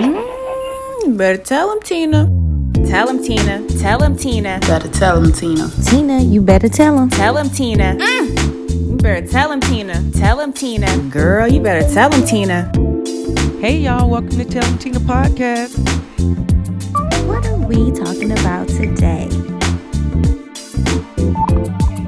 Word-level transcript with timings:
Mm, 0.00 1.18
better 1.18 1.36
tell 1.42 1.70
him, 1.70 1.80
Tina. 1.82 2.24
Tell 2.88 3.06
him, 3.06 3.22
Tina. 3.22 3.66
Tell 3.78 4.02
him, 4.02 4.16
Tina. 4.16 4.58
Better 4.60 4.88
tell 4.88 5.22
him, 5.22 5.30
Tina. 5.30 5.70
Tina, 5.84 6.20
you 6.22 6.40
better 6.40 6.70
tell 6.70 6.98
him. 6.98 7.10
Tell 7.10 7.36
him, 7.36 7.50
Tina. 7.50 7.98
You 7.98 8.96
better 8.96 9.26
tell 9.26 9.52
him, 9.52 9.60
Tina. 9.60 10.10
Tell 10.12 10.40
him, 10.40 10.54
Tina. 10.54 10.96
Girl, 11.10 11.46
you 11.46 11.60
better 11.60 11.86
tell 11.92 12.10
him, 12.10 12.24
Tina. 12.26 12.72
Hey, 13.60 13.76
y'all, 13.78 14.08
welcome 14.08 14.30
to 14.30 14.44
Tell 14.46 14.64
'em 14.64 14.78
Tina 14.78 15.00
podcast. 15.00 15.76
What 17.26 17.44
are 17.46 17.58
we 17.58 17.90
talking 17.92 18.32
about 18.32 18.68
today? 18.68 19.28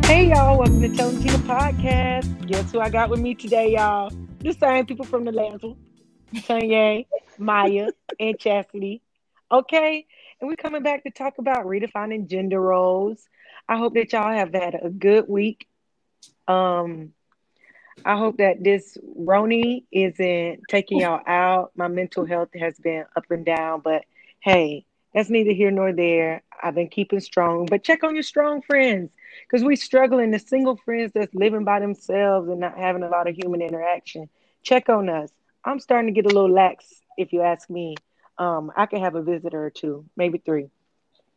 Hey, 0.06 0.30
y'all, 0.30 0.58
welcome 0.58 0.80
to 0.80 0.88
Tell 0.96 1.10
'em 1.10 1.22
Tina 1.22 1.38
podcast. 1.40 2.46
Guess 2.46 2.72
who 2.72 2.80
I 2.80 2.88
got 2.88 3.10
with 3.10 3.20
me 3.20 3.34
today, 3.34 3.72
y'all? 3.74 4.10
The 4.40 4.54
same 4.54 4.86
people 4.86 5.04
from 5.04 5.24
the 5.26 5.32
last 5.32 5.62
one 5.62 5.76
Tanya, 6.46 7.04
Maya, 7.42 7.88
and 8.18 8.38
Chastity. 8.38 9.02
Okay, 9.50 10.06
and 10.40 10.48
we're 10.48 10.56
coming 10.56 10.82
back 10.82 11.04
to 11.04 11.10
talk 11.10 11.38
about 11.38 11.66
redefining 11.66 12.28
gender 12.28 12.60
roles. 12.60 13.28
I 13.68 13.76
hope 13.76 13.94
that 13.94 14.12
y'all 14.12 14.32
have 14.32 14.52
had 14.54 14.74
a 14.82 14.88
good 14.88 15.28
week. 15.28 15.66
Um, 16.48 17.12
I 18.04 18.16
hope 18.16 18.38
that 18.38 18.64
this 18.64 18.96
Rona 19.16 19.80
isn't 19.92 20.62
taking 20.68 21.00
y'all 21.00 21.20
out. 21.26 21.72
My 21.76 21.88
mental 21.88 22.24
health 22.24 22.48
has 22.58 22.78
been 22.78 23.04
up 23.14 23.30
and 23.30 23.44
down, 23.44 23.80
but 23.80 24.04
hey, 24.40 24.86
that's 25.14 25.30
neither 25.30 25.52
here 25.52 25.70
nor 25.70 25.92
there. 25.92 26.42
I've 26.62 26.74
been 26.74 26.88
keeping 26.88 27.20
strong, 27.20 27.66
but 27.66 27.84
check 27.84 28.02
on 28.02 28.14
your 28.14 28.22
strong 28.22 28.62
friends 28.62 29.10
because 29.46 29.64
we 29.64 29.76
struggling. 29.76 30.30
The 30.30 30.38
single 30.38 30.76
friends 30.76 31.12
that's 31.14 31.34
living 31.34 31.64
by 31.64 31.80
themselves 31.80 32.48
and 32.48 32.60
not 32.60 32.78
having 32.78 33.02
a 33.02 33.08
lot 33.08 33.28
of 33.28 33.36
human 33.36 33.60
interaction. 33.60 34.28
Check 34.62 34.88
on 34.88 35.08
us. 35.08 35.30
I'm 35.64 35.80
starting 35.80 36.12
to 36.12 36.22
get 36.22 36.30
a 36.30 36.34
little 36.34 36.50
lax, 36.50 37.01
if 37.16 37.32
you 37.32 37.42
ask 37.42 37.68
me. 37.68 37.96
Um, 38.38 38.72
I 38.76 38.86
can 38.86 39.00
have 39.00 39.14
a 39.14 39.22
visitor 39.22 39.64
or 39.64 39.70
two, 39.70 40.06
maybe 40.16 40.38
three. 40.38 40.68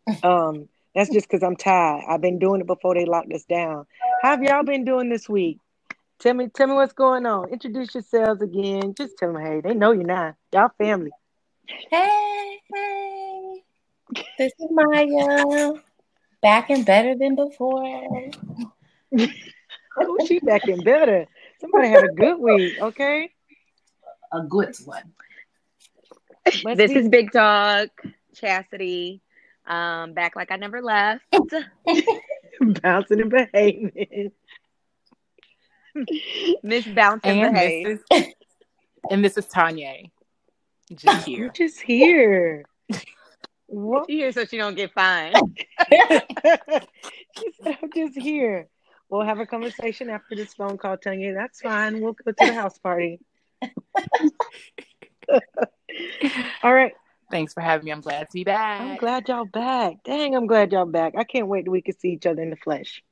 Um, 0.23 0.69
that's 0.93 1.09
just 1.09 1.27
because 1.27 1.43
I'm 1.43 1.55
tired. 1.55 2.03
I've 2.07 2.21
been 2.21 2.39
doing 2.39 2.61
it 2.61 2.67
before 2.67 2.93
they 2.93 3.05
locked 3.05 3.33
us 3.33 3.43
down. 3.43 3.85
How 4.21 4.29
have 4.31 4.43
y'all 4.43 4.63
been 4.63 4.85
doing 4.85 5.09
this 5.09 5.27
week? 5.27 5.59
Tell 6.19 6.33
me, 6.33 6.47
tell 6.47 6.67
me 6.67 6.75
what's 6.75 6.93
going 6.93 7.25
on. 7.25 7.49
Introduce 7.49 7.93
yourselves 7.93 8.41
again. 8.41 8.93
Just 8.95 9.17
tell 9.17 9.33
them, 9.33 9.41
hey, 9.41 9.61
they 9.61 9.73
know 9.73 9.91
you're 9.91 10.03
not. 10.03 10.35
Y'all 10.53 10.69
family. 10.77 11.11
Hey, 11.67 12.59
hey. 12.73 13.63
This 14.37 14.53
is 14.57 14.67
Maya. 14.71 15.73
Back 16.41 16.69
and 16.69 16.85
better 16.85 17.15
than 17.15 17.35
before. 17.35 18.31
Oh, 19.97 20.17
she 20.25 20.39
back 20.39 20.67
and 20.67 20.83
better. 20.83 21.25
Somebody 21.61 21.87
had 21.87 22.03
a 22.03 22.09
good 22.09 22.37
week, 22.37 22.73
okay? 22.81 23.31
A 24.33 24.41
good 24.41 24.75
one. 24.83 25.13
Must 26.63 26.77
this 26.77 26.91
be- 26.93 26.99
is 26.99 27.09
Big 27.09 27.31
Dog 27.31 27.89
Chastity. 28.35 29.21
Um, 29.67 30.13
back 30.13 30.35
like 30.35 30.51
I 30.51 30.57
never 30.57 30.81
left. 30.81 31.23
bouncing 32.81 33.21
and 33.21 33.29
behaving. 33.31 34.31
Miss 36.63 36.85
Bounce 36.87 37.21
and 37.23 37.39
And 37.39 37.53
Behave. 37.53 37.85
this 37.87 38.01
is 38.27 38.33
and 39.09 39.23
this 39.25 39.37
is 39.37 39.45
Tanya. 39.47 39.93
Just 40.93 41.27
You're 41.27 41.37
here. 41.45 41.49
just 41.49 41.81
here. 41.81 42.65
What? 43.67 44.05
She 44.07 44.17
here 44.17 44.31
so 44.31 44.45
she 44.45 44.57
don't 44.57 44.75
get 44.75 44.93
fined. 44.93 45.35
she 45.89 47.51
said, 47.63 47.77
I'm 47.81 47.89
just 47.95 48.17
here. 48.17 48.67
We'll 49.09 49.23
have 49.25 49.39
a 49.39 49.45
conversation 49.47 50.09
after 50.09 50.35
this 50.35 50.53
phone 50.53 50.77
call, 50.77 50.97
Tanya. 50.97 51.33
That's 51.33 51.61
fine. 51.61 52.01
We'll 52.01 52.13
go 52.13 52.31
to 52.31 52.35
the 52.37 52.45
Houseparty. 52.51 53.19
All 56.63 56.73
right. 56.73 56.93
Thanks 57.31 57.53
for 57.53 57.61
having 57.61 57.85
me. 57.85 57.91
I'm 57.91 58.01
glad 58.01 58.27
to 58.27 58.33
be 58.33 58.43
back. 58.43 58.81
I'm 58.81 58.97
glad 58.97 59.27
y'all 59.27 59.45
back. 59.45 60.03
Dang, 60.03 60.35
I'm 60.35 60.47
glad 60.47 60.71
y'all 60.71 60.85
back. 60.85 61.13
I 61.17 61.23
can't 61.23 61.47
wait 61.47 61.65
till 61.65 61.71
we 61.71 61.81
can 61.81 61.97
see 61.97 62.09
each 62.09 62.25
other 62.25 62.41
in 62.41 62.49
the 62.49 62.55
flesh. 62.55 63.03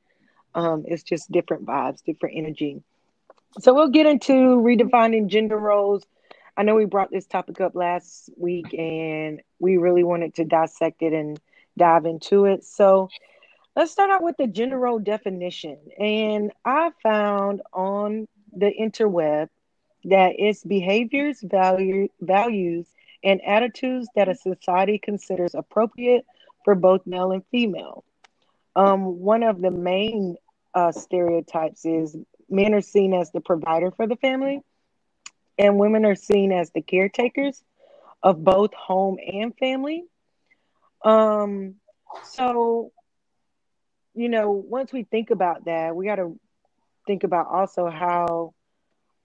Um, 0.55 0.83
it's 0.85 1.03
just 1.03 1.31
different 1.31 1.65
vibes, 1.65 2.03
different 2.03 2.37
energy. 2.37 2.83
So 3.59 3.73
we'll 3.73 3.89
get 3.89 4.05
into 4.05 4.33
redefining 4.33 5.27
gender 5.27 5.57
roles. 5.57 6.03
I 6.55 6.63
know 6.63 6.75
we 6.75 6.85
brought 6.85 7.11
this 7.11 7.25
topic 7.25 7.59
up 7.61 7.75
last 7.75 8.29
week 8.37 8.73
and 8.73 9.41
we 9.59 9.77
really 9.77 10.03
wanted 10.03 10.35
to 10.35 10.45
dissect 10.45 11.01
it 11.01 11.13
and 11.13 11.39
dive 11.77 12.05
into 12.05 12.45
it. 12.45 12.63
So 12.63 13.09
let's 13.75 13.91
start 13.91 14.11
out 14.11 14.23
with 14.23 14.37
the 14.37 14.47
gender 14.47 14.77
role 14.77 14.99
definition. 14.99 15.77
And 15.99 16.51
I 16.63 16.91
found 17.01 17.61
on 17.73 18.27
the 18.55 18.71
interweb 18.79 19.49
that 20.05 20.33
it's 20.37 20.63
behaviors, 20.63 21.39
value, 21.41 22.09
values, 22.19 22.87
and 23.23 23.41
attitudes 23.45 24.07
that 24.15 24.27
a 24.27 24.35
society 24.35 24.99
considers 24.99 25.55
appropriate 25.55 26.25
for 26.65 26.75
both 26.75 27.05
male 27.05 27.31
and 27.31 27.43
female. 27.51 28.03
Um, 28.75 29.19
one 29.19 29.43
of 29.43 29.61
the 29.61 29.71
main 29.71 30.35
uh, 30.73 30.91
stereotypes 30.91 31.85
is 31.85 32.17
men 32.49 32.73
are 32.73 32.81
seen 32.81 33.13
as 33.13 33.31
the 33.31 33.41
provider 33.41 33.91
for 33.91 34.07
the 34.07 34.15
family, 34.15 34.61
and 35.57 35.77
women 35.77 36.05
are 36.05 36.15
seen 36.15 36.51
as 36.51 36.71
the 36.71 36.81
caretakers 36.81 37.63
of 38.21 38.43
both 38.43 38.73
home 38.73 39.17
and 39.25 39.55
family. 39.57 40.03
Um, 41.03 41.75
so, 42.23 42.91
you 44.13 44.29
know, 44.29 44.51
once 44.51 44.91
we 44.91 45.03
think 45.03 45.29
about 45.29 45.65
that, 45.65 45.95
we 45.95 46.05
got 46.05 46.15
to 46.15 46.39
think 47.05 47.23
about 47.23 47.47
also 47.47 47.89
how 47.89 48.53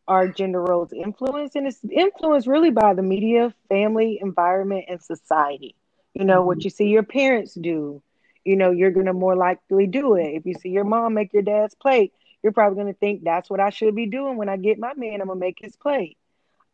our 0.08 0.28
gender 0.28 0.62
roles 0.62 0.92
influence, 0.92 1.56
and 1.56 1.68
it's 1.68 1.84
influenced 1.90 2.48
really 2.48 2.70
by 2.70 2.94
the 2.94 3.02
media, 3.02 3.54
family, 3.68 4.18
environment, 4.22 4.86
and 4.88 5.02
society. 5.02 5.76
You 6.14 6.24
know, 6.24 6.44
what 6.44 6.64
you 6.64 6.70
see 6.70 6.88
your 6.88 7.04
parents 7.04 7.54
do, 7.54 8.02
you 8.44 8.56
know, 8.56 8.72
you're 8.72 8.90
going 8.92 9.06
to 9.06 9.14
more 9.14 9.36
likely 9.36 9.86
do 9.86 10.16
it. 10.16 10.28
If 10.34 10.46
you 10.46 10.54
see 10.54 10.70
your 10.70 10.84
mom 10.84 11.14
make 11.14 11.32
your 11.34 11.42
dad's 11.42 11.74
plate, 11.74 12.12
you're 12.42 12.52
probably 12.52 12.76
going 12.82 12.92
to 12.92 12.98
think 12.98 13.24
that's 13.24 13.50
what 13.50 13.60
I 13.60 13.70
should 13.70 13.94
be 13.94 14.06
doing 14.06 14.36
when 14.36 14.48
I 14.48 14.56
get 14.56 14.78
my 14.78 14.94
man, 14.96 15.20
I'm 15.20 15.28
going 15.28 15.38
to 15.38 15.46
make 15.46 15.58
his 15.60 15.76
plate. 15.76 16.16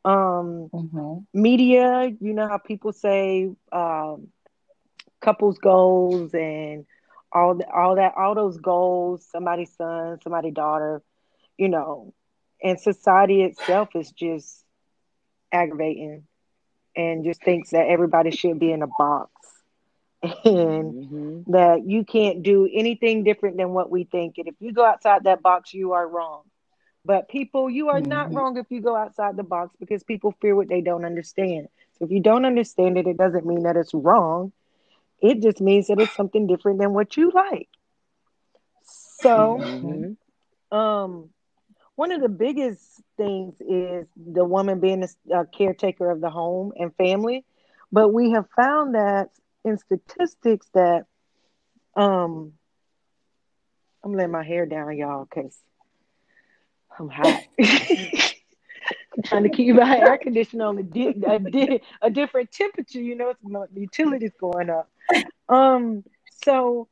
Um, 0.05 0.71
Mhm. 0.73 1.27
media, 1.35 2.11
you 2.21 2.35
know 2.35 2.49
how 2.49 2.59
people 2.59 2.93
say 2.93 3.51
um, 3.73 4.29
couples 5.21 5.59
goals 5.59 6.35
and 6.35 6.87
all 7.33 7.55
the, 7.55 7.69
all 7.71 7.97
that, 7.97 8.15
all 8.17 8.35
those 8.35 8.59
goals, 8.59 9.27
somebody's 9.31 9.73
son, 9.77 10.19
somebody's 10.23 10.55
daughter, 10.55 11.03
you 11.59 11.69
know, 11.69 12.13
and 12.65 12.81
society 12.81 13.43
itself 13.45 13.91
is 13.97 14.13
just 14.13 14.65
aggravating 15.53 16.25
and 16.97 17.25
just 17.25 17.43
thinks 17.45 17.71
that 17.71 17.89
everybody 17.89 18.31
should 18.33 18.59
be 18.61 18.73
in 18.73 18.83
a 18.83 18.89
box 18.89 19.31
and 20.45 20.97
that 21.49 21.87
you 21.87 22.05
can't 22.05 22.43
do 22.43 22.69
anything 22.73 23.25
different 23.25 23.57
than 23.59 23.71
what 23.71 23.91
we 23.91 24.05
think. 24.05 24.39
And 24.39 24.49
if 24.49 24.57
you 24.61 24.73
go 24.73 24.85
outside 24.85 25.25
that 25.25 25.43
box, 25.43 25.75
you 25.75 25.93
are 25.93 26.07
wrong. 26.09 26.43
But 27.05 27.29
people, 27.29 27.71
you 27.71 27.89
are 27.91 28.01
not 28.01 28.33
Mhm. 28.33 28.35
wrong 28.35 28.57
if 28.59 28.71
you 28.71 28.81
go 28.81 28.97
outside 28.97 29.37
the 29.37 29.45
box 29.45 29.77
because 29.79 30.05
people 30.05 30.33
fear 30.41 30.57
what 30.57 30.69
they 30.69 30.81
don't 30.83 31.05
understand. 31.05 31.69
So 31.99 32.07
if 32.07 32.11
you 32.11 32.21
don't 32.21 32.45
understand 32.47 32.99
it, 32.99 33.07
it 33.07 33.17
doesn't 33.19 33.47
mean 33.47 33.65
that 33.65 33.77
it's 33.77 33.95
wrong. 33.95 34.53
It 35.21 35.43
just 35.43 35.61
means 35.61 35.89
that 35.89 35.99
it's 36.01 36.15
something 36.17 36.47
different 36.47 36.79
than 36.81 36.93
what 36.95 37.17
you 37.17 37.31
like. 37.33 37.69
So, 38.83 39.65
um, 40.73 41.34
one 41.97 42.11
of 42.13 42.21
the 42.21 42.29
biggest 42.29 42.83
things 43.17 43.55
is 43.61 44.07
the 44.17 44.45
woman 44.45 44.81
being 44.81 45.05
a, 45.05 45.09
a 45.41 45.47
caretaker 45.47 46.11
of 46.11 46.21
the 46.21 46.31
home 46.31 46.73
and 46.77 46.95
family. 46.97 47.45
But 47.93 48.09
we 48.13 48.33
have 48.33 48.47
found 48.57 48.95
that 48.95 49.31
in 49.65 49.79
statistics 49.79 50.69
that, 50.75 51.07
um, 51.95 52.55
I'm 54.03 54.15
letting 54.15 54.33
my 54.33 54.45
hair 54.45 54.67
down, 54.67 54.97
y'all, 54.97 55.25
because 55.25 55.57
I'm 56.99 57.09
hot. 57.09 57.45
Trying 59.25 59.45
to 59.45 59.49
keep 59.49 59.77
my 59.77 59.99
air 59.99 60.19
conditioner 60.19 60.67
on 60.67 60.79
a, 60.79 60.83
di- 60.83 61.15
a, 61.27 61.39
di- 61.39 61.81
a 62.03 62.11
different 62.11 62.51
temperature. 62.51 63.01
You 63.01 63.15
know, 63.15 63.31
it's 63.31 63.41
utilities 63.75 64.33
going 64.39 64.69
up. 64.69 64.91
Um, 65.49 66.05
so 66.45 66.89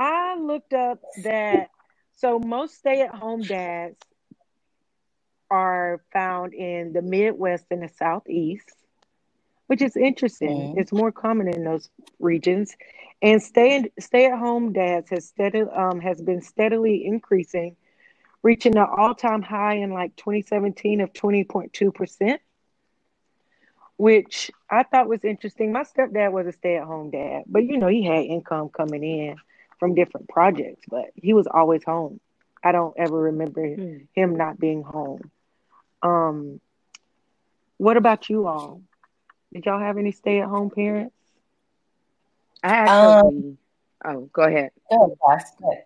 I 0.00 0.38
looked 0.38 0.72
up 0.72 1.02
that 1.22 1.68
so 2.16 2.38
most 2.38 2.78
stay-at-home 2.78 3.42
dads 3.42 3.98
are 5.50 6.00
found 6.12 6.54
in 6.54 6.92
the 6.92 7.02
Midwest 7.02 7.66
and 7.70 7.82
the 7.82 7.88
Southeast, 7.88 8.72
which 9.66 9.82
is 9.82 9.96
interesting. 9.96 10.70
Mhm. 10.74 10.78
It's 10.78 10.92
more 10.92 11.12
common 11.12 11.48
in 11.48 11.64
those 11.64 11.88
regions. 12.20 12.76
And 13.22 13.42
stay 13.42 13.90
stay-at-home 13.98 14.72
dads 14.72 15.10
has 15.10 15.26
steady 15.26 15.60
um, 15.62 16.00
has 16.00 16.20
been 16.20 16.42
steadily 16.42 17.04
increasing, 17.04 17.76
reaching 18.42 18.76
an 18.76 18.86
all-time 18.96 19.42
high 19.42 19.74
in 19.74 19.90
like 19.92 20.14
2017 20.16 21.00
of 21.00 21.12
20.2 21.12 21.90
percent, 21.94 22.40
which 23.96 24.50
I 24.70 24.82
thought 24.82 25.08
was 25.08 25.24
interesting. 25.24 25.72
My 25.72 25.82
stepdad 25.82 26.32
was 26.32 26.46
a 26.46 26.52
stay-at-home 26.52 27.10
dad, 27.10 27.44
but 27.46 27.64
you 27.64 27.78
know 27.78 27.88
he 27.88 28.02
had 28.04 28.24
income 28.24 28.68
coming 28.68 29.02
in 29.02 29.36
from 29.78 29.94
different 29.94 30.28
projects, 30.28 30.84
but 30.88 31.06
he 31.14 31.32
was 31.32 31.46
always 31.46 31.84
home. 31.84 32.20
I 32.62 32.72
don't 32.72 32.94
ever 32.98 33.16
remember 33.16 33.76
him 34.14 34.36
not 34.36 34.58
being 34.58 34.82
home. 34.82 35.30
Um, 36.06 36.60
what 37.78 37.96
about 37.96 38.28
you 38.28 38.46
all? 38.46 38.82
Did 39.52 39.66
y'all 39.66 39.80
have 39.80 39.98
any 39.98 40.12
stay-at-home 40.12 40.70
parents? 40.70 41.14
I 42.62 42.68
actually. 42.68 43.56
oh, 44.04 44.30
go 44.32 44.42
ahead. 44.42 44.70
Good, 44.90 45.10
Cass, 45.26 45.52
good. 45.56 45.78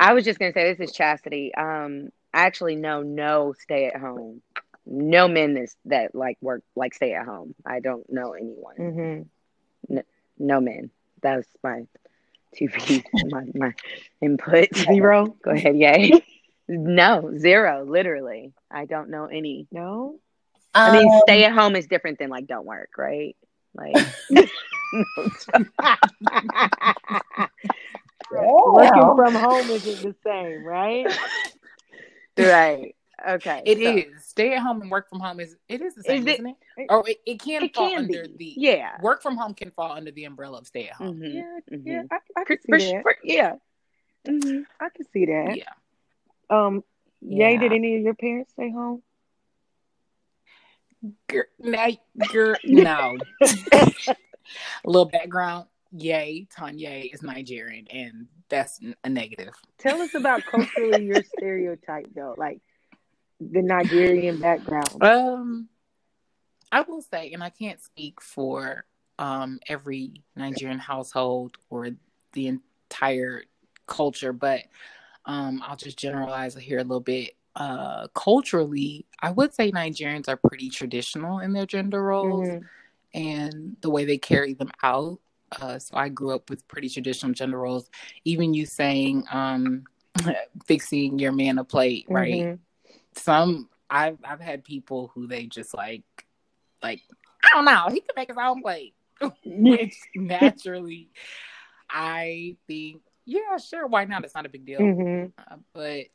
I 0.00 0.12
was 0.12 0.24
just 0.24 0.38
gonna 0.38 0.52
say 0.52 0.74
this 0.74 0.88
is 0.88 0.94
Chastity. 0.94 1.54
Um, 1.54 2.10
I 2.32 2.42
actually 2.42 2.76
know 2.76 3.02
no 3.02 3.54
stay 3.58 3.86
at 3.86 4.00
home, 4.00 4.42
no 4.86 5.28
men 5.28 5.54
that 5.54 5.68
that 5.86 6.14
like 6.14 6.36
work 6.40 6.62
like 6.74 6.94
stay 6.94 7.14
at 7.14 7.24
home. 7.24 7.54
I 7.64 7.80
don't 7.80 8.10
know 8.10 8.32
anyone. 8.32 8.76
Mm-hmm. 8.78 9.98
No 10.38 10.60
men. 10.60 10.90
That's 11.22 11.48
my 11.62 11.86
two 12.56 12.68
piece 12.72 13.04
my 13.30 13.44
my 13.54 13.74
input. 14.20 14.74
Zero. 14.74 15.36
Go 15.42 15.50
ahead, 15.52 15.76
yay. 15.76 16.24
no, 16.68 17.32
zero. 17.36 17.84
Literally, 17.84 18.52
I 18.70 18.84
don't 18.86 19.10
know 19.10 19.26
any. 19.26 19.66
No. 19.70 20.18
I 20.74 20.90
mean, 20.92 21.08
Um, 21.12 21.20
stay 21.22 21.44
at 21.44 21.52
home 21.52 21.76
is 21.76 21.86
different 21.86 22.18
than 22.18 22.30
like 22.30 22.46
don't 22.46 22.66
work, 22.66 22.90
right? 22.98 23.36
Like, 23.74 23.94
Working 28.30 28.92
well, 28.92 29.16
from 29.16 29.34
home 29.34 29.70
isn't 29.70 30.02
the 30.02 30.14
same, 30.24 30.64
right? 30.64 31.06
right? 32.38 32.94
Okay, 33.26 33.62
It 33.64 33.78
so- 33.78 33.96
is 34.16 34.24
stay 34.26 34.54
at 34.54 34.60
home 34.62 34.82
and 34.82 34.90
work 34.90 35.08
from 35.08 35.20
home 35.20 35.40
is 35.40 35.56
it 35.68 35.80
is 35.80 35.94
the 35.94 36.02
same, 36.02 36.22
Is 36.22 36.26
it- 36.26 36.40
isn't 36.40 36.46
it? 36.76 36.86
Or 36.90 37.08
it, 37.08 37.18
it 37.24 37.40
can 37.40 37.62
It 37.64 37.74
fall 37.74 37.88
can 37.90 37.98
under 38.00 38.26
be. 38.28 38.36
the 38.36 38.54
Yeah. 38.60 39.00
work 39.00 39.22
from 39.22 39.36
home 39.36 39.54
can 39.54 39.70
fall 39.70 39.92
under 39.92 40.10
the 40.10 40.24
umbrella 40.24 40.58
of 40.58 40.66
stay 40.66 40.88
at 40.88 40.94
home. 40.96 41.20
Mhm, 41.20 41.32
Yeah, 41.34 41.60
mhm. 41.76 41.82
yeah, 41.86 42.02
I, 42.10 42.16
I 42.36 42.44
For- 42.44 42.56
can 42.56 42.60
see 42.60 42.68
for- 42.72 42.78
that. 42.78 43.02
for- 43.02 43.16
yeah. 43.22 43.54
Mhm. 44.26 44.64
I 44.80 44.88
can 44.90 45.06
see 45.12 45.26
that. 45.26 45.56
Yeah. 45.56 45.72
Um, 46.50 46.84
Yay, 47.20 47.56
did 47.56 47.72
any 47.72 47.96
of 47.96 48.02
your 48.02 48.14
parents 48.14 48.52
stay 48.52 48.70
home? 48.70 49.02
Gir- 51.28 51.48
now, 51.58 51.88
gir- 52.30 52.58
no. 52.64 53.18
A 53.42 54.16
little 54.84 55.06
background. 55.06 55.66
Yay, 55.92 56.46
Tanya 56.54 56.90
is 56.90 57.22
Nigerian, 57.22 57.86
and 57.88 58.26
that's 58.48 58.80
a 59.04 59.08
negative. 59.08 59.54
Tell 59.78 60.00
us 60.00 60.14
about 60.14 60.44
culturally 60.44 61.04
your 61.04 61.22
stereotype 61.36 62.06
though, 62.14 62.34
like 62.36 62.60
the 63.40 63.62
Nigerian 63.62 64.38
background. 64.38 65.02
Um, 65.02 65.68
I 66.72 66.80
will 66.82 67.02
say, 67.02 67.32
and 67.32 67.42
I 67.42 67.50
can't 67.50 67.82
speak 67.82 68.20
for 68.20 68.84
um 69.18 69.60
every 69.68 70.22
Nigerian 70.34 70.80
household 70.80 71.56
or 71.70 71.90
the 72.32 72.48
entire 72.48 73.44
culture, 73.86 74.32
but 74.32 74.62
um, 75.26 75.62
I'll 75.66 75.76
just 75.76 75.98
generalize 75.98 76.54
here 76.54 76.78
a 76.78 76.82
little 76.84 77.00
bit. 77.00 77.34
Uh, 77.56 78.08
culturally, 78.14 79.06
I 79.20 79.30
would 79.30 79.54
say 79.54 79.70
Nigerians 79.70 80.28
are 80.28 80.36
pretty 80.36 80.68
traditional 80.70 81.38
in 81.38 81.52
their 81.52 81.66
gender 81.66 82.02
roles 82.02 82.48
Mhm. 82.48 82.64
and 83.14 83.76
the 83.80 83.90
way 83.90 84.04
they 84.04 84.18
carry 84.18 84.54
them 84.54 84.70
out. 84.82 85.20
Uh, 85.52 85.78
so 85.78 85.96
I 85.96 86.08
grew 86.08 86.34
up 86.34 86.50
with 86.50 86.66
pretty 86.66 86.88
traditional 86.88 87.32
gender 87.32 87.58
roles. 87.58 87.88
Even 88.24 88.54
you 88.54 88.66
saying 88.66 89.24
um, 89.30 89.84
fixing 90.66 91.18
your 91.18 91.30
man 91.32 91.58
a 91.58 91.64
plate, 91.64 92.06
right? 92.08 92.42
Mhm. 92.44 92.58
some 93.16 93.68
I've 93.88 94.18
I've 94.24 94.40
had 94.40 94.64
people 94.64 95.12
who 95.14 95.28
they 95.28 95.46
just 95.46 95.74
like 95.74 96.02
like 96.82 97.02
I 97.44 97.48
don't 97.52 97.64
know, 97.64 97.86
he 97.90 98.00
can 98.00 98.14
make 98.16 98.28
his 98.28 98.36
own 98.36 98.60
plate. 98.62 98.94
Which 99.44 99.96
naturally 100.16 101.10
I 101.88 102.56
think, 102.66 103.02
yeah, 103.26 103.56
sure, 103.58 103.86
why 103.86 104.04
not? 104.04 104.24
It's 104.24 104.34
not 104.34 104.46
a 104.46 104.48
big 104.48 104.64
deal. 104.66 104.80
Mhm. 104.80 105.32
Uh, 105.38 105.56
but 105.72 106.06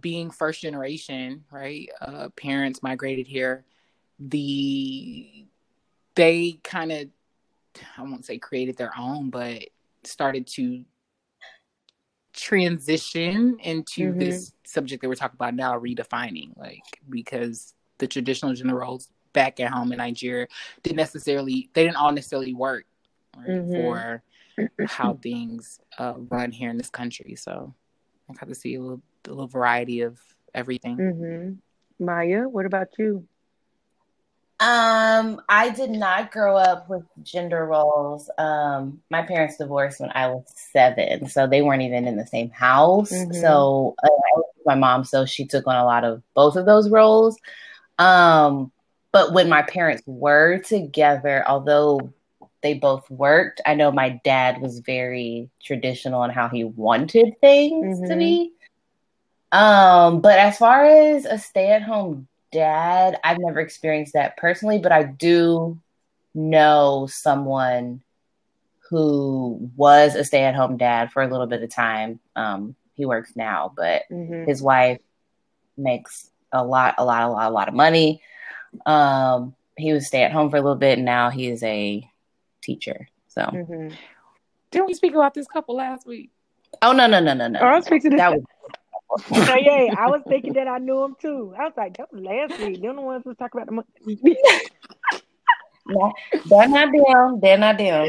being 0.00 0.30
first 0.30 0.60
generation, 0.62 1.44
right? 1.50 1.88
Uh 2.00 2.28
parents 2.36 2.82
migrated 2.82 3.26
here, 3.26 3.64
the 4.18 5.46
they 6.14 6.58
kind 6.62 6.92
of 6.92 7.08
I 7.96 8.02
won't 8.02 8.24
say 8.24 8.38
created 8.38 8.76
their 8.76 8.92
own, 8.98 9.30
but 9.30 9.64
started 10.04 10.46
to 10.48 10.84
transition 12.32 13.58
into 13.60 14.12
Mhm. 14.12 14.18
this 14.18 14.52
subject 14.64 15.02
that 15.02 15.08
we're 15.08 15.14
talking 15.16 15.36
about 15.36 15.54
now, 15.54 15.78
redefining, 15.78 16.56
like 16.56 17.00
because 17.08 17.74
the 17.98 18.06
traditional 18.06 18.54
gender 18.54 18.76
roles 18.76 19.10
back 19.32 19.60
at 19.60 19.70
home 19.70 19.92
in 19.92 19.98
Nigeria 19.98 20.46
didn't 20.82 20.96
necessarily 20.96 21.68
they 21.74 21.84
didn't 21.84 21.96
all 21.96 22.12
necessarily 22.12 22.54
work 22.54 22.86
right, 23.36 23.48
Mhm. 23.48 23.74
for 23.74 24.22
how 24.86 25.14
things 25.14 25.80
uh, 25.98 26.14
run 26.28 26.52
here 26.52 26.70
in 26.70 26.76
this 26.76 26.90
country. 26.90 27.34
So 27.36 27.74
I 28.28 28.34
got 28.34 28.48
to 28.48 28.54
see 28.54 28.74
a 28.74 28.80
little 28.80 29.02
a 29.26 29.30
little 29.30 29.48
variety 29.48 30.00
of 30.00 30.18
everything. 30.54 30.96
Mhm. 30.96 31.58
Maya, 31.98 32.48
what 32.48 32.66
about 32.66 32.88
you? 32.98 33.26
Um, 34.60 35.40
I 35.48 35.70
did 35.70 35.90
not 35.90 36.30
grow 36.30 36.54
up 36.56 36.88
with 36.90 37.02
gender 37.22 37.64
roles. 37.64 38.28
Um, 38.36 39.00
my 39.10 39.22
parents 39.22 39.56
divorced 39.56 40.00
when 40.00 40.10
I 40.14 40.28
was 40.28 40.44
seven, 40.54 41.28
so 41.28 41.46
they 41.46 41.62
weren't 41.62 41.80
even 41.80 42.06
in 42.06 42.16
the 42.16 42.26
same 42.26 42.50
house. 42.50 43.10
Mhm. 43.10 43.34
So 43.40 43.94
uh, 44.02 44.06
I 44.06 44.36
was 44.36 44.44
my 44.66 44.74
mom, 44.74 45.04
so 45.04 45.24
she 45.24 45.46
took 45.46 45.66
on 45.66 45.76
a 45.76 45.84
lot 45.84 46.04
of 46.04 46.22
both 46.34 46.56
of 46.56 46.66
those 46.66 46.90
roles. 46.90 47.38
Um, 47.98 48.70
but 49.12 49.32
when 49.32 49.48
my 49.48 49.62
parents 49.62 50.02
were 50.06 50.58
together, 50.58 51.42
although 51.48 52.12
they 52.62 52.74
both 52.74 53.10
worked, 53.10 53.60
I 53.64 53.74
know 53.74 53.90
my 53.90 54.20
dad 54.24 54.60
was 54.60 54.80
very 54.80 55.50
traditional 55.62 56.24
in 56.24 56.30
how 56.30 56.48
he 56.48 56.64
wanted 56.64 57.34
things 57.40 57.98
to 58.00 58.14
Mhm. 58.14 58.18
be. 58.18 58.52
Um, 59.52 60.20
but 60.20 60.38
as 60.38 60.58
far 60.58 60.84
as 60.84 61.24
a 61.24 61.38
stay-at-home 61.38 62.28
dad, 62.52 63.18
I've 63.24 63.38
never 63.38 63.60
experienced 63.60 64.12
that 64.12 64.36
personally, 64.36 64.78
but 64.78 64.92
I 64.92 65.04
do 65.04 65.80
know 66.34 67.08
someone 67.10 68.02
who 68.88 69.70
was 69.76 70.14
a 70.14 70.24
stay-at-home 70.24 70.76
dad 70.76 71.12
for 71.12 71.22
a 71.22 71.28
little 71.28 71.46
bit 71.46 71.62
of 71.62 71.70
time. 71.70 72.20
Um, 72.36 72.74
he 72.94 73.06
works 73.06 73.34
now, 73.36 73.72
but 73.76 74.02
Mhm. 74.10 74.46
his 74.46 74.62
wife 74.62 74.98
makes 75.76 76.30
a 76.52 76.64
lot, 76.64 76.96
a 76.98 77.04
lot, 77.04 77.24
a 77.24 77.28
lot, 77.30 77.50
a 77.50 77.54
lot 77.54 77.68
of 77.68 77.74
money. 77.74 78.20
Um, 78.86 79.54
he 79.76 79.92
was 79.92 80.06
stay 80.06 80.22
at 80.24 80.32
home 80.32 80.50
for 80.50 80.56
a 80.56 80.60
little 80.60 80.76
bit, 80.76 80.98
and 80.98 81.04
now 81.04 81.30
he 81.30 81.48
is 81.48 81.62
a 81.62 82.08
teacher. 82.70 83.08
So, 83.28 83.42
Mhm. 83.42 83.92
Didn't 84.70 84.86
we 84.86 84.94
speak 84.94 85.14
about 85.14 85.34
this 85.34 85.46
couple 85.48 85.74
last 85.76 86.06
week? 86.06 86.30
oh 86.82 86.92
no, 86.92 87.06
no, 87.08 87.18
no, 87.20 87.34
no, 87.34 87.48
no. 87.48 87.58
Oh, 87.60 87.66
I 87.66 87.76
was 87.76 87.88
fixing 87.88 88.12
to 88.12 88.16
that 88.16 88.32
say- 88.32 88.38
was 88.38 89.24
So, 89.48 89.56
yeah, 89.56 89.92
I 89.98 90.06
was 90.08 90.22
thinking 90.28 90.52
that 90.54 90.68
I 90.68 90.78
knew 90.78 91.02
him 91.02 91.16
too. 91.20 91.52
I 91.58 91.64
was 91.64 91.72
like, 91.76 91.96
that 91.96 92.12
was 92.12 92.22
last 92.22 92.60
week. 92.60 92.80
They're 92.80 92.94
the 92.94 93.00
ones 93.00 93.22
who 93.24 93.34
talk 93.34 93.52
about 93.54 93.66
the 93.66 93.72
money. 93.72 94.36
no, 95.86 96.12
they're 96.48 96.68
not 96.68 96.88
them. 96.92 97.40
They're 97.40 97.58
not 97.58 97.76
them. 97.78 98.06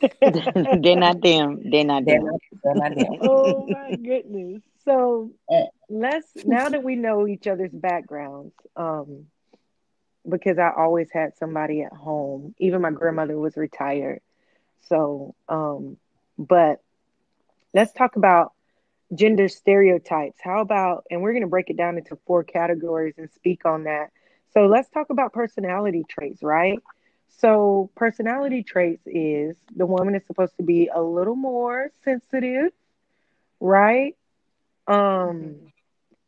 they're 0.82 0.96
not 0.96 1.20
them. 1.22 1.70
They're 1.70 1.84
not 1.84 2.04
them. 2.04 2.24
they're 2.64 2.74
not 2.74 2.94
them. 2.96 3.12
oh 3.22 3.66
my 3.68 3.94
goodness. 3.94 4.62
So 4.84 5.30
Eh. 5.50 5.66
let's 5.88 6.26
now 6.44 6.68
that 6.68 6.82
we 6.82 6.96
know 6.96 7.26
each 7.28 7.46
other's 7.46 7.72
backgrounds, 7.72 8.54
um, 8.76 9.26
because 10.28 10.58
I 10.58 10.70
always 10.76 11.10
had 11.12 11.36
somebody 11.36 11.82
at 11.82 11.92
home. 11.92 12.54
Even 12.58 12.82
my 12.82 12.90
grandmother 12.90 13.38
was 13.38 13.56
retired. 13.56 14.20
So 14.80 15.34
um, 15.48 15.96
but 16.38 16.80
let's 17.74 17.92
talk 17.92 18.16
about 18.16 18.52
gender 19.14 19.48
stereotypes. 19.48 20.38
How 20.42 20.60
about 20.60 21.04
and 21.10 21.22
we're 21.22 21.32
gonna 21.32 21.46
break 21.46 21.70
it 21.70 21.76
down 21.76 21.98
into 21.98 22.16
four 22.26 22.44
categories 22.44 23.14
and 23.18 23.30
speak 23.30 23.64
on 23.64 23.84
that. 23.84 24.10
So 24.52 24.66
let's 24.66 24.88
talk 24.90 25.10
about 25.10 25.32
personality 25.32 26.04
traits, 26.08 26.42
right? 26.42 26.82
So 27.28 27.90
personality 27.96 28.62
traits 28.62 29.02
is 29.06 29.56
the 29.74 29.86
woman 29.86 30.14
is 30.14 30.24
supposed 30.26 30.56
to 30.56 30.62
be 30.62 30.88
a 30.94 31.02
little 31.02 31.36
more 31.36 31.90
sensitive, 32.04 32.72
right? 33.60 34.14
Um 34.86 35.56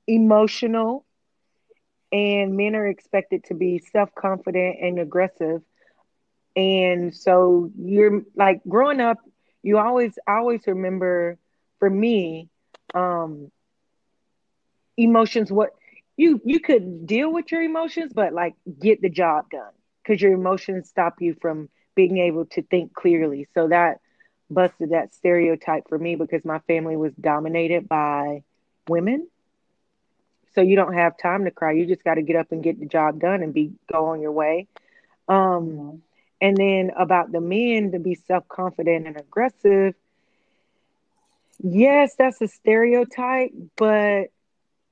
emotional 0.07 1.05
and 2.13 2.57
men 2.57 2.75
are 2.75 2.87
expected 2.87 3.45
to 3.45 3.55
be 3.55 3.79
self-confident 3.79 4.77
and 4.81 4.99
aggressive. 4.99 5.63
And 6.57 7.15
so 7.15 7.71
you're 7.79 8.23
like 8.37 8.61
growing 8.69 9.01
up, 9.01 9.19
you 9.63 9.79
always 9.79 10.19
always 10.27 10.67
remember 10.67 11.39
for 11.79 11.91
me 11.91 12.49
um 12.95 13.51
emotions 14.97 15.51
what 15.51 15.71
you 16.17 16.41
you 16.45 16.61
could 16.61 17.07
deal 17.07 17.33
with 17.33 17.51
your 17.51 17.63
emotions 17.63 18.13
but 18.15 18.33
like 18.33 18.55
get 18.81 19.01
the 19.01 19.09
job 19.09 19.45
done 19.51 19.73
because 20.03 20.21
your 20.21 20.33
emotions 20.33 20.89
stop 20.89 21.15
you 21.21 21.35
from 21.41 21.69
being 21.95 22.19
able 22.19 22.45
to 22.47 22.63
think 22.63 22.93
clearly 22.95 23.47
so 23.55 23.69
that 23.69 23.99
busted 24.51 24.91
that 24.91 25.13
stereotype 25.15 25.85
for 25.89 25.99
me 25.99 26.17
because 26.17 26.45
my 26.45 26.59
family 26.61 26.97
was 26.97 27.13
dominated 27.15 27.89
by 27.89 28.43
women 28.89 29.27
so 30.59 30.65
you 30.65 30.77
don't 30.77 30.95
have 30.95 31.17
time 31.19 31.45
to 31.47 31.53
cry. 31.53 31.73
You 31.73 31.87
just 31.87 32.05
got 32.05 32.17
to 32.17 32.23
get 32.23 32.37
up 32.37 32.53
and 32.53 32.65
get 32.65 32.81
the 32.81 32.87
job 32.87 33.21
done 33.21 33.43
and 33.43 33.55
be 33.55 33.73
go 33.93 34.07
on 34.07 34.21
your 34.23 34.33
way. 34.33 34.69
Um 35.29 36.03
and 36.41 36.57
then 36.57 36.93
about 36.99 37.33
the 37.33 37.41
men 37.41 37.93
to 37.93 37.99
be 38.01 38.15
self-confident 38.15 39.07
and 39.07 39.17
aggressive. 39.19 39.95
Yes 41.63 42.15
that's 42.17 42.41
a 42.43 42.49
stereotype 42.49 43.53
but 43.77 44.29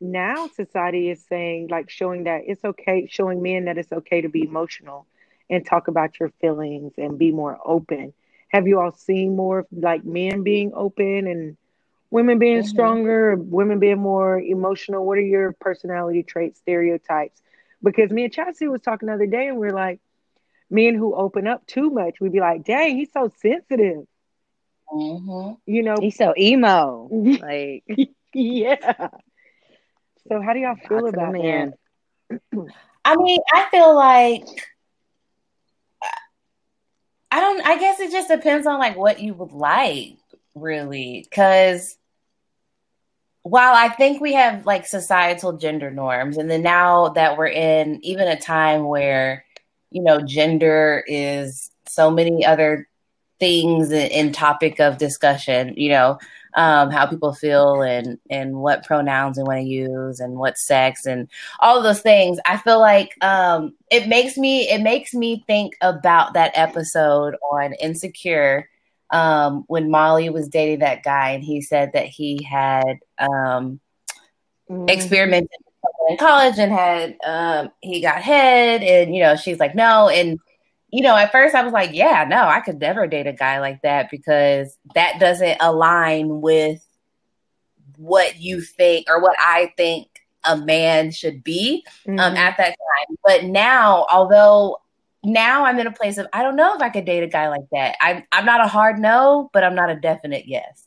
now 0.00 0.48
society 0.48 1.10
is 1.10 1.24
saying 1.26 1.68
like 1.70 1.90
showing 1.90 2.24
that 2.24 2.42
it's 2.46 2.64
okay 2.64 3.06
showing 3.10 3.42
men 3.42 3.64
that 3.66 3.78
it's 3.78 3.92
okay 3.92 4.22
to 4.22 4.28
be 4.28 4.42
emotional 4.42 5.06
and 5.50 5.64
talk 5.66 5.88
about 5.88 6.18
your 6.20 6.30
feelings 6.40 6.94
and 6.98 7.18
be 7.18 7.32
more 7.32 7.58
open. 7.64 8.12
Have 8.48 8.66
you 8.66 8.80
all 8.80 8.92
seen 8.92 9.36
more 9.36 9.66
like 9.72 10.04
men 10.04 10.42
being 10.42 10.72
open 10.74 11.26
and 11.26 11.56
women 12.10 12.38
being 12.38 12.60
Mhm. 12.60 12.66
stronger, 12.66 13.36
women 13.36 13.78
being 13.78 13.98
more 13.98 14.38
emotional? 14.40 15.04
What 15.04 15.18
are 15.18 15.22
your 15.22 15.52
personality 15.52 16.22
traits, 16.22 16.58
stereotypes? 16.60 17.42
Because 17.82 18.10
me 18.10 18.24
and 18.24 18.32
Chastity 18.32 18.68
was 18.68 18.80
talking 18.80 19.08
the 19.08 19.14
other 19.14 19.26
day, 19.26 19.48
and 19.48 19.58
we 19.58 19.68
are 19.68 19.72
like, 19.72 20.00
men 20.70 20.94
who 20.94 21.14
open 21.14 21.46
up 21.46 21.66
too 21.66 21.90
much, 21.90 22.20
we'd 22.20 22.32
be 22.32 22.40
like, 22.40 22.64
dang, 22.64 22.96
he's 22.96 23.12
so 23.12 23.28
sensitive. 23.40 24.06
Mhm. 24.92 25.58
You 25.66 25.82
know, 25.82 25.96
He's 26.00 26.16
so 26.16 26.32
emo. 26.38 27.08
Like 27.40 27.84
yeah. 28.32 29.08
So 30.28 30.40
how 30.42 30.52
do 30.52 30.58
y'all 30.60 30.76
feel 30.76 31.02
lots 31.02 31.12
about 31.12 31.32
men. 31.32 31.74
that? 32.30 32.72
I 33.04 33.16
mean, 33.16 33.40
I 33.52 33.68
feel 33.70 33.94
like 33.94 34.44
I 37.30 37.40
don't. 37.40 37.66
I 37.66 37.78
guess 37.78 38.00
it 38.00 38.10
just 38.10 38.28
depends 38.28 38.66
on 38.66 38.78
like 38.78 38.96
what 38.96 39.20
you 39.20 39.34
would 39.34 39.52
like, 39.52 40.16
really. 40.56 41.26
Because 41.28 41.96
while 43.42 43.74
I 43.74 43.88
think 43.88 44.20
we 44.20 44.32
have 44.32 44.66
like 44.66 44.86
societal 44.86 45.56
gender 45.56 45.90
norms, 45.90 46.36
and 46.36 46.50
then 46.50 46.62
now 46.62 47.10
that 47.10 47.38
we're 47.38 47.46
in 47.46 48.00
even 48.02 48.26
a 48.26 48.38
time 48.38 48.86
where 48.86 49.44
you 49.90 50.02
know 50.02 50.20
gender 50.20 51.04
is 51.06 51.70
so 51.86 52.10
many 52.10 52.44
other 52.44 52.88
things 53.38 53.92
in, 53.92 54.32
topic 54.32 54.80
of 54.80 54.98
discussion. 54.98 55.74
You 55.76 55.90
know, 55.90 56.18
um, 56.54 56.90
how 56.90 57.06
people 57.06 57.34
feel 57.34 57.82
and 57.82 58.18
and 58.30 58.56
what 58.56 58.84
pronouns 58.84 59.36
they 59.36 59.44
want 59.44 59.60
to 59.60 59.64
use 59.64 60.18
and 60.18 60.36
what 60.36 60.58
sex 60.58 61.06
and 61.06 61.28
all 61.60 61.82
those 61.82 62.00
things. 62.00 62.38
I 62.46 62.56
feel 62.56 62.80
like 62.80 63.14
um, 63.20 63.74
it 63.92 64.08
makes 64.08 64.36
me 64.36 64.68
it 64.68 64.82
makes 64.82 65.14
me 65.14 65.44
think 65.46 65.74
about 65.82 66.32
that 66.32 66.50
episode 66.56 67.36
on 67.52 67.74
Insecure 67.74 68.68
um, 69.10 69.64
when 69.68 69.90
Molly 69.90 70.30
was 70.30 70.48
dating 70.48 70.80
that 70.80 71.02
guy 71.02 71.30
and 71.30 71.44
he 71.44 71.60
said 71.60 71.92
that 71.92 72.06
he 72.06 72.42
had 72.42 72.98
um, 73.18 73.80
Mhm. 74.68 74.90
experimented 74.90 75.48
in 76.08 76.16
college 76.16 76.58
and 76.58 76.72
had 76.72 77.16
um, 77.24 77.70
he 77.80 78.00
got 78.00 78.20
head 78.22 78.82
and 78.82 79.14
you 79.14 79.22
know 79.22 79.36
she's 79.36 79.60
like 79.60 79.74
no 79.76 80.08
and 80.08 80.38
you 80.90 81.02
know 81.02 81.16
at 81.16 81.30
first 81.30 81.54
I 81.54 81.62
was 81.62 81.72
like 81.72 81.90
yeah 81.92 82.24
no 82.28 82.42
I 82.48 82.60
could 82.60 82.80
never 82.80 83.06
date 83.06 83.28
a 83.28 83.32
guy 83.32 83.60
like 83.60 83.82
that 83.82 84.10
because 84.10 84.76
that 84.94 85.20
doesn't 85.20 85.58
align 85.60 86.40
with 86.40 86.84
what 87.96 88.40
you 88.40 88.60
think 88.60 89.06
or 89.08 89.20
what 89.20 89.36
I 89.38 89.72
think 89.76 90.08
a 90.44 90.56
man 90.56 91.10
should 91.10 91.42
be 91.42 91.84
um, 92.06 92.16
Mhm. 92.16 92.36
at 92.36 92.56
that 92.56 92.76
time. 92.76 93.16
But 93.24 93.44
now, 93.44 94.06
although 94.10 94.78
now 95.26 95.64
I'm 95.66 95.78
in 95.78 95.86
a 95.86 95.92
place 95.92 96.18
of 96.18 96.26
I 96.32 96.42
don't 96.42 96.56
know 96.56 96.74
if 96.76 96.80
I 96.80 96.88
could 96.88 97.04
date 97.04 97.22
a 97.22 97.26
guy 97.26 97.48
like 97.48 97.68
that. 97.72 97.96
I'm 98.00 98.22
I'm 98.30 98.46
not 98.46 98.64
a 98.64 98.68
hard 98.68 98.98
no, 98.98 99.50
but 99.52 99.64
I'm 99.64 99.74
not 99.74 99.90
a 99.90 99.96
definite 99.96 100.46
yes. 100.46 100.86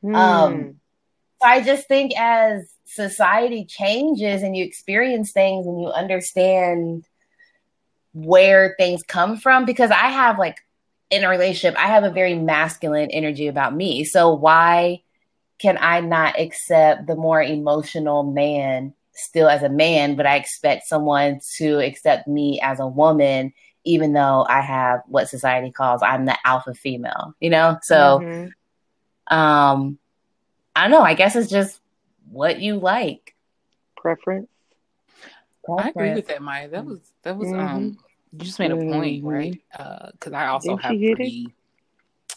Hmm. 0.00 0.14
Um, 0.14 0.80
So 1.42 1.48
I 1.48 1.62
just 1.62 1.86
think 1.88 2.12
as 2.18 2.72
society 2.84 3.64
changes 3.64 4.42
and 4.42 4.56
you 4.56 4.64
experience 4.64 5.32
things 5.32 5.66
and 5.66 5.80
you 5.80 5.88
understand 5.88 7.04
where 8.12 8.74
things 8.78 9.02
come 9.02 9.36
from, 9.36 9.64
because 9.64 9.90
I 9.90 10.08
have 10.08 10.38
like 10.38 10.58
in 11.10 11.24
a 11.24 11.28
relationship, 11.28 11.78
I 11.78 11.88
have 11.88 12.04
a 12.04 12.10
very 12.10 12.34
masculine 12.34 13.10
energy 13.10 13.48
about 13.48 13.74
me. 13.74 14.04
So 14.04 14.32
why 14.32 15.02
can 15.58 15.76
I 15.80 16.00
not 16.00 16.38
accept 16.38 17.06
the 17.06 17.16
more 17.16 17.42
emotional 17.42 18.22
man 18.22 18.94
still 19.12 19.48
as 19.48 19.62
a 19.62 19.68
man, 19.68 20.16
but 20.16 20.26
I 20.26 20.36
expect 20.36 20.86
someone 20.86 21.40
to 21.56 21.78
accept 21.78 22.26
me 22.26 22.60
as 22.60 22.80
a 22.80 22.86
woman, 22.86 23.52
even 23.84 24.12
though 24.12 24.46
I 24.48 24.60
have 24.60 25.02
what 25.06 25.28
society 25.28 25.70
calls 25.70 26.02
I'm 26.02 26.24
the 26.24 26.36
alpha 26.44 26.74
female, 26.74 27.34
you 27.40 27.50
know? 27.50 27.78
So 27.82 28.20
Mhm. 28.20 28.52
um 29.28 29.98
I 30.76 30.82
don't 30.82 30.90
know, 30.90 31.02
I 31.02 31.14
guess 31.14 31.36
it's 31.36 31.50
just 31.50 31.80
what 32.30 32.58
you 32.60 32.76
like. 32.78 33.34
preference. 33.96 34.48
I 35.78 35.88
agree 35.88 36.12
with 36.14 36.26
that, 36.28 36.42
Maya. 36.42 36.68
That 36.68 36.84
was 36.84 37.12
that 37.22 37.36
was 37.36 37.48
Mhm. 37.48 37.58
um 37.60 37.98
you 38.32 38.38
just 38.40 38.58
made 38.58 38.70
a 38.72 38.76
point, 38.76 39.22
Mhm. 39.22 39.30
right? 39.30 39.60
Uh 39.78 40.10
because 40.12 40.32
I 40.32 40.46
also 40.48 40.70
Didn't 40.76 40.82
have 40.82 40.92
she 40.92 41.04
it? 41.04 41.14
pretty 41.16 41.54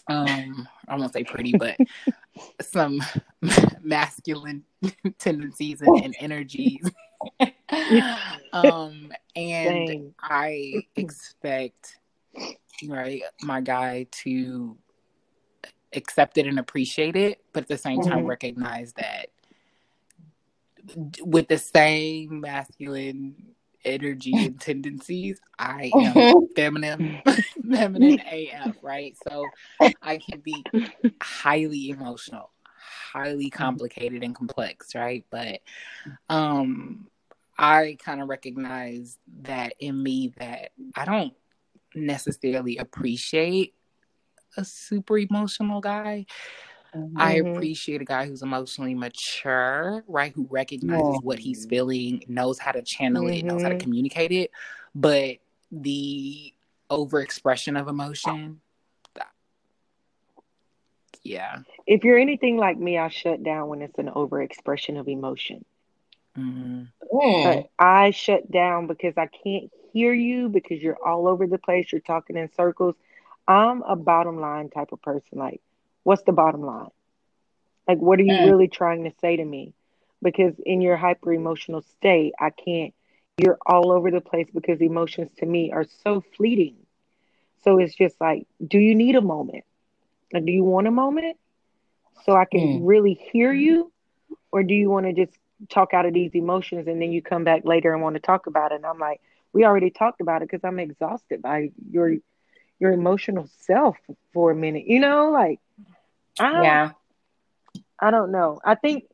um 0.07 0.67
I 0.87 0.95
won't 0.95 1.11
say 1.13 1.23
pretty, 1.23 1.53
but 1.53 1.77
some 2.61 3.01
masculine 3.81 4.63
tendencies 5.19 5.81
and, 5.81 5.97
and 6.03 6.15
energies. 6.19 6.89
um 8.53 9.11
and. 9.35 10.13
I 10.21 10.83
expect 10.95 11.97
right 12.87 13.23
my 13.41 13.61
guy 13.61 14.07
to 14.23 14.77
accept 15.93 16.37
it 16.37 16.47
and 16.47 16.59
appreciate 16.59 17.15
it, 17.15 17.41
but 17.53 17.63
at 17.63 17.69
the 17.69 17.77
same 17.77 18.01
time 18.01 18.25
Mhm. 18.25 18.27
recognize 18.27 18.93
that 18.93 19.27
with 21.21 21.47
the 21.47 21.57
same 21.57 22.41
masculine 22.41 23.35
energy 23.85 24.45
and 24.45 24.59
tendencies, 24.61 25.39
I 25.57 25.95
am 25.99 26.29
feminine, 26.55 27.21
feminine 27.71 28.19
AF, 28.19 28.75
right? 28.81 29.15
So 29.27 29.53
I 30.01 30.17
can 30.17 30.39
be 30.39 30.67
highly 31.21 31.89
emotional, 31.89 32.51
highly 33.11 33.49
complicated 33.49 34.23
and 34.23 34.35
complex, 34.35 34.95
right? 34.95 35.25
But 35.29 35.61
um 36.29 37.07
I 37.59 37.97
kind 38.03 38.21
of 38.21 38.29
recognize 38.29 39.17
that 39.41 39.73
in 39.79 40.01
me 40.01 40.33
that 40.37 40.71
I 40.95 41.05
don't 41.05 41.33
necessarily 41.95 42.77
appreciate 42.77 43.73
a 44.57 44.63
super 44.65 45.17
emotional 45.17 45.81
guy. 45.81 46.25
I 47.15 47.35
Mhm. 47.35 47.55
appreciate 47.55 48.01
a 48.01 48.05
guy 48.05 48.27
who's 48.27 48.41
emotionally 48.41 48.95
mature, 48.95 50.03
right? 50.07 50.31
Who 50.33 50.47
recognizes 50.49 51.19
what 51.21 51.39
he's 51.39 51.65
feeling, 51.65 52.23
knows 52.27 52.59
how 52.59 52.71
to 52.71 52.81
channel 52.81 53.27
it, 53.27 53.43
knows 53.43 53.63
how 53.63 53.69
to 53.69 53.75
Mhm. 53.75 53.79
communicate 53.79 54.31
it. 54.31 54.51
But 54.95 55.37
the 55.71 56.53
overexpression 56.89 57.79
of 57.79 57.87
emotion, 57.87 58.61
yeah. 61.27 61.63
If 61.87 62.03
you're 62.03 62.17
anything 62.17 62.57
like 62.57 62.77
me, 62.77 62.97
I 62.97 63.09
shut 63.09 63.43
down 63.43 63.67
when 63.69 63.81
it's 63.81 63.97
an 63.97 64.07
overexpression 64.07 64.99
of 64.99 65.07
emotion. 65.07 65.65
Mhm. 66.35 66.87
Mm. 67.13 67.43
But 67.43 67.69
I 67.79 68.11
shut 68.11 68.49
down 68.51 68.87
because 68.87 69.17
I 69.17 69.27
can't 69.27 69.71
hear 69.93 70.13
you 70.13 70.49
because 70.49 70.81
you're 70.81 70.97
all 71.05 71.27
over 71.27 71.47
the 71.47 71.57
place. 71.57 71.91
You're 71.91 72.01
talking 72.01 72.37
in 72.37 72.49
circles. 72.51 72.95
I'm 73.47 73.81
a 73.83 73.95
bottom 73.95 74.39
line 74.39 74.69
type 74.69 74.91
of 74.91 75.01
person. 75.01 75.37
Like, 75.39 75.61
what's 76.03 76.23
the 76.23 76.33
bottom 76.33 76.63
line? 76.63 76.89
Like, 77.87 77.99
what 77.99 78.19
are 78.19 78.23
you 78.23 78.37
Mm. 78.37 78.45
really 78.45 78.67
trying 78.67 79.03
to 79.05 79.11
say 79.21 79.37
to 79.37 79.45
me? 79.45 79.73
Because 80.21 80.59
in 80.65 80.81
your 80.81 80.97
hyper 80.97 81.33
emotional 81.33 81.81
state, 81.81 82.33
I 82.39 82.49
can't, 82.51 82.93
you're 83.37 83.57
all 83.65 83.91
over 83.91 84.11
the 84.11 84.21
place 84.21 84.47
because 84.53 84.81
emotions 84.81 85.31
to 85.37 85.45
me 85.45 85.71
are 85.71 85.85
so 85.85 86.21
fleeting. 86.35 86.75
So 87.63 87.77
it's 87.79 87.95
just 87.95 88.19
like, 88.21 88.47
do 88.65 88.79
you 88.79 88.95
need 88.95 89.15
a 89.15 89.21
moment? 89.21 89.65
Like, 90.33 90.45
do 90.45 90.51
you 90.51 90.63
want 90.63 90.87
a 90.87 90.91
moment 90.91 91.37
so 92.25 92.33
I 92.33 92.45
can 92.45 92.69
Mm. 92.69 92.85
really 92.85 93.13
hear 93.31 93.53
you? 93.53 93.91
Or 94.51 94.63
do 94.63 94.73
you 94.73 94.89
want 94.89 95.05
to 95.05 95.13
just 95.13 95.37
talk 95.69 95.93
out 95.93 96.05
of 96.05 96.13
these 96.13 96.33
emotions 96.35 96.87
and 96.87 97.01
then 97.01 97.11
you 97.11 97.21
come 97.21 97.43
back 97.43 97.61
later 97.65 97.93
and 97.93 98.01
want 98.01 98.15
to 98.15 98.21
talk 98.21 98.47
about 98.47 98.71
it? 98.71 98.75
And 98.75 98.85
I'm 98.85 98.99
like, 98.99 99.19
we 99.53 99.65
already 99.65 99.89
talked 99.89 100.21
about 100.21 100.41
it 100.41 100.49
because 100.49 100.63
I'm 100.63 100.79
exhausted 100.79 101.41
by 101.41 101.69
your 101.91 102.15
your 102.79 102.91
emotional 102.91 103.47
self 103.65 103.97
for 104.33 104.51
a 104.51 104.55
minute. 104.55 104.85
You 104.87 104.99
know, 104.99 105.31
like 105.31 105.59
I 106.39 106.79
Yeah. 106.79 106.91
I 107.99 108.11
don't 108.11 108.31
know. 108.31 108.59
I 108.63 108.75
think 108.75 109.05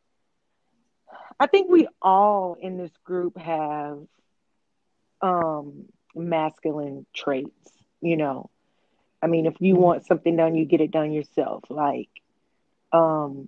I 1.40 1.48
think 1.48 1.70
we 1.70 1.88
all 2.02 2.56
in 2.60 2.78
this 2.78 2.96
group 3.04 3.38
have 3.38 4.00
um 5.22 5.86
masculine 6.16 7.06
traits, 7.14 7.72
you 8.02 8.18
know. 8.18 8.50
I 9.24 9.28
mean, 9.28 9.46
if 9.46 9.56
you 9.60 9.76
want 9.76 10.06
something 10.06 10.36
done, 10.36 10.54
you 10.54 10.66
get 10.66 10.82
it 10.82 10.92
done 10.92 11.14
yourself. 11.14 11.64
Like 11.70 12.10
um 12.92 13.48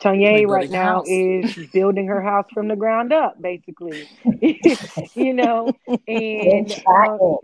Tanya 0.00 0.46
right 0.46 0.70
now 0.70 0.96
house. 0.96 1.06
is 1.08 1.56
building 1.72 2.08
her 2.08 2.20
house 2.20 2.46
from 2.52 2.66
the 2.68 2.76
ground 2.76 3.12
up, 3.12 3.40
basically. 3.40 4.08
you 5.14 5.32
know, 5.32 5.72
and 6.08 6.74
um, 6.86 7.38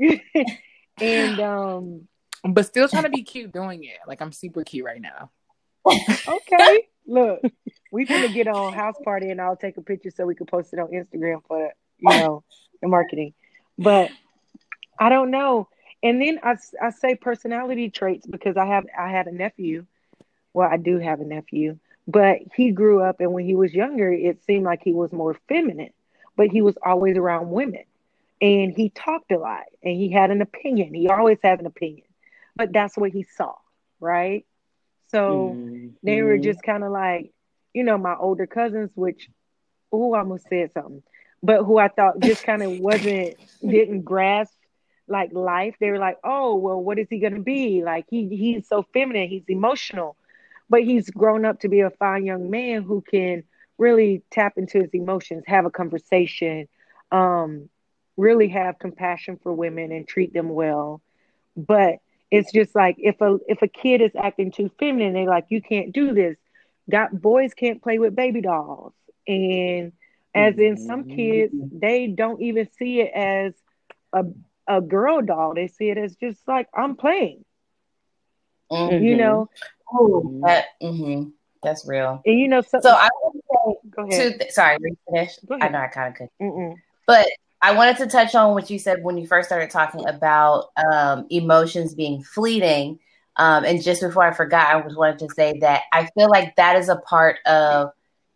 and 1.00 1.40
um 1.40 2.09
But 2.45 2.67
still 2.67 2.88
trying 2.88 3.05
to 3.05 3.11
be 3.11 3.23
cute 3.23 3.52
doing 3.52 3.85
it. 3.85 3.99
Like 4.07 4.21
I'm 4.21 4.33
super 4.33 4.64
cute 4.64 4.85
right 4.85 5.00
now. 5.00 5.31
Okay. 5.87 6.88
Look, 7.07 7.40
we're 7.93 8.07
gonna 8.07 8.29
get 8.29 8.49
on 8.49 8.75
Houseparty 8.75 9.31
and 9.31 9.40
I'll 9.40 9.57
take 9.57 9.76
a 9.76 9.83
picture 9.83 10.11
so 10.11 10.26
we 10.26 10.35
can 10.35 10.47
post 10.47 10.73
it 10.73 10.81
on 10.81 10.88
Instagram 10.88 11.43
for 11.47 11.73
you 11.99 12.11
know 12.11 12.43
the 12.83 12.88
marketing. 12.88 13.33
But 13.79 14.11
I 14.99 15.09
don't 15.09 15.31
know. 15.31 15.69
And 16.02 16.21
then 16.21 16.38
I, 16.42 16.57
I 16.83 16.90
say 16.90 17.14
personality 17.14 17.90
traits 17.90 18.26
because 18.26 18.57
I 18.57 18.66
have 18.66 18.85
I 18.99 19.11
had 19.11 19.26
a 19.26 19.33
nephew. 19.33 19.87
Well, 20.52 20.69
I 20.71 20.76
do 20.76 20.99
have 20.99 21.21
a 21.21 21.25
nephew, 21.25 21.78
but 22.07 22.38
he 22.54 22.71
grew 22.73 23.02
up 23.02 23.21
and 23.21 23.33
when 23.33 23.45
he 23.45 23.54
was 23.54 23.75
younger, 23.75 24.12
it 24.12 24.42
seemed 24.45 24.64
like 24.64 24.83
he 24.83 24.92
was 24.92 25.12
more 25.12 25.35
feminine, 25.49 25.92
but 26.37 26.49
he 26.49 26.62
was 26.62 26.76
always 26.85 27.16
around 27.16 27.50
women. 27.50 27.85
and 28.40 28.73
he 28.75 28.90
talked 28.90 29.30
a 29.33 29.38
lot 29.38 29.64
and 29.83 29.97
he 29.97 30.11
had 30.11 30.30
an 30.30 30.40
opinion. 30.42 30.95
He 30.95 31.09
always 31.09 31.38
had 31.42 31.61
an 31.61 31.66
opinion, 31.66 32.07
but 32.57 32.73
that's 32.73 32.97
what 32.97 33.11
he 33.12 33.23
saw, 33.23 33.54
right? 34.00 34.45
So 35.09 35.61
they 36.02 36.23
were 36.23 36.37
Mhm. 36.37 36.40
just 36.40 36.62
kind 36.62 36.85
of 36.85 36.90
like, 36.92 37.33
you 37.75 37.85
know, 37.85 37.99
my 37.99 38.14
older 38.16 38.47
cousins, 38.47 38.90
which, 38.95 39.28
oh, 39.92 40.14
I 40.14 40.21
almost 40.21 40.49
said 40.49 40.73
something, 40.73 41.02
but 41.42 41.64
who 41.64 41.78
I 41.78 41.88
thought 41.88 42.21
just 42.21 42.42
kind 42.42 42.62
of 42.62 42.73
wasn't, 42.73 43.37
didn't 43.66 44.02
grasp 44.02 44.57
like 45.11 45.33
life. 45.33 45.76
They 45.81 45.90
were 45.90 45.99
like, 45.99 46.19
oh, 46.25 46.57
well, 46.57 46.81
what 46.81 46.99
is 46.99 47.09
he 47.11 47.19
going 47.19 47.35
to 47.35 47.43
be? 47.43 47.83
Like, 47.85 48.07
he 48.11 48.29
he's 48.29 48.69
so 48.69 48.85
feminine, 48.95 49.29
he's 49.29 49.45
emotional, 49.49 50.17
but 50.69 50.83
he's 50.83 51.11
grown 51.11 51.45
up 51.45 51.61
to 51.61 51.69
be 51.69 51.81
a 51.81 51.90
fine 51.90 52.25
young 52.25 52.50
man 52.50 52.83
who 52.83 53.02
can 53.02 53.45
really 53.79 54.23
tap 54.31 54.55
into 54.57 54.81
his 54.81 54.90
emotions, 54.93 55.45
have 55.47 55.67
a 55.67 55.71
conversation, 55.71 56.69
um, 57.11 57.69
really 58.17 58.49
have 58.49 58.79
compassion 58.79 59.38
for 59.43 59.52
women 59.52 59.93
and 59.93 60.07
treat 60.07 60.33
them 60.33 60.49
well. 60.50 61.02
But 61.57 61.97
it's 62.31 62.52
just 62.52 62.75
like 62.75 62.97
if 62.99 63.21
a 63.21 63.38
if 63.49 63.62
a 63.62 63.69
kid 63.69 64.00
is 64.00 64.12
acting 64.17 64.52
too 64.52 64.71
feminine, 64.79 65.14
they 65.14 65.26
like 65.26 65.47
you 65.49 65.61
can't 65.61 65.93
do 65.93 66.14
this. 66.14 66.37
Got 66.90 67.21
boys 67.21 67.55
can't 67.55 67.83
play 67.83 67.99
with 67.99 68.14
baby 68.14 68.40
dolls, 68.40 68.95
and 69.26 69.93
as 70.35 70.59
in 70.59 70.76
some 70.76 71.05
kids, 71.05 71.55
they 71.73 72.07
don't 72.07 72.40
even 72.40 72.69
see 72.79 73.00
it 73.00 73.11
as 73.14 73.55
a 74.12 74.25
a 74.71 74.81
girl 74.81 75.21
doll. 75.21 75.53
They 75.55 75.67
see 75.67 75.91
it 75.91 75.99
as 75.99 76.15
just 76.17 76.47
like 76.47 76.69
I'm 76.75 76.97
playing, 76.97 77.45
Mhm. 78.71 79.03
you 79.03 79.17
know. 79.17 79.49
Ooh, 79.95 80.41
that, 80.45 80.67
mhm. 80.83 81.33
That's 81.62 81.87
real. 81.87 82.23
And 82.25 82.41
you 82.41 82.49
know, 82.49 82.62
so, 82.62 82.81
So 82.81 82.91
I 82.91 83.09
would 83.23 83.35
say 83.35 83.89
go 83.91 84.03
ahead. 84.05 84.33
two. 84.33 84.39
Th- 84.39 84.50
sorry, 84.53 84.79
we 84.81 84.97
finished. 85.11 85.45
Go 85.47 85.59
I 85.61 85.69
know 85.69 85.79
I 85.81 85.89
kind 85.89 86.09
of 86.09 86.15
could. 86.15 86.29
Mm-mm. 86.41 86.75
But 87.07 87.27
I 87.61 87.73
wanted 87.73 87.99
to 87.99 88.07
touch 88.07 88.35
on 88.35 88.55
what 88.55 88.71
you 88.71 88.79
said 88.79 89.03
when 89.03 89.19
you 89.19 89.27
first 89.27 89.49
started 89.49 89.69
talking 89.71 90.07
about 90.09 90.71
um, 90.91 91.27
emotions 91.29 91.95
being 91.95 92.23
fleeting. 92.23 92.99
Um, 93.37 93.65
and 93.65 93.83
just 93.83 94.00
before 94.00 94.23
I 94.23 94.33
forgot, 94.33 94.69
I 94.69 94.77
was 94.77 94.97
wanted 94.97 95.19
to 95.19 95.29
say 95.35 95.59
that 95.61 95.83
I 95.93 96.07
feel 96.15 96.31
like 96.31 96.57
that 96.57 96.77
is 96.77 96.89
a 96.89 96.97
part 96.97 97.37
of 97.45 97.91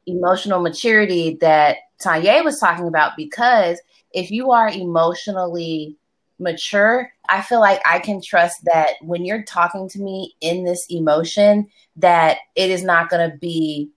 emotional 0.07 0.61
maturity 0.61 1.39
that 1.41 1.79
Tanya 1.99 2.43
was 2.43 2.59
talking 2.61 2.89
about 2.89 3.13
because 3.17 3.81
if 4.13 4.31
you 4.31 4.51
are 4.53 4.69
emotionally 4.69 5.97
mature, 6.39 7.11
I 7.29 7.43
feel 7.43 7.61
like 7.61 7.81
I 7.87 7.99
can 7.99 8.21
trust 8.25 8.57
that 8.65 8.95
when 9.03 9.25
you're 9.25 9.45
talking 9.45 9.89
to 9.91 10.01
me 10.01 10.35
in 10.41 10.65
this 10.65 10.85
emotion, 10.91 11.69
that 11.97 12.39
it 12.57 12.71
is 12.71 12.83
not 12.83 13.09
going 13.09 13.31
to 13.31 13.37
be 13.37 13.91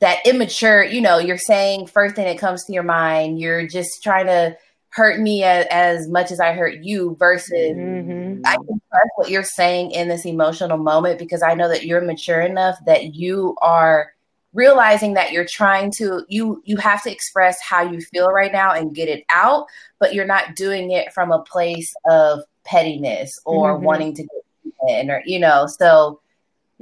that 0.00 0.18
immature, 0.26 0.84
you 0.84 1.00
know, 1.00 1.18
you're 1.18 1.38
saying 1.38 1.86
first 1.86 2.16
thing 2.16 2.26
that 2.26 2.38
comes 2.38 2.64
to 2.64 2.72
your 2.72 2.82
mind, 2.82 3.40
you're 3.40 3.66
just 3.66 4.02
trying 4.02 4.26
to 4.26 4.56
hurt 4.90 5.20
me 5.20 5.42
as, 5.42 5.66
as 5.70 6.08
much 6.08 6.30
as 6.30 6.40
I 6.40 6.52
hurt 6.52 6.78
you 6.82 7.16
versus 7.18 7.76
Mhm. 7.76 8.40
I 8.44 8.56
can 8.56 8.80
trust 8.90 9.10
what 9.16 9.30
you're 9.30 9.42
saying 9.42 9.90
in 9.90 10.08
this 10.08 10.24
emotional 10.24 10.78
moment 10.78 11.18
because 11.18 11.42
I 11.42 11.54
know 11.54 11.68
that 11.68 11.84
you're 11.84 12.00
mature 12.00 12.40
enough 12.40 12.78
that 12.86 13.14
you 13.14 13.56
are 13.60 14.12
realizing 14.56 15.14
that 15.14 15.32
you're 15.32 15.44
trying 15.44 15.90
to 15.92 16.24
you 16.28 16.62
you 16.64 16.78
have 16.78 17.02
to 17.02 17.12
express 17.12 17.60
how 17.60 17.82
you 17.82 18.00
feel 18.00 18.28
right 18.28 18.52
now 18.52 18.72
and 18.72 18.94
get 18.94 19.08
it 19.08 19.24
out, 19.30 19.66
but 20.00 20.14
you're 20.14 20.26
not 20.26 20.56
doing 20.56 20.90
it 20.90 21.12
from 21.12 21.30
a 21.30 21.42
place 21.42 21.94
of 22.10 22.40
pettiness 22.64 23.38
or 23.44 23.78
Mhm. 23.78 23.82
wanting 23.82 24.14
to 24.14 24.22
get 24.22 24.72
in 24.88 25.10
or 25.10 25.22
you 25.26 25.38
know, 25.38 25.66
so 25.66 26.20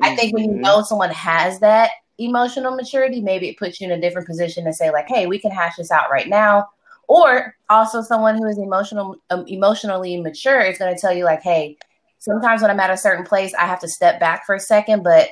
I 0.03 0.17
think 0.17 0.35
when 0.35 0.45
you 0.45 0.51
Mhm. 0.53 0.61
know 0.63 0.83
someone 0.83 1.11
has 1.11 1.61
that 1.61 1.91
emotional 2.19 2.75
maturity, 2.77 3.21
maybe 3.21 3.49
it 3.49 3.59
puts 3.59 3.81
you 3.81 3.87
in 3.87 3.93
a 3.93 4.01
different 4.01 4.27
position 4.29 4.65
to 4.65 4.73
say 4.73 4.91
like, 4.91 5.09
"Hey, 5.09 5.27
we 5.27 5.39
can 5.39 5.51
hash 5.51 5.77
this 5.77 5.91
out 5.91 6.11
right 6.11 6.29
now." 6.29 6.69
Or 7.09 7.55
also 7.69 8.03
someone 8.03 8.37
who 8.37 8.47
is 8.47 8.59
emotional 8.59 9.17
um, 9.31 9.45
emotionally 9.49 10.21
mature 10.21 10.61
is 10.61 10.79
going 10.79 10.95
to 10.95 11.01
tell 11.01 11.13
you 11.13 11.25
like, 11.25 11.43
"Hey, 11.43 11.77
sometimes 12.19 12.63
when 12.63 12.71
I'm 12.71 12.81
at 12.81 12.91
a 12.91 12.97
certain 12.97 13.25
place, 13.25 13.53
I 13.55 13.67
have 13.67 13.81
to 13.81 13.89
step 13.89 14.21
back 14.21 14.47
for 14.47 14.55
a 14.55 14.61
second, 14.61 15.03
but 15.03 15.29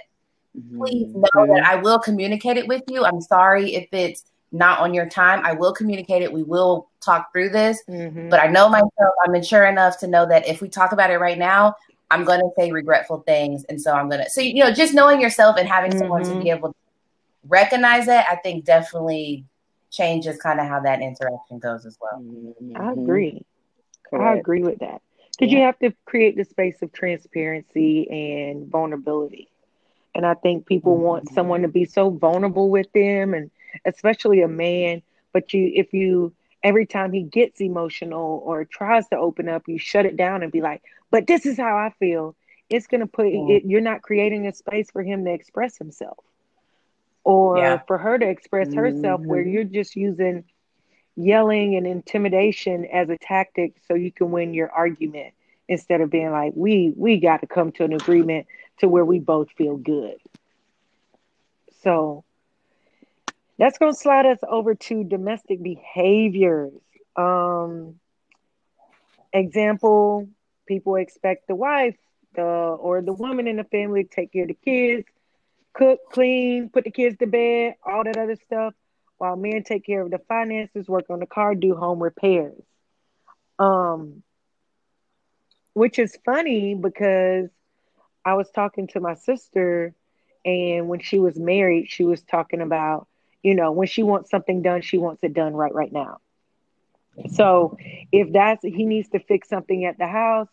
please 0.79 1.15
know 1.15 1.29
Mhm. 1.35 1.55
that 1.55 1.65
I 1.65 1.77
will 1.77 1.99
communicate 1.99 2.57
it 2.57 2.67
with 2.69 2.83
you. 2.89 3.05
I'm 3.05 3.21
sorry 3.21 3.75
if 3.75 3.89
it's 3.93 4.25
not 4.53 4.81
on 4.81 4.93
your 4.93 5.09
time. 5.09 5.45
I 5.45 5.53
will 5.53 5.73
communicate 5.73 6.23
it. 6.23 6.33
We 6.33 6.43
will 6.43 6.89
talk 7.01 7.33
through 7.33 7.51
this. 7.51 7.83
Mhm. 7.89 8.29
But 8.31 8.41
I 8.41 8.49
know 8.49 8.69
myself, 8.69 9.15
I'm 9.25 9.33
mature 9.33 9.65
enough 9.65 9.99
to 10.01 10.07
know 10.07 10.27
that 10.27 10.47
if 10.47 10.61
we 10.61 10.69
talk 10.69 10.93
about 10.93 11.11
it 11.11 11.19
right 11.19 11.39
now, 11.39 11.75
I'm 12.11 12.25
going 12.25 12.41
to 12.41 12.51
say 12.59 12.71
regretful 12.71 13.21
things. 13.21 13.65
And 13.65 13.81
so 13.81 13.95
I'm 13.95 14.11
going 14.11 14.23
to, 14.23 14.29
so, 14.29 14.43
you 14.43 14.63
know, 14.63 14.71
just 14.73 14.93
knowing 14.93 15.21
yourself 15.21 15.57
and 15.59 15.67
having 15.67 15.97
someone 15.97 16.23
to 16.25 16.39
be 16.39 16.51
able 16.51 16.69
to 16.69 16.75
recognize 17.49 18.05
that, 18.07 18.27
I 18.31 18.37
think 18.37 18.67
definitely 18.67 19.47
changes 19.91 20.39
kind 20.39 20.61
of 20.61 20.67
how 20.67 20.81
that 20.81 21.01
interaction 21.01 21.59
goes 21.59 21.87
as 21.87 21.97
well. 22.01 22.23
I 22.77 22.81
Mhm. 22.81 23.03
agree. 23.03 23.47
I 24.13 24.35
agree 24.35 24.63
with 24.63 24.79
that. 24.81 25.01
Because 25.39 25.51
you 25.53 25.61
have 25.63 25.79
to 25.79 25.93
create 26.05 26.37
the 26.37 26.45
space 26.45 26.83
of 26.83 26.93
transparency 26.93 28.09
and 28.11 28.69
vulnerability. 28.69 29.49
And 30.15 30.27
I 30.27 30.35
think 30.35 30.67
people 30.67 30.99
want 30.99 31.29
someone 31.29 31.63
to 31.63 31.69
be 31.69 31.85
so 31.85 32.11
vulnerable 32.11 32.71
with 32.71 32.91
them 32.93 33.35
and 33.35 33.51
especially 33.85 34.43
a 34.43 34.49
man, 34.49 35.03
but 35.33 35.53
you 35.53 35.71
if 35.75 35.93
you 35.93 36.33
every 36.63 36.87
time 36.87 37.13
he 37.13 37.23
gets 37.23 37.61
emotional 37.61 38.43
or 38.45 38.65
tries 38.65 39.09
to 39.09 39.17
open 39.17 39.49
up, 39.49 39.63
you 39.69 39.79
shut 39.79 40.07
it 40.07 40.17
down 40.17 40.43
and 40.43 40.53
be 40.53 40.61
like, 40.61 40.83
"But 41.11 41.27
this 41.27 41.47
is 41.47 41.57
how 41.59 41.77
I 41.77 41.91
feel." 41.99 42.37
It's 42.69 42.87
going 42.87 43.01
to 43.01 43.07
put 43.07 43.27
Yeah. 43.31 43.43
it 43.47 43.65
you're 43.65 43.81
not 43.81 44.03
creating 44.03 44.47
a 44.47 44.53
space 44.53 44.91
for 44.91 45.03
him 45.03 45.25
to 45.25 45.33
express 45.33 45.77
himself 45.79 46.19
or 47.25 47.79
Yeah. 47.79 47.83
for 47.87 47.99
her 47.99 48.19
to 48.19 48.29
express 48.29 48.75
herself 48.75 49.23
where 49.27 49.41
Mhm. 49.41 49.47
you're 49.47 49.65
just 49.65 49.97
using 49.97 50.45
yelling 51.17 51.77
and 51.77 51.87
intimidation 51.87 52.85
as 52.87 53.09
a 53.11 53.17
tactic 53.19 53.75
so 53.87 53.95
you 53.95 54.11
can 54.13 54.31
win 54.31 54.55
your 54.55 54.71
argument 54.71 55.35
instead 55.69 56.01
of 56.01 56.11
being 56.11 56.31
like 56.31 56.53
we 56.57 56.93
we 56.97 57.19
got 57.21 57.41
to 57.41 57.47
come 57.47 57.71
to 57.73 57.85
an 57.85 57.93
agreement 57.93 58.47
to 58.83 58.89
where 58.89 59.05
we 59.05 59.19
both 59.19 59.51
feel 59.53 59.77
good 59.77 60.17
so 61.83 62.25
that's 63.59 63.79
going 63.79 63.93
to 63.93 63.99
slide 63.99 64.27
us 64.27 64.39
over 64.47 64.75
to 64.75 65.05
domestic 65.05 65.63
behaviors 65.63 66.73
um 67.17 67.99
example 69.33 70.29
people 70.69 70.97
expect 70.97 71.49
the 71.49 71.55
wife 71.55 71.97
the 72.35 72.43
or 72.43 73.01
the 73.01 73.13
woman 73.13 73.49
in 73.49 73.57
the 73.57 73.65
family 73.65 74.05
to 74.05 74.11
take 74.11 74.33
care 74.33 74.43
of 74.43 74.49
the 74.49 74.55
kids 74.55 75.07
cook 75.73 76.01
clean 76.11 76.69
put 76.69 76.85
the 76.85 76.91
kids 76.91 77.17
to 77.19 77.27
bed 77.27 77.75
all 77.85 78.05
that 78.05 78.19
other 78.19 78.37
stuff 78.37 78.75
while 79.23 79.37
men 79.37 79.63
take 79.63 79.87
care 79.87 80.03
of 80.03 80.11
the 80.11 80.19
finances, 80.19 80.89
work 80.89 81.05
on 81.09 81.21
the 81.21 81.27
car, 81.27 81.55
do 81.55 81.77
home 81.77 82.03
repairs. 82.03 82.61
Um, 83.57 84.25
which 85.75 86.01
is 86.01 86.19
funny 86.25 86.75
because 86.75 87.49
I 88.25 88.35
was 88.35 88.51
talking 88.51 88.87
to 88.89 89.01
my 89.01 89.15
sister, 89.15 89.95
and 90.45 90.89
when 90.89 91.01
she 91.01 91.19
was 91.19 91.39
married, 91.39 91.91
she 91.91 92.05
was 92.05 92.23
talking 92.23 92.61
about, 92.61 93.07
you 93.43 93.55
know, 93.55 93.73
when 93.73 93.87
she 93.89 94.03
wants 94.03 94.31
something 94.31 94.63
done, 94.63 94.83
she 94.83 94.99
wants 94.99 95.23
it 95.23 95.35
done 95.35 95.55
right 95.55 95.75
right 95.75 95.93
now. 95.93 96.19
So 97.29 97.77
if 98.13 98.33
that's 98.33 98.63
he 98.65 98.85
needs 98.85 99.09
to 99.11 99.21
fix 99.21 99.49
something 99.49 99.85
at 99.85 99.99
the 99.99 100.07
house, 100.07 100.49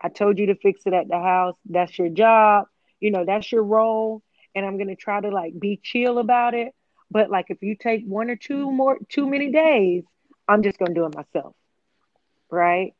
I 0.00 0.08
told 0.08 0.38
you 0.38 0.46
to 0.46 0.54
fix 0.56 0.82
it 0.86 0.92
at 0.92 1.08
the 1.08 1.18
house. 1.18 1.56
That's 1.66 1.98
your 1.98 2.08
job. 2.08 2.66
You 3.00 3.10
know, 3.10 3.24
that's 3.24 3.50
your 3.52 3.62
role. 3.62 4.22
And 4.54 4.64
I'm 4.64 4.78
gonna 4.78 4.96
try 4.96 5.20
to 5.20 5.28
like 5.30 5.58
be 5.58 5.80
chill 5.82 6.18
about 6.18 6.54
it. 6.54 6.74
But 7.10 7.30
like 7.30 7.46
if 7.50 7.62
you 7.62 7.76
take 7.76 8.04
one 8.06 8.30
or 8.30 8.36
two 8.36 8.70
more 8.70 8.98
too 9.08 9.28
many 9.28 9.50
days, 9.50 10.04
I'm 10.48 10.62
just 10.62 10.78
gonna 10.78 10.94
do 10.94 11.06
it 11.06 11.14
myself. 11.14 11.54
Right? 12.50 12.94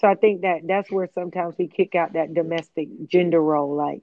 So 0.00 0.08
I 0.08 0.14
think 0.14 0.42
that 0.42 0.60
that's 0.66 0.90
where 0.90 1.08
sometimes 1.14 1.56
we 1.58 1.68
kick 1.68 1.94
out 1.94 2.14
that 2.14 2.34
domestic 2.34 2.88
gender 3.08 3.40
role. 3.40 3.74
Like, 3.74 4.02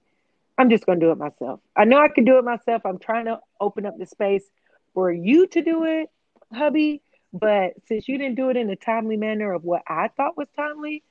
I'm 0.57 0.69
just 0.69 0.85
gonna 0.85 0.99
do 0.99 1.11
it 1.11 1.17
myself. 1.17 1.59
I 1.75 1.85
know 1.85 1.99
I 1.99 2.09
can 2.09 2.25
do 2.25 2.37
it 2.37 2.45
myself. 2.45 2.83
I'm 2.85 2.99
trying 2.99 3.25
to 3.25 3.39
open 3.59 3.85
up 3.85 3.97
the 3.97 4.05
space 4.05 4.45
for 4.93 5.11
you 5.11 5.47
to 5.47 5.61
do 5.61 5.85
it, 5.85 6.09
hubby. 6.53 7.01
But 7.33 7.73
since 7.87 8.07
you 8.07 8.17
didn't 8.17 8.35
do 8.35 8.49
it 8.49 8.57
in 8.57 8.69
a 8.69 8.75
timely 8.75 9.17
manner 9.17 9.53
of 9.53 9.63
what 9.63 9.83
I 9.87 10.09
thought 10.09 10.37
was 10.37 10.47
timely, 10.55 11.03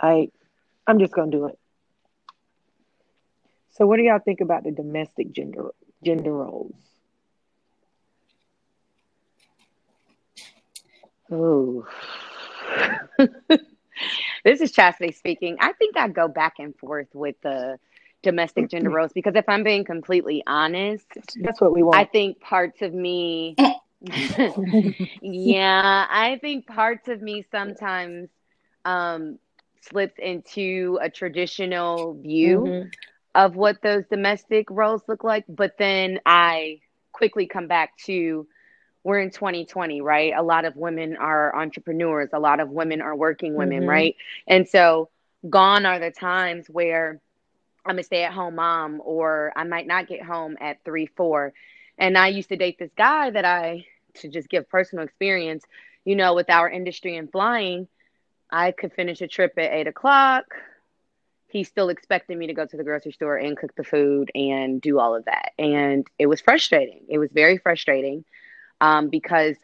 I 0.00 0.30
I'm 0.86 0.98
just 0.98 1.12
gonna 1.14 1.30
do 1.30 1.46
it. 1.46 1.58
So 3.70 3.86
what 3.86 3.96
do 3.96 4.02
y'all 4.02 4.18
think 4.20 4.40
about 4.40 4.64
the 4.64 4.70
domestic 4.72 5.32
gender 5.32 5.70
gender 6.04 6.32
roles? 6.32 6.74
Ooh. 11.32 11.86
this 14.44 14.60
is 14.60 14.72
Chastity 14.72 15.12
speaking. 15.12 15.56
I 15.60 15.72
think 15.72 15.96
I 15.96 16.08
go 16.08 16.28
back 16.28 16.54
and 16.58 16.76
forth 16.76 17.08
with 17.14 17.36
the 17.42 17.78
domestic 18.22 18.70
gender 18.70 18.90
roles 18.90 19.12
because 19.12 19.34
if 19.36 19.48
I'm 19.48 19.62
being 19.64 19.84
completely 19.84 20.42
honest, 20.46 21.06
That's 21.36 21.60
what 21.60 21.72
we 21.72 21.82
want. 21.82 22.02
I 22.02 22.04
think 22.06 22.40
parts 22.40 22.82
of 22.82 22.92
me, 22.94 23.58
yeah, 25.20 26.06
I 26.10 26.38
think 26.40 26.66
parts 26.66 27.08
of 27.08 27.20
me 27.22 27.44
sometimes 27.50 28.28
um, 28.84 29.38
slips 29.82 30.14
into 30.18 30.98
a 31.02 31.10
traditional 31.10 32.14
view 32.14 32.66
Mhm. 32.66 32.90
of 33.34 33.56
what 33.56 33.82
those 33.82 34.04
domestic 34.08 34.70
roles 34.70 35.02
look 35.08 35.24
like, 35.24 35.44
but 35.48 35.76
then 35.78 36.20
I 36.26 36.80
quickly 37.12 37.46
come 37.46 37.68
back 37.68 37.96
to 38.06 38.46
we're 39.02 39.20
in 39.20 39.30
2020, 39.30 40.00
right? 40.00 40.32
A 40.36 40.42
lot 40.42 40.64
of 40.64 40.76
women 40.76 41.16
are 41.16 41.54
entrepreneurs, 41.56 42.30
a 42.32 42.38
lot 42.38 42.60
of 42.60 42.70
women 42.70 43.00
are 43.00 43.16
working 43.16 43.54
women, 43.54 43.84
Mhm. 43.84 43.88
right? 43.88 44.16
And 44.46 44.68
so 44.68 45.08
gone 45.48 45.86
are 45.86 45.98
the 45.98 46.10
times 46.10 46.68
where 46.68 47.20
I'm 47.84 47.98
a 47.98 48.02
stay 48.02 48.24
at 48.24 48.32
home 48.32 48.56
mom 48.56 49.00
or 49.04 49.52
I 49.56 49.64
might 49.64 49.86
not 49.86 50.06
get 50.06 50.22
home 50.22 50.56
at 50.60 50.84
three, 50.84 51.06
four. 51.06 51.52
And 51.98 52.16
I 52.16 52.28
used 52.28 52.50
to 52.50 52.56
date 52.56 52.78
this 52.78 52.92
guy 52.96 53.30
that 53.30 53.44
I, 53.44 53.86
to 54.14 54.28
just 54.28 54.48
give 54.48 54.68
personal 54.68 55.04
experience, 55.04 55.64
you 56.04 56.14
know, 56.16 56.34
with 56.34 56.50
our 56.50 56.68
industry 56.68 57.16
and 57.16 57.30
flying, 57.30 57.88
I 58.50 58.72
could 58.72 58.92
finish 58.92 59.20
a 59.22 59.28
trip 59.28 59.54
at 59.56 59.72
eight 59.72 59.86
o'clock. 59.86 60.44
He 61.48 61.64
still 61.64 61.88
expected 61.88 62.36
me 62.38 62.46
to 62.48 62.54
go 62.54 62.66
to 62.66 62.76
the 62.76 62.84
grocery 62.84 63.12
store 63.12 63.36
and 63.36 63.56
cook 63.56 63.74
the 63.74 63.84
food 63.84 64.30
and 64.34 64.80
do 64.80 64.98
all 64.98 65.14
of 65.16 65.24
that. 65.24 65.52
And 65.58 66.06
it 66.18 66.26
was 66.26 66.40
frustrating. 66.40 67.04
It 67.08 67.18
was 67.18 67.30
very 67.32 67.58
frustrating 67.58 68.24
um, 68.80 69.08
because 69.08 69.56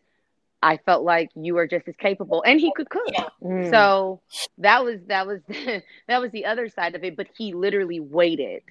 I 0.62 0.79
felt 0.79 1.05
like 1.05 1.31
you 1.35 1.55
were 1.55 1.66
just 1.66 1.88
as 1.88 1.96
capable 1.96 2.42
and 2.46 2.61
he 2.61 2.72
could 2.72 2.88
cook. 2.88 3.12
Mm. 3.42 3.70
So 3.70 4.20
that 4.59 4.85
was 4.85 5.00
that 5.07 5.26
was 5.26 5.40
that 6.09 6.20
was 6.20 6.31
the 6.33 6.46
other 6.46 6.68
side 6.68 6.94
of 6.94 7.05
it. 7.05 7.16
But 7.16 7.29
he 7.37 7.52
literally 7.55 8.00
waited 8.00 8.62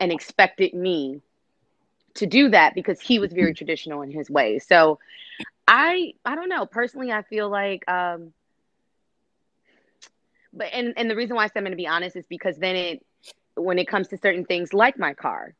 and 0.00 0.12
expected 0.12 0.74
me 0.74 1.20
to 2.14 2.26
do 2.26 2.48
that 2.50 2.74
because 2.74 3.00
he 3.00 3.18
was 3.18 3.32
very 3.32 3.54
traditional 3.60 4.02
in 4.02 4.10
his 4.10 4.30
way. 4.30 4.58
So 4.58 4.98
I 5.68 6.14
I 6.24 6.34
don't 6.34 6.48
know. 6.48 6.66
Personally, 6.66 7.12
I 7.12 7.22
feel 7.22 7.48
like 7.48 7.88
um 7.88 8.32
but 10.52 10.68
and, 10.72 10.94
and 10.96 11.10
the 11.10 11.16
reason 11.16 11.36
why 11.36 11.44
I 11.44 11.46
said 11.46 11.58
I'm 11.58 11.64
gonna 11.64 11.76
be 11.76 11.86
honest 11.86 12.16
is 12.16 12.24
because 12.28 12.56
then 12.56 12.76
it 12.76 13.06
when 13.54 13.78
it 13.78 13.86
comes 13.86 14.08
to 14.08 14.16
certain 14.18 14.44
things 14.44 14.72
like 14.72 14.98
my 14.98 15.14
car, 15.14 15.54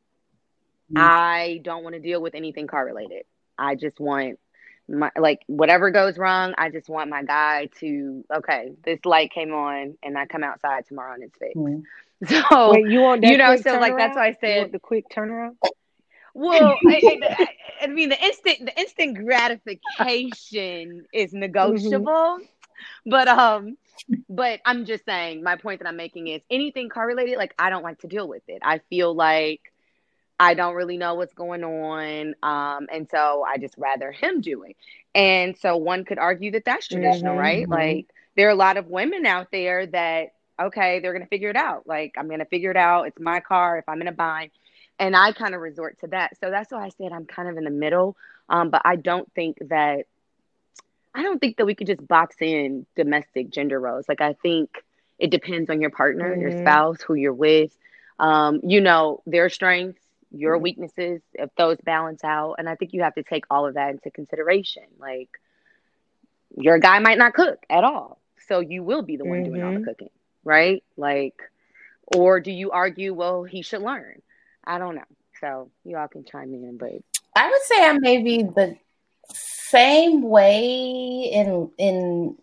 Mhm. 0.92 0.98
I 0.98 1.60
don't 1.62 1.82
want 1.84 1.94
to 1.94 2.00
deal 2.00 2.20
with 2.20 2.34
anything 2.34 2.66
car 2.66 2.84
related. 2.84 3.24
I 3.61 3.77
just 3.77 4.01
want 4.01 4.40
my 4.88 5.11
like 5.18 5.40
whatever 5.49 5.90
goes 5.90 6.18
wrong, 6.18 6.55
I 6.59 6.70
just 6.70 6.88
want 6.88 7.11
my 7.11 7.25
guy 7.25 7.68
to 7.81 8.25
okay, 8.38 8.73
this 8.85 9.01
light 9.05 9.33
came 9.33 9.53
on 9.53 9.96
and 10.03 10.18
I 10.18 10.27
come 10.27 10.44
outside 10.44 10.87
tomorrow 10.87 11.14
and 11.14 11.25
it's 11.25 11.38
fixed. 11.38 11.57
Mhm. 11.57 11.87
So 12.27 12.44
Wait, 12.64 12.87
you 12.88 13.01
want 13.01 13.25
you 13.25 13.37
know, 13.38 13.57
so 13.57 13.79
like 13.79 13.96
that's 13.96 14.16
turnaround? 14.16 14.16
why 14.16 14.29
I 14.29 14.33
said 14.40 14.73
the 14.73 14.81
quick 14.81 15.09
turnaround. 15.11 15.57
well, 16.35 16.81
I, 16.88 17.05
I, 17.31 17.85
I 17.85 17.87
mean, 17.88 18.11
the 18.11 18.23
instant 18.23 18.66
the 18.66 18.79
instant 18.81 19.16
gratification 19.16 21.07
is 21.12 21.33
negotiable, 21.33 22.38
but 23.07 23.29
um, 23.29 23.77
but 24.29 24.61
I'm 24.64 24.85
just 24.85 25.05
saying 25.05 25.42
my 25.42 25.57
point 25.57 25.81
that 25.81 25.88
I'm 25.88 25.96
making 25.96 26.29
is 26.29 26.42
anything 26.51 26.88
car 26.88 27.07
related. 27.07 27.37
Like 27.38 27.55
I 27.59 27.70
don't 27.70 27.83
like 27.83 28.01
to 28.01 28.09
deal 28.09 28.29
with 28.29 28.42
it. 28.49 28.61
I 28.62 28.81
feel 28.90 29.14
like 29.14 29.61
I 30.40 30.55
don't 30.55 30.74
really 30.76 30.98
know 30.98 31.16
what's 31.16 31.35
going 31.35 31.64
on, 31.64 32.35
um, 32.42 32.88
and 32.92 33.09
so 33.11 33.44
I 33.48 33.59
just 33.59 33.76
rather 33.79 34.12
him 34.12 34.42
do 34.42 34.64
it. 34.64 34.76
And 35.14 35.57
so 35.57 35.76
one 35.76 36.05
could 36.05 36.18
argue 36.18 36.53
that 36.53 36.64
that's 36.66 36.88
traditional, 36.88 37.35
Mhm, 37.35 37.37
right? 37.37 37.68
mhm. 37.68 37.70
Like 37.70 38.09
there 38.37 38.48
are 38.48 38.53
a 38.53 38.57
lot 38.57 38.79
of 38.79 38.88
women 38.88 39.26
out 39.26 39.48
there 39.53 39.87
that 39.88 40.29
okay, 40.61 41.00
they're 41.00 41.12
gonna 41.14 41.26
figure 41.26 41.50
it 41.50 41.57
out. 41.57 41.87
Like 41.87 42.14
I'm 42.18 42.29
gonna 42.29 42.46
figure 42.46 42.70
it 42.72 42.76
out. 42.76 43.07
It's 43.09 43.20
my 43.20 43.40
car. 43.40 43.79
If 43.79 43.88
I'm 43.88 44.03
in 44.03 44.09
a 44.09 44.12
bind 44.12 44.50
and 44.98 45.16
I 45.16 45.33
kind 45.33 45.55
of 45.55 45.61
resort 45.61 45.98
to 46.00 46.09
that. 46.09 46.38
So 46.38 46.50
that's 46.50 46.72
why 46.72 46.85
I 46.87 46.90
said 46.90 47.12
I'm 47.12 47.26
kind 47.26 47.48
of 47.48 47.57
in 47.59 47.64
the 47.64 47.70
middle. 47.70 48.16
Um, 48.48 48.70
but 48.70 48.83
I 48.85 48.96
don't 48.96 49.33
think 49.35 49.59
that 49.68 50.07
I 51.14 51.22
don't 51.22 51.40
think 51.40 51.57
that 51.57 51.66
we 51.66 51.74
could 51.74 51.87
just 51.88 52.07
box 52.07 52.37
in 52.40 52.87
domestic 52.96 53.50
gender 53.50 53.81
roles. 53.81 54.09
Like 54.09 54.20
I 54.20 54.35
think 54.42 54.70
it 55.18 55.31
depends 55.31 55.70
on 55.70 55.81
your 55.81 55.90
partner, 55.90 56.35
your 56.35 56.50
Mhm. 56.50 56.53
spouse, 56.53 57.03
who 57.03 57.14
you're 57.14 57.35
with. 57.35 57.76
Um, 58.18 58.61
you 58.64 58.81
know, 58.81 59.22
their 59.26 59.48
strengths, 59.48 60.03
your 60.30 60.58
weaknesses, 60.58 61.22
if 61.34 61.50
those 61.56 61.78
balance 61.84 62.24
out. 62.24 62.56
And 62.58 62.68
I 62.68 62.74
think 62.76 62.92
you 62.92 63.02
have 63.02 63.14
to 63.14 63.22
take 63.22 63.44
all 63.50 63.66
of 63.66 63.74
that 63.74 63.90
into 63.90 64.10
consideration. 64.10 64.84
Like 64.98 65.30
your 66.56 66.78
guy 66.78 66.98
might 66.98 67.18
not 67.18 67.34
cook 67.34 67.58
at 67.68 67.84
all. 67.84 68.20
So 68.48 68.60
you 68.60 68.82
will 68.82 69.02
be 69.02 69.16
the 69.16 69.24
one 69.24 69.42
doing 69.42 69.62
all 69.62 69.72
the 69.72 69.80
Mhm. 69.80 69.84
cooking, 69.84 70.10
right? 70.44 70.82
Like 70.96 71.40
or 72.06 72.40
do 72.40 72.50
you 72.50 72.70
argue, 72.72 73.14
well, 73.14 73.44
he 73.44 73.62
should 73.62 73.82
learn? 73.82 74.20
I 74.64 74.78
don't 74.78 74.96
know. 74.96 75.04
So 75.40 75.70
you 75.84 75.96
all 75.96 76.08
can 76.08 76.24
chime 76.24 76.52
in, 76.52 76.76
but 76.76 76.92
I 77.36 77.48
would 77.48 77.62
say 77.62 77.84
I'm 77.84 78.00
maybe 78.00 78.42
the 78.42 78.76
same 79.32 80.22
way 80.22 81.30
in 81.32 81.70
in 81.78 82.36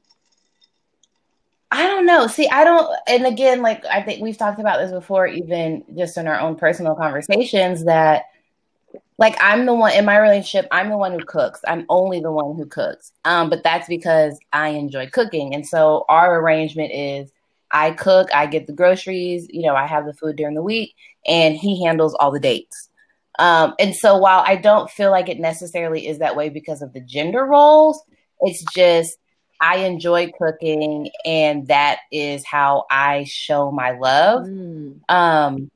I 1.69 1.85
don't 1.85 2.05
know. 2.05 2.27
See, 2.27 2.47
I 2.47 2.63
don't 2.63 2.89
and 3.07 3.25
again 3.25 3.61
like 3.61 3.85
I 3.85 4.01
think 4.01 4.21
we've 4.21 4.37
talked 4.37 4.59
about 4.59 4.79
this 4.79 4.91
before 4.91 5.27
even 5.27 5.83
just 5.97 6.17
in 6.17 6.27
our 6.27 6.39
own 6.39 6.55
personal 6.55 6.95
conversations 6.95 7.85
that 7.85 8.25
like 9.17 9.35
I'm 9.41 9.65
the 9.65 9.73
one 9.73 9.93
in 9.93 10.05
my 10.05 10.17
relationship, 10.17 10.67
I'm 10.71 10.89
the 10.89 10.97
one 10.97 11.11
who 11.11 11.25
cooks. 11.25 11.59
I'm 11.67 11.85
only 11.89 12.19
the 12.21 12.31
one 12.31 12.55
who 12.55 12.65
cooks. 12.65 13.11
Um 13.25 13.49
but 13.49 13.63
that's 13.63 13.87
because 13.87 14.39
I 14.53 14.69
enjoy 14.69 15.07
cooking. 15.07 15.53
And 15.53 15.67
so 15.67 16.05
our 16.07 16.39
arrangement 16.39 16.93
is 16.93 17.31
I 17.71 17.91
cook, 17.91 18.29
I 18.33 18.45
get 18.45 18.67
the 18.67 18.73
groceries, 18.73 19.47
you 19.49 19.63
know, 19.63 19.75
I 19.75 19.87
have 19.87 20.05
the 20.05 20.13
food 20.13 20.37
during 20.37 20.55
the 20.55 20.63
week 20.63 20.95
and 21.25 21.55
he 21.55 21.83
handles 21.83 22.13
all 22.15 22.31
the 22.31 22.39
dates. 22.39 22.89
Um, 23.39 23.75
and 23.77 23.93
so 23.93 24.17
while 24.17 24.43
I 24.47 24.55
don't 24.55 24.89
feel 24.89 25.11
like 25.11 25.29
it 25.29 25.39
necessarily 25.39 26.07
is 26.07 26.19
that 26.19 26.35
way 26.35 26.49
because 26.49 26.81
of 26.81 26.93
the 26.93 27.01
gender 27.01 27.45
roles, 27.45 28.01
it's 28.39 28.63
just 28.73 29.17
I 29.59 29.77
enjoy 29.79 30.31
cooking 30.31 31.09
and 31.25 31.67
that 31.67 31.99
is 32.11 32.45
how 32.45 32.85
I 32.89 33.25
show 33.25 33.71
my 33.71 33.91
love. 33.91 34.45
Mm. 34.45 34.99
Um, 35.09 35.71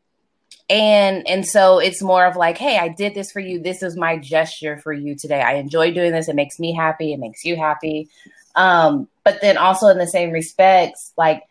and 0.69 1.27
and 1.27 1.45
so 1.45 1.79
it's 1.79 2.01
more 2.01 2.25
of 2.25 2.35
like, 2.35 2.57
hey, 2.57 2.77
I 2.77 2.87
did 2.87 3.13
this 3.13 3.31
for 3.31 3.39
you. 3.39 3.59
This 3.59 3.83
is 3.83 3.97
my 3.97 4.17
gesture 4.17 4.77
for 4.77 4.93
you 4.93 5.15
today. 5.15 5.41
I 5.41 5.55
enjoy 5.55 5.93
doing 5.93 6.11
this. 6.11 6.29
It 6.29 6.35
makes 6.35 6.59
me 6.59 6.73
happy. 6.73 7.11
It 7.13 7.19
makes 7.19 7.43
you 7.43 7.57
happy. 7.57 8.07
Um, 8.55 9.07
but 9.23 9.41
then 9.41 9.57
also 9.57 9.87
in 9.87 9.97
the 9.97 10.07
same 10.07 10.31
respects, 10.31 11.11
like 11.17 11.43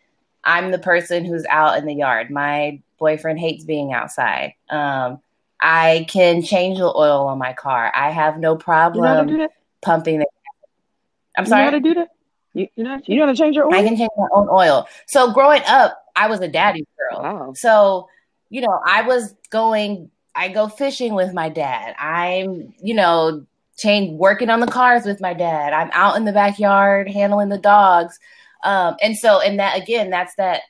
I'm 0.43 0.71
the 0.71 0.79
person 0.79 1.25
who's 1.25 1.45
out 1.49 1.77
in 1.77 1.85
the 1.85 1.93
yard. 1.93 2.31
My 2.31 2.81
boyfriend 2.97 3.39
hates 3.39 3.63
being 3.63 3.93
outside. 3.93 4.55
Um, 4.69 5.19
I 5.61 6.07
can 6.09 6.41
change 6.41 6.79
the 6.79 6.85
oil 6.85 7.27
on 7.27 7.37
my 7.37 7.53
car. 7.53 7.91
I 7.95 8.09
have 8.09 8.39
no 8.39 8.57
You 8.95 9.01
know 9.01 9.25
do 9.25 9.37
problem 9.37 9.49
pumping 9.81 10.19
the 10.19 10.25
I'm 11.37 11.45
You 11.45 11.49
know 11.51 11.55
how 11.57 11.69
to 11.69 11.77
sorry. 11.77 11.81
do 11.81 11.93
that? 11.95 12.09
You, 12.53 12.67
you 12.75 12.83
know 12.83 12.99
you 13.05 13.17
know 13.17 13.25
how 13.25 13.31
to 13.31 13.37
change 13.37 13.55
your 13.55 13.65
oil? 13.65 13.75
I 13.75 13.83
can 13.83 13.97
change 13.97 14.11
my 14.17 14.27
own 14.33 14.47
oil. 14.49 14.87
So 15.07 15.31
growing 15.31 15.61
up, 15.67 15.97
I 16.15 16.27
was 16.27 16.41
a 16.41 16.47
daddy 16.47 16.85
girl. 16.97 17.23
Wow. 17.23 17.53
So, 17.55 18.09
you 18.49 18.61
know, 18.61 18.79
I 18.85 19.03
was 19.03 19.35
going 19.49 20.11
I 20.35 20.49
go 20.49 20.67
fishing 20.67 21.13
with 21.13 21.33
my 21.33 21.49
dad. 21.49 21.95
I'm, 21.99 22.73
you 22.81 22.93
know, 22.93 23.45
change 23.77 24.17
working 24.17 24.49
on 24.49 24.59
the 24.59 24.67
cars 24.67 25.05
with 25.05 25.19
my 25.21 25.33
dad. 25.33 25.73
I'm 25.73 25.89
out 25.93 26.15
in 26.15 26.25
the 26.25 26.31
backyard 26.31 27.09
handling 27.09 27.49
the 27.49 27.57
dogs. 27.57 28.19
Um, 28.63 28.95
and 29.01 29.17
so 29.17 29.41
and 29.41 29.59
that 29.59 29.81
again, 29.81 30.09
that's 30.09 30.35
that 30.35 30.61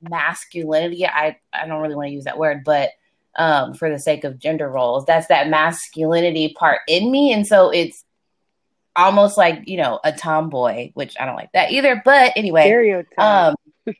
masculinity. 0.00 1.06
I 1.06 1.38
I 1.52 1.66
don't 1.66 1.80
really 1.80 1.96
want 1.96 2.08
to 2.08 2.12
use 2.12 2.24
that 2.24 2.38
word, 2.38 2.62
but 2.64 2.90
um, 3.36 3.74
for 3.74 3.90
the 3.90 3.98
sake 3.98 4.24
of 4.24 4.38
gender 4.38 4.68
roles, 4.68 5.04
that's 5.06 5.26
that 5.26 5.48
masculinity 5.48 6.54
part 6.56 6.80
in 6.86 7.10
me. 7.10 7.32
And 7.32 7.46
so 7.46 7.70
it's 7.70 8.03
almost 8.96 9.36
like, 9.36 9.62
you 9.66 9.76
know, 9.76 10.00
a 10.04 10.12
tomboy, 10.12 10.90
which 10.94 11.16
I 11.18 11.26
don't 11.26 11.36
like 11.36 11.52
that 11.52 11.70
either. 11.70 12.00
But 12.04 12.32
anyway, 12.36 12.66
Stereotype. 12.66 13.18
um 13.18 13.54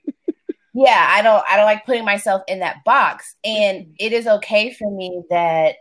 yeah 0.74 1.06
i 1.08 1.22
don't 1.22 1.44
i 1.48 1.56
don't 1.56 1.64
like 1.64 1.86
putting 1.86 2.04
myself 2.04 2.42
in 2.48 2.58
that 2.58 2.84
box 2.84 3.36
and 3.44 3.94
it 3.98 4.12
is 4.12 4.26
okay 4.26 4.72
for 4.72 4.90
me 4.90 5.22
that 5.30 5.76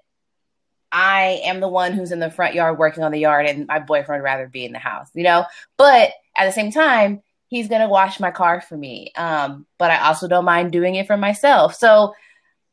i 0.91 1.41
am 1.43 1.59
the 1.59 1.67
one 1.67 1.93
who's 1.93 2.11
in 2.11 2.19
the 2.19 2.29
front 2.29 2.53
yard 2.53 2.77
working 2.77 3.03
on 3.03 3.11
the 3.11 3.19
yard 3.19 3.47
and 3.47 3.65
my 3.67 3.79
boyfriend 3.79 4.21
would 4.21 4.25
rather 4.25 4.47
be 4.47 4.63
in 4.63 4.71
the 4.71 4.79
house 4.79 5.09
you 5.15 5.23
know 5.23 5.45
but 5.77 6.11
at 6.37 6.45
the 6.45 6.51
same 6.51 6.71
time 6.71 7.21
he's 7.47 7.67
going 7.67 7.81
to 7.81 7.87
wash 7.87 8.19
my 8.19 8.29
car 8.29 8.61
for 8.61 8.77
me 8.77 9.11
um 9.17 9.65
but 9.79 9.89
i 9.89 9.97
also 9.97 10.27
don't 10.27 10.45
mind 10.45 10.71
doing 10.71 10.93
it 10.93 11.07
for 11.07 11.17
myself 11.17 11.73
so 11.73 12.13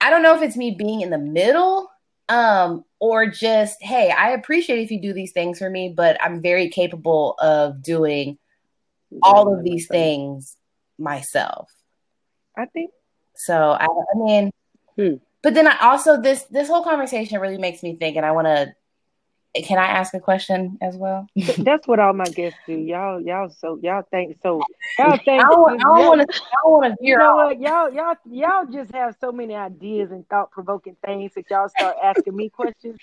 i 0.01 0.11
don't 0.11 0.23
know 0.23 0.37
if 0.37 0.43
it's 0.43 0.57
me 0.59 0.73
being 0.73 1.01
in 1.01 1.09
the 1.09 1.19
middle 1.19 1.91
um 2.29 2.85
or 3.01 3.27
just 3.27 3.83
hey 3.83 4.11
i 4.17 4.31
appreciate 4.31 4.81
if 4.81 4.91
you 4.91 5.01
do 5.01 5.13
these 5.13 5.33
things 5.33 5.59
for 5.59 5.69
me 5.69 5.93
but 5.95 6.23
i'm 6.23 6.41
very 6.41 6.69
capable 6.69 7.35
of 7.41 7.83
doing 7.83 8.39
all 9.23 9.53
of 9.53 9.65
these 9.65 9.89
things 9.89 10.57
myself 10.99 11.71
I 12.57 12.67
think 12.67 12.91
so 13.35 13.71
I, 13.71 13.85
I 13.87 14.17
mean, 14.17 14.51
Hmm. 14.97 15.15
but 15.43 15.55
then 15.55 15.67
I 15.67 15.77
also 15.81 16.21
this 16.21 16.43
this 16.45 16.69
whole 16.69 16.83
conversation 16.83 17.41
really 17.41 17.59
makes 17.59 17.83
me 17.83 17.97
think, 17.97 18.17
and 18.17 18.27
I 18.27 18.33
want 18.33 18.47
to. 18.47 18.75
Can 19.55 19.79
I 19.79 19.87
ask 19.87 20.15
a 20.15 20.21
question 20.21 20.79
as 20.81 20.97
well? 20.97 21.27
that's 21.59 21.87
what 21.89 21.99
all 21.99 22.13
my 22.13 22.25
guests 22.25 22.59
do. 22.67 22.75
Y'all, 22.75 23.21
y'all 23.21 23.51
so 23.51 23.79
y'all 23.83 24.03
think 24.11 24.37
so. 24.43 24.63
Y'all 24.99 25.17
think 25.25 25.43
I 25.43 25.49
don't 25.49 25.61
want 25.61 25.81
to. 25.81 25.87
I 25.87 26.47
don't 26.63 26.73
want 26.73 26.85
to 26.85 27.05
You 27.05 27.17
veer 27.17 27.19
know 27.19 27.35
what, 27.35 27.61
y'all, 27.61 27.93
y'all, 27.93 28.15
y'all 28.31 28.67
just 28.67 28.95
have 28.95 29.17
so 29.21 29.33
many 29.33 29.55
ideas 29.55 30.13
and 30.13 30.29
thought 30.29 30.53
provoking 30.53 30.97
things 31.05 31.33
that 31.35 31.47
y'all 31.51 31.69
start 31.69 31.97
asking 32.03 32.37
me 32.37 32.49
questions. 32.49 32.99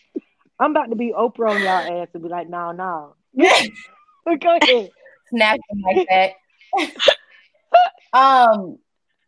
I'm 0.60 0.72
about 0.72 0.90
to 0.90 0.96
be 0.96 1.14
Oprah 1.16 1.52
on 1.52 1.62
y'all 1.62 2.02
ass 2.02 2.08
and 2.14 2.24
be 2.24 2.30
like, 2.30 2.50
no, 2.50 2.72
no. 2.72 3.16
Go 4.26 4.58
ahead. 4.62 4.90
Snap 5.30 5.60
like 5.84 6.08
that. 6.10 6.32
um, 8.14 8.80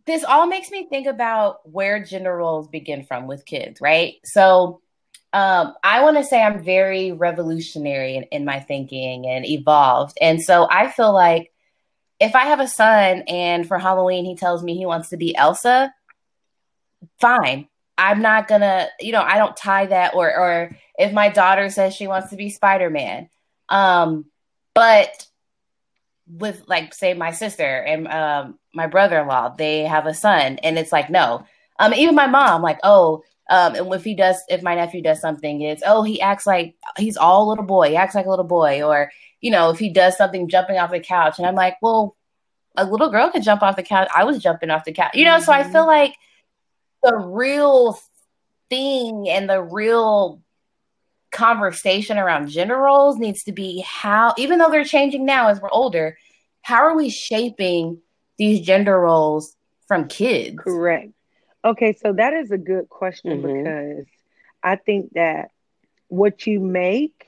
this 0.05 0.23
all 0.23 0.47
makes 0.47 0.71
me 0.71 0.87
think 0.89 1.05
about 1.05 1.69
where 1.69 2.03
gender 2.03 2.35
roles 2.35 2.67
begin 2.67 3.03
from 3.03 3.27
with 3.27 3.45
kids, 3.45 3.79
right? 3.81 4.15
So, 4.23 4.81
um, 5.31 5.75
I 5.83 6.03
want 6.03 6.17
to 6.17 6.23
say 6.23 6.41
I'm 6.41 6.63
very 6.63 7.11
revolutionary 7.11 8.15
in, 8.15 8.23
in 8.23 8.45
my 8.45 8.59
thinking 8.59 9.27
and 9.27 9.45
evolved. 9.45 10.17
And 10.19 10.41
so 10.41 10.67
I 10.69 10.89
feel 10.89 11.13
like 11.13 11.51
if 12.19 12.35
I 12.35 12.45
have 12.45 12.59
a 12.59 12.67
son 12.67 13.23
and 13.27 13.67
for 13.67 13.77
Halloween 13.77 14.25
he 14.25 14.35
tells 14.35 14.63
me 14.63 14.75
he 14.75 14.85
wants 14.85 15.09
to 15.09 15.17
be 15.17 15.35
Elsa, 15.35 15.93
fine. 17.19 17.67
I'm 17.97 18.21
not 18.21 18.47
gonna, 18.47 18.87
you 18.99 19.11
know, 19.11 19.21
I 19.21 19.37
don't 19.37 19.55
tie 19.55 19.85
that 19.87 20.15
or 20.15 20.35
or 20.35 20.77
if 20.97 21.13
my 21.13 21.29
daughter 21.29 21.69
says 21.69 21.93
she 21.93 22.07
wants 22.07 22.29
to 22.29 22.35
be 22.35 22.49
Spider-Man. 22.49 23.29
Um, 23.67 24.25
but 24.73 25.27
with 26.27 26.63
like 26.67 26.93
say 26.93 27.13
my 27.13 27.31
sister 27.31 27.63
and 27.63 28.07
um 28.07 28.57
my 28.73 28.87
brother-in-law, 28.87 29.55
they 29.57 29.81
have 29.81 30.05
a 30.05 30.13
son 30.13 30.57
and 30.59 30.79
it's 30.79 30.91
like 30.91 31.09
no. 31.09 31.45
Um 31.77 31.93
even 31.93 32.15
my 32.15 32.27
mom 32.27 32.61
like, 32.61 32.79
"Oh, 32.83 33.23
um, 33.49 33.75
and 33.75 33.93
if 33.93 34.03
he 34.03 34.15
does, 34.15 34.41
if 34.47 34.61
my 34.61 34.75
nephew 34.75 35.01
does 35.01 35.19
something, 35.19 35.61
it's 35.61 35.83
oh 35.85 36.03
he 36.03 36.21
acts 36.21 36.45
like 36.45 36.75
he's 36.97 37.17
all 37.17 37.49
little 37.49 37.65
boy. 37.65 37.89
He 37.89 37.95
acts 37.95 38.15
like 38.15 38.27
a 38.27 38.29
little 38.29 38.45
boy, 38.45 38.83
or 38.83 39.11
you 39.41 39.51
know, 39.51 39.71
if 39.71 39.79
he 39.79 39.89
does 39.91 40.17
something 40.17 40.47
jumping 40.47 40.77
off 40.77 40.91
the 40.91 40.99
couch, 40.99 41.39
and 41.39 41.47
I'm 41.47 41.55
like, 41.55 41.77
well, 41.81 42.15
a 42.77 42.85
little 42.85 43.09
girl 43.09 43.31
could 43.31 43.43
jump 43.43 43.63
off 43.63 43.75
the 43.75 43.83
couch. 43.83 44.07
I 44.15 44.23
was 44.23 44.39
jumping 44.39 44.69
off 44.69 44.85
the 44.85 44.93
couch, 44.93 45.15
you 45.15 45.25
know. 45.25 45.35
Mm-hmm. 45.35 45.43
So 45.43 45.51
I 45.51 45.63
feel 45.63 45.87
like 45.87 46.15
the 47.03 47.17
real 47.17 47.99
thing 48.69 49.27
and 49.27 49.49
the 49.49 49.61
real 49.61 50.41
conversation 51.31 52.17
around 52.17 52.49
gender 52.49 52.77
roles 52.77 53.17
needs 53.17 53.43
to 53.43 53.51
be 53.51 53.81
how, 53.81 54.33
even 54.37 54.59
though 54.59 54.69
they're 54.69 54.83
changing 54.83 55.25
now 55.25 55.49
as 55.49 55.59
we're 55.59 55.69
older, 55.71 56.17
how 56.61 56.83
are 56.83 56.95
we 56.95 57.09
shaping 57.09 57.99
these 58.37 58.61
gender 58.61 58.99
roles 58.99 59.55
from 59.87 60.07
kids? 60.07 60.57
Correct. 60.59 61.11
Okay, 61.63 61.93
so 61.93 62.13
that 62.13 62.33
is 62.33 62.51
a 62.51 62.57
good 62.57 62.89
question 62.89 63.41
mm-hmm. 63.41 63.63
because 63.63 64.05
I 64.63 64.75
think 64.77 65.13
that 65.13 65.51
what 66.07 66.47
you 66.47 66.59
make 66.59 67.27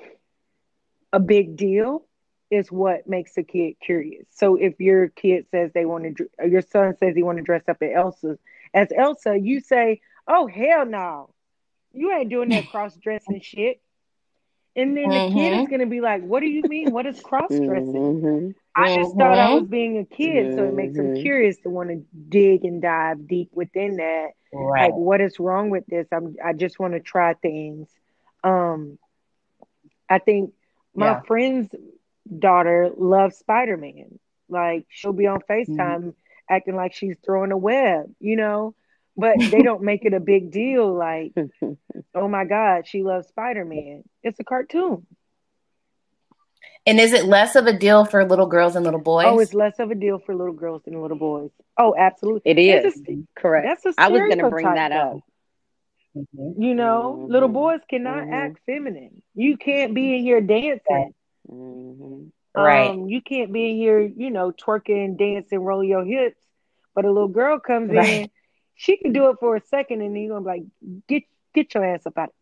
a 1.11 1.19
big 1.19 1.55
deal 1.55 2.05
is 2.49 2.71
what 2.71 3.07
makes 3.07 3.37
a 3.37 3.43
kid 3.43 3.75
curious. 3.81 4.25
So 4.31 4.55
if 4.55 4.79
your 4.79 5.09
kid 5.09 5.45
says 5.51 5.71
they 5.73 5.85
want 5.85 6.17
to, 6.17 6.29
your 6.45 6.61
son 6.61 6.95
says 6.97 7.15
he 7.15 7.23
want 7.23 7.37
to 7.37 7.43
dress 7.43 7.63
up 7.67 7.77
as 7.81 7.91
Elsa, 7.93 8.37
as 8.73 8.89
Elsa, 8.95 9.37
you 9.37 9.61
say, 9.61 10.01
"Oh 10.27 10.47
hell 10.47 10.85
no, 10.85 11.33
you 11.93 12.13
ain't 12.13 12.29
doing 12.29 12.49
that 12.49 12.67
cross 12.71 12.95
dressing 12.95 13.41
shit." 13.41 13.81
And 14.75 14.95
then 14.95 15.09
mm-hmm. 15.09 15.33
the 15.33 15.41
kid 15.41 15.53
is 15.53 15.57
mm-hmm. 15.59 15.71
gonna 15.71 15.85
be 15.87 16.01
like, 16.01 16.23
"What 16.23 16.41
do 16.41 16.47
you 16.47 16.63
mean? 16.63 16.91
What 16.91 17.05
is 17.05 17.19
cross 17.23 17.49
dressing?" 17.49 17.93
Mm-hmm. 17.93 18.49
I 18.75 18.95
just 18.95 19.15
thought 19.17 19.37
I 19.37 19.53
was 19.53 19.63
mm-hmm. 19.63 19.71
being 19.71 19.97
a 19.97 20.05
kid, 20.05 20.47
mm-hmm. 20.47 20.57
so 20.57 20.63
it 20.65 20.73
makes 20.73 20.95
them 20.95 21.13
mm-hmm. 21.13 21.21
curious 21.21 21.57
to 21.63 21.69
want 21.69 21.89
to 21.89 22.03
dig 22.29 22.63
and 22.63 22.81
dive 22.81 23.27
deep 23.27 23.49
within 23.51 23.97
that. 23.97 24.29
Right. 24.53 24.85
Like, 24.85 24.93
what 24.93 25.21
is 25.21 25.39
wrong 25.39 25.69
with 25.69 25.85
this? 25.87 26.07
I'm 26.11 26.35
I 26.43 26.53
just 26.53 26.79
want 26.79 26.93
to 26.93 26.99
try 26.99 27.33
things. 27.33 27.89
Um, 28.43 28.97
I 30.09 30.19
think 30.19 30.53
my 30.95 31.11
yeah. 31.11 31.21
friend's 31.21 31.73
daughter 32.39 32.89
loves 32.95 33.37
Spider 33.37 33.77
Man. 33.77 34.19
Like, 34.47 34.85
she'll 34.89 35.13
be 35.13 35.27
on 35.27 35.41
Facetime 35.49 36.13
acting 36.49 36.75
like 36.75 36.93
she's 36.93 37.15
throwing 37.25 37.51
a 37.51 37.57
web, 37.57 38.05
you 38.19 38.35
know 38.35 38.75
but 39.17 39.37
they 39.51 39.61
don't 39.61 39.83
make 39.83 40.05
it 40.05 40.13
a 40.13 40.19
big 40.19 40.51
deal 40.51 40.93
like 40.93 41.33
oh 42.15 42.27
my 42.27 42.45
god 42.45 42.87
she 42.87 43.03
loves 43.03 43.27
spider-man 43.27 44.03
it's 44.23 44.39
a 44.39 44.43
cartoon 44.43 45.05
and 46.85 46.99
is 46.99 47.13
it 47.13 47.25
less 47.25 47.55
of 47.55 47.67
a 47.67 47.73
deal 47.73 48.05
for 48.05 48.25
little 48.25 48.47
girls 48.47 48.75
and 48.75 48.83
little 48.83 48.99
boys? 48.99 49.25
Oh, 49.27 49.39
it's 49.39 49.53
less 49.53 49.79
of 49.79 49.91
a 49.91 49.95
deal 49.95 50.19
for 50.19 50.35
little 50.35 50.53
girls 50.53 50.81
than 50.83 50.99
little 50.99 51.17
boys. 51.17 51.51
Oh, 51.77 51.95
absolutely. 51.97 52.51
It 52.51 52.57
is. 52.57 52.81
Correct. 52.83 52.95
That's 52.95 52.99
a, 53.07 53.39
Correct. 53.39 53.67
That's 53.83 53.97
a 53.97 54.01
I 54.01 54.07
was 54.07 54.19
going 54.21 54.39
to 54.39 54.49
bring 54.49 54.65
that 54.65 54.91
up. 54.91 55.19
Mm-hmm. 56.15 56.61
You 56.61 56.73
know, 56.73 57.17
mm-hmm. 57.19 57.31
little 57.31 57.49
boys 57.49 57.79
cannot 57.87 58.23
mm-hmm. 58.23 58.33
act 58.33 58.59
feminine. 58.65 59.21
You 59.35 59.57
can't 59.57 59.93
be 59.93 60.15
in 60.15 60.23
here 60.23 60.41
dancing. 60.41 61.13
Mm-hmm. 61.49 62.59
Right. 62.59 62.89
Um, 62.89 63.07
you 63.07 63.21
can't 63.21 63.53
be 63.53 63.69
in 63.69 63.75
here, 63.77 63.99
you 64.01 64.29
know, 64.29 64.51
twerking, 64.51 65.17
dancing, 65.17 65.59
roll 65.59 65.83
your 65.83 66.03
hips. 66.03 66.41
But 66.93 67.05
a 67.05 67.11
little 67.11 67.29
girl 67.29 67.59
comes 67.59 67.91
right. 67.91 68.09
in, 68.23 68.29
she 68.75 68.97
can 68.97 69.13
do 69.13 69.29
it 69.29 69.37
for 69.39 69.55
a 69.55 69.61
second, 69.67 70.01
and 70.01 70.13
then 70.13 70.23
you're 70.23 70.37
gonna 70.37 70.43
be 70.43 70.61
like, 70.61 71.07
get 71.07 71.23
get 71.53 71.73
your 71.73 71.85
ass 71.85 72.05
up 72.05 72.17
out. 72.17 72.33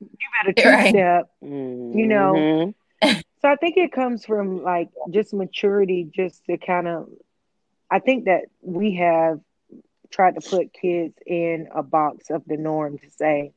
You 0.00 0.08
better 0.42 0.52
two 0.60 0.68
right. 0.68 0.90
step. 0.90 1.30
You 1.40 2.06
know. 2.06 2.74
So 3.42 3.50
I 3.50 3.56
think 3.56 3.76
it 3.76 3.92
comes 3.92 4.24
from 4.24 4.62
like 4.62 4.88
just 5.10 5.34
maturity, 5.34 6.08
just 6.10 6.44
to 6.46 6.56
kind 6.56 6.88
of. 6.88 7.08
I 7.90 7.98
think 7.98 8.24
that 8.24 8.44
we 8.62 8.94
have 8.94 9.40
tried 10.10 10.36
to 10.36 10.40
put 10.40 10.72
kids 10.72 11.14
in 11.26 11.68
a 11.74 11.82
box 11.82 12.30
of 12.30 12.42
the 12.46 12.56
norm 12.56 12.98
to 12.98 13.10
say, 13.10 13.52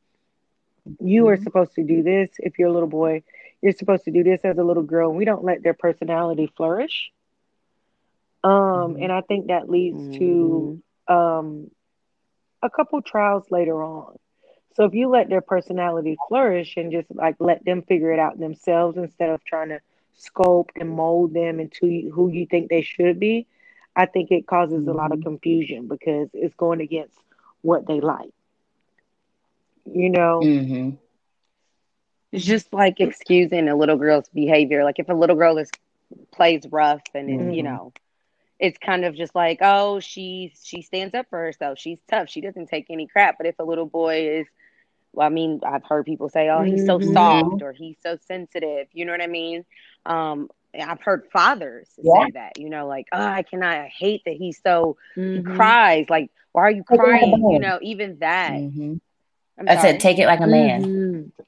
you 0.99 1.23
mm-hmm. 1.23 1.29
are 1.29 1.43
supposed 1.43 1.75
to 1.75 1.83
do 1.83 2.03
this 2.03 2.29
if 2.39 2.59
you're 2.59 2.67
a 2.67 2.73
little 2.73 2.89
boy. 2.89 3.23
You're 3.61 3.73
supposed 3.73 4.05
to 4.05 4.11
do 4.11 4.23
this 4.23 4.41
as 4.43 4.57
a 4.57 4.63
little 4.63 4.83
girl. 4.83 5.09
And 5.09 5.17
we 5.17 5.25
don't 5.25 5.43
let 5.43 5.63
their 5.63 5.73
personality 5.73 6.51
flourish. 6.55 7.11
Um, 8.43 8.51
mm-hmm. 8.51 9.03
and 9.03 9.11
I 9.11 9.21
think 9.21 9.47
that 9.47 9.69
leads 9.69 9.97
mm-hmm. 9.97 10.19
to 10.19 10.83
um, 11.07 11.71
a 12.61 12.69
couple 12.69 13.01
trials 13.01 13.45
later 13.49 13.81
on. 13.83 14.17
So 14.77 14.85
if 14.85 14.93
you 14.93 15.09
let 15.09 15.27
their 15.27 15.41
personality 15.41 16.17
flourish 16.27 16.77
and 16.77 16.91
just 16.91 17.07
like 17.09 17.35
let 17.39 17.65
them 17.65 17.81
figure 17.81 18.11
it 18.11 18.19
out 18.19 18.39
themselves 18.39 18.95
instead 18.95 19.31
of 19.31 19.43
trying 19.43 19.69
to 19.69 19.79
sculpt 20.19 20.69
and 20.79 20.91
mold 20.91 21.33
them 21.33 21.59
into 21.59 22.11
who 22.11 22.29
you 22.29 22.45
think 22.45 22.69
they 22.69 22.83
should 22.83 23.19
be, 23.19 23.47
I 23.95 24.05
think 24.05 24.29
it 24.29 24.45
causes 24.45 24.81
mm-hmm. 24.81 24.89
a 24.89 24.93
lot 24.93 25.11
of 25.11 25.17
mm-hmm. 25.17 25.29
confusion 25.29 25.87
because 25.87 26.29
it's 26.35 26.53
going 26.53 26.81
against 26.81 27.17
what 27.63 27.87
they 27.87 28.01
like. 28.01 28.29
You 29.91 30.11
know? 30.11 30.41
Mm-hmm. 30.43 30.91
It's 32.31 32.45
just 32.45 32.71
like 32.71 32.99
excusing 32.99 33.69
a 33.69 33.75
little 33.75 33.97
girl's 33.97 34.29
behavior. 34.29 34.83
Like 34.83 34.99
if 34.99 35.09
a 35.09 35.13
little 35.15 35.37
girl 35.37 35.57
is 35.57 35.71
plays 36.31 36.67
rough 36.69 37.01
and 37.15 37.27
mm-hmm. 37.27 37.49
you 37.49 37.63
know, 37.63 37.93
it's 38.59 38.77
kind 38.77 39.05
of 39.05 39.15
just 39.15 39.33
like, 39.33 39.57
oh, 39.61 39.99
she 40.01 40.53
she 40.61 40.83
stands 40.83 41.15
up 41.15 41.25
for 41.31 41.39
herself. 41.39 41.79
She's 41.79 41.97
tough. 42.07 42.29
She 42.29 42.41
doesn't 42.41 42.67
take 42.67 42.85
any 42.91 43.07
crap. 43.07 43.39
But 43.39 43.47
if 43.47 43.57
a 43.57 43.63
little 43.63 43.87
boy 43.87 44.29
is 44.37 44.47
I 45.19 45.29
mean, 45.29 45.61
I've 45.65 45.83
heard 45.83 46.05
people 46.05 46.29
say, 46.29 46.49
"Oh, 46.49 46.61
he's 46.61 46.85
so 46.85 46.99
mm-hmm. 46.99 47.13
soft" 47.13 47.61
or 47.61 47.71
"He's 47.73 47.97
so 48.01 48.17
sensitive." 48.27 48.87
You 48.93 49.05
know 49.05 49.11
what 49.11 49.21
I 49.21 49.27
mean? 49.27 49.65
Um, 50.05 50.49
I've 50.79 51.01
heard 51.01 51.27
fathers 51.31 51.89
yeah. 52.01 52.25
say 52.25 52.31
that. 52.31 52.57
You 52.57 52.69
know, 52.69 52.87
like, 52.87 53.07
"Oh, 53.11 53.21
I 53.21 53.43
cannot. 53.43 53.75
I 53.75 53.91
hate 53.95 54.23
that 54.25 54.35
he's 54.35 54.59
so 54.61 54.97
mm-hmm. 55.15 55.49
he 55.49 55.55
cries. 55.55 56.09
Like, 56.09 56.31
why 56.51 56.63
are 56.63 56.71
you 56.71 56.83
crying?" 56.83 57.49
You 57.51 57.59
know, 57.59 57.79
even 57.81 58.19
that. 58.19 58.51
Mm-hmm. 58.51 58.95
I 59.67 59.81
said, 59.81 59.99
"Take 59.99 60.19
it 60.19 60.27
like 60.27 60.41
a 60.41 60.47
man." 60.47 60.83
Mm-hmm. 60.83 61.43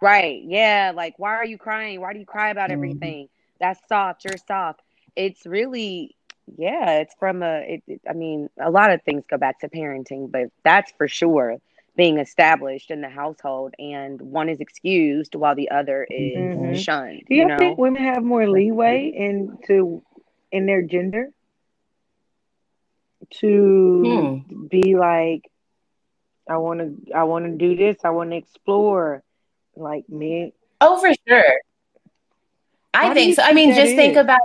Right? 0.00 0.42
Yeah. 0.44 0.92
Like, 0.94 1.14
why 1.18 1.34
are 1.36 1.46
you 1.46 1.58
crying? 1.58 2.00
Why 2.00 2.12
do 2.12 2.18
you 2.18 2.26
cry 2.26 2.50
about 2.50 2.70
mm-hmm. 2.70 2.78
everything? 2.78 3.28
That's 3.60 3.80
soft. 3.88 4.24
You're 4.24 4.38
soft. 4.46 4.82
It's 5.16 5.46
really 5.46 6.16
yeah 6.56 6.98
it's 6.98 7.14
from 7.18 7.42
a 7.42 7.60
it, 7.60 7.82
it, 7.86 8.00
i 8.08 8.12
mean 8.12 8.50
a 8.60 8.70
lot 8.70 8.90
of 8.90 9.02
things 9.02 9.24
go 9.30 9.38
back 9.38 9.58
to 9.58 9.68
parenting 9.68 10.30
but 10.30 10.50
that's 10.62 10.92
for 10.98 11.08
sure 11.08 11.58
being 11.96 12.18
established 12.18 12.90
in 12.90 13.00
the 13.00 13.08
household 13.08 13.74
and 13.78 14.20
one 14.20 14.48
is 14.48 14.60
excused 14.60 15.34
while 15.34 15.54
the 15.54 15.70
other 15.70 16.06
is 16.10 16.36
mm-hmm. 16.36 16.74
shunned. 16.74 17.22
Do 17.28 17.34
you, 17.34 17.42
you 17.42 17.48
know? 17.48 17.58
think 17.58 17.78
women 17.78 18.02
have 18.02 18.22
more 18.22 18.48
leeway 18.48 19.12
into 19.14 20.02
in 20.50 20.66
their 20.66 20.82
gender 20.82 21.30
to 23.40 24.42
hmm. 24.46 24.66
be 24.66 24.96
like 24.96 25.50
I 26.48 26.58
want 26.58 26.80
to 26.80 27.12
I 27.12 27.24
want 27.24 27.46
to 27.46 27.52
do 27.52 27.76
this, 27.76 27.96
I 28.04 28.10
want 28.10 28.30
to 28.30 28.36
explore 28.36 29.22
like 29.76 30.08
me. 30.08 30.52
Oh, 30.80 31.00
for 31.00 31.12
sure. 31.26 31.60
I 32.92 33.08
How 33.08 33.14
think 33.14 33.36
so. 33.36 33.42
I 33.42 33.52
mean, 33.52 33.74
just 33.74 33.92
is? 33.92 33.96
think 33.96 34.16
about 34.16 34.40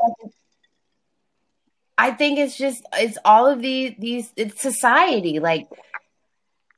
I 1.97 2.11
think 2.11 2.39
it's 2.39 2.57
just 2.57 2.83
it's 2.93 3.17
all 3.25 3.47
of 3.47 3.61
these 3.61 3.95
these 3.99 4.31
it's 4.37 4.61
society 4.61 5.39
like 5.39 5.67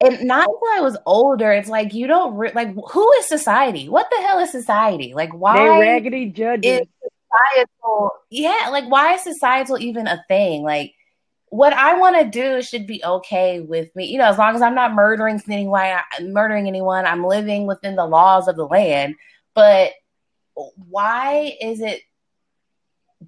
and 0.01 0.23
not 0.23 0.47
until 0.47 0.69
I 0.73 0.81
was 0.81 0.97
older, 1.05 1.51
it's 1.51 1.69
like 1.69 1.93
you 1.93 2.07
don't 2.07 2.35
re- 2.35 2.51
like 2.53 2.73
who 2.91 3.11
is 3.13 3.27
society? 3.27 3.87
What 3.87 4.07
the 4.11 4.21
hell 4.21 4.39
is 4.39 4.51
society? 4.51 5.13
Like 5.13 5.31
why 5.33 5.57
they 5.57 5.79
raggedy 5.79 6.27
judges? 6.27 6.87
societal, 7.31 8.11
yeah, 8.29 8.69
like 8.71 8.89
why 8.89 9.13
is 9.13 9.23
societal 9.23 9.77
even 9.79 10.07
a 10.07 10.23
thing? 10.27 10.63
Like 10.63 10.93
what 11.49 11.73
I 11.73 11.97
want 11.97 12.17
to 12.17 12.29
do 12.29 12.61
should 12.61 12.87
be 12.87 13.03
okay 13.03 13.59
with 13.59 13.93
me, 13.95 14.05
you 14.05 14.17
know, 14.17 14.29
as 14.29 14.37
long 14.37 14.55
as 14.55 14.61
I'm 14.61 14.75
not 14.75 14.93
murdering 14.93 15.41
anyone, 15.49 15.99
murdering 16.21 16.67
anyone, 16.67 17.05
I'm 17.05 17.25
living 17.25 17.67
within 17.67 17.95
the 17.95 18.05
laws 18.05 18.47
of 18.47 18.55
the 18.55 18.65
land. 18.65 19.15
But 19.53 19.91
why 20.89 21.57
is 21.61 21.81
it 21.81 22.01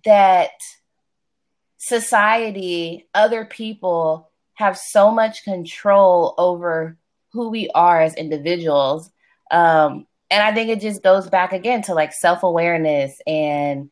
that 0.05 0.51
society, 1.77 3.07
other 3.13 3.45
people 3.45 4.31
have 4.55 4.77
so 4.77 5.11
much 5.11 5.43
control 5.43 6.35
over 6.37 6.97
who 7.31 7.49
we 7.49 7.69
are 7.73 8.01
as 8.01 8.15
individuals. 8.15 9.11
Um, 9.51 10.05
and 10.29 10.41
I 10.43 10.53
think 10.53 10.69
it 10.69 10.81
just 10.81 11.03
goes 11.03 11.29
back 11.29 11.53
again 11.53 11.81
to 11.83 11.93
like 11.93 12.13
self 12.13 12.43
awareness. 12.43 13.19
And 13.27 13.89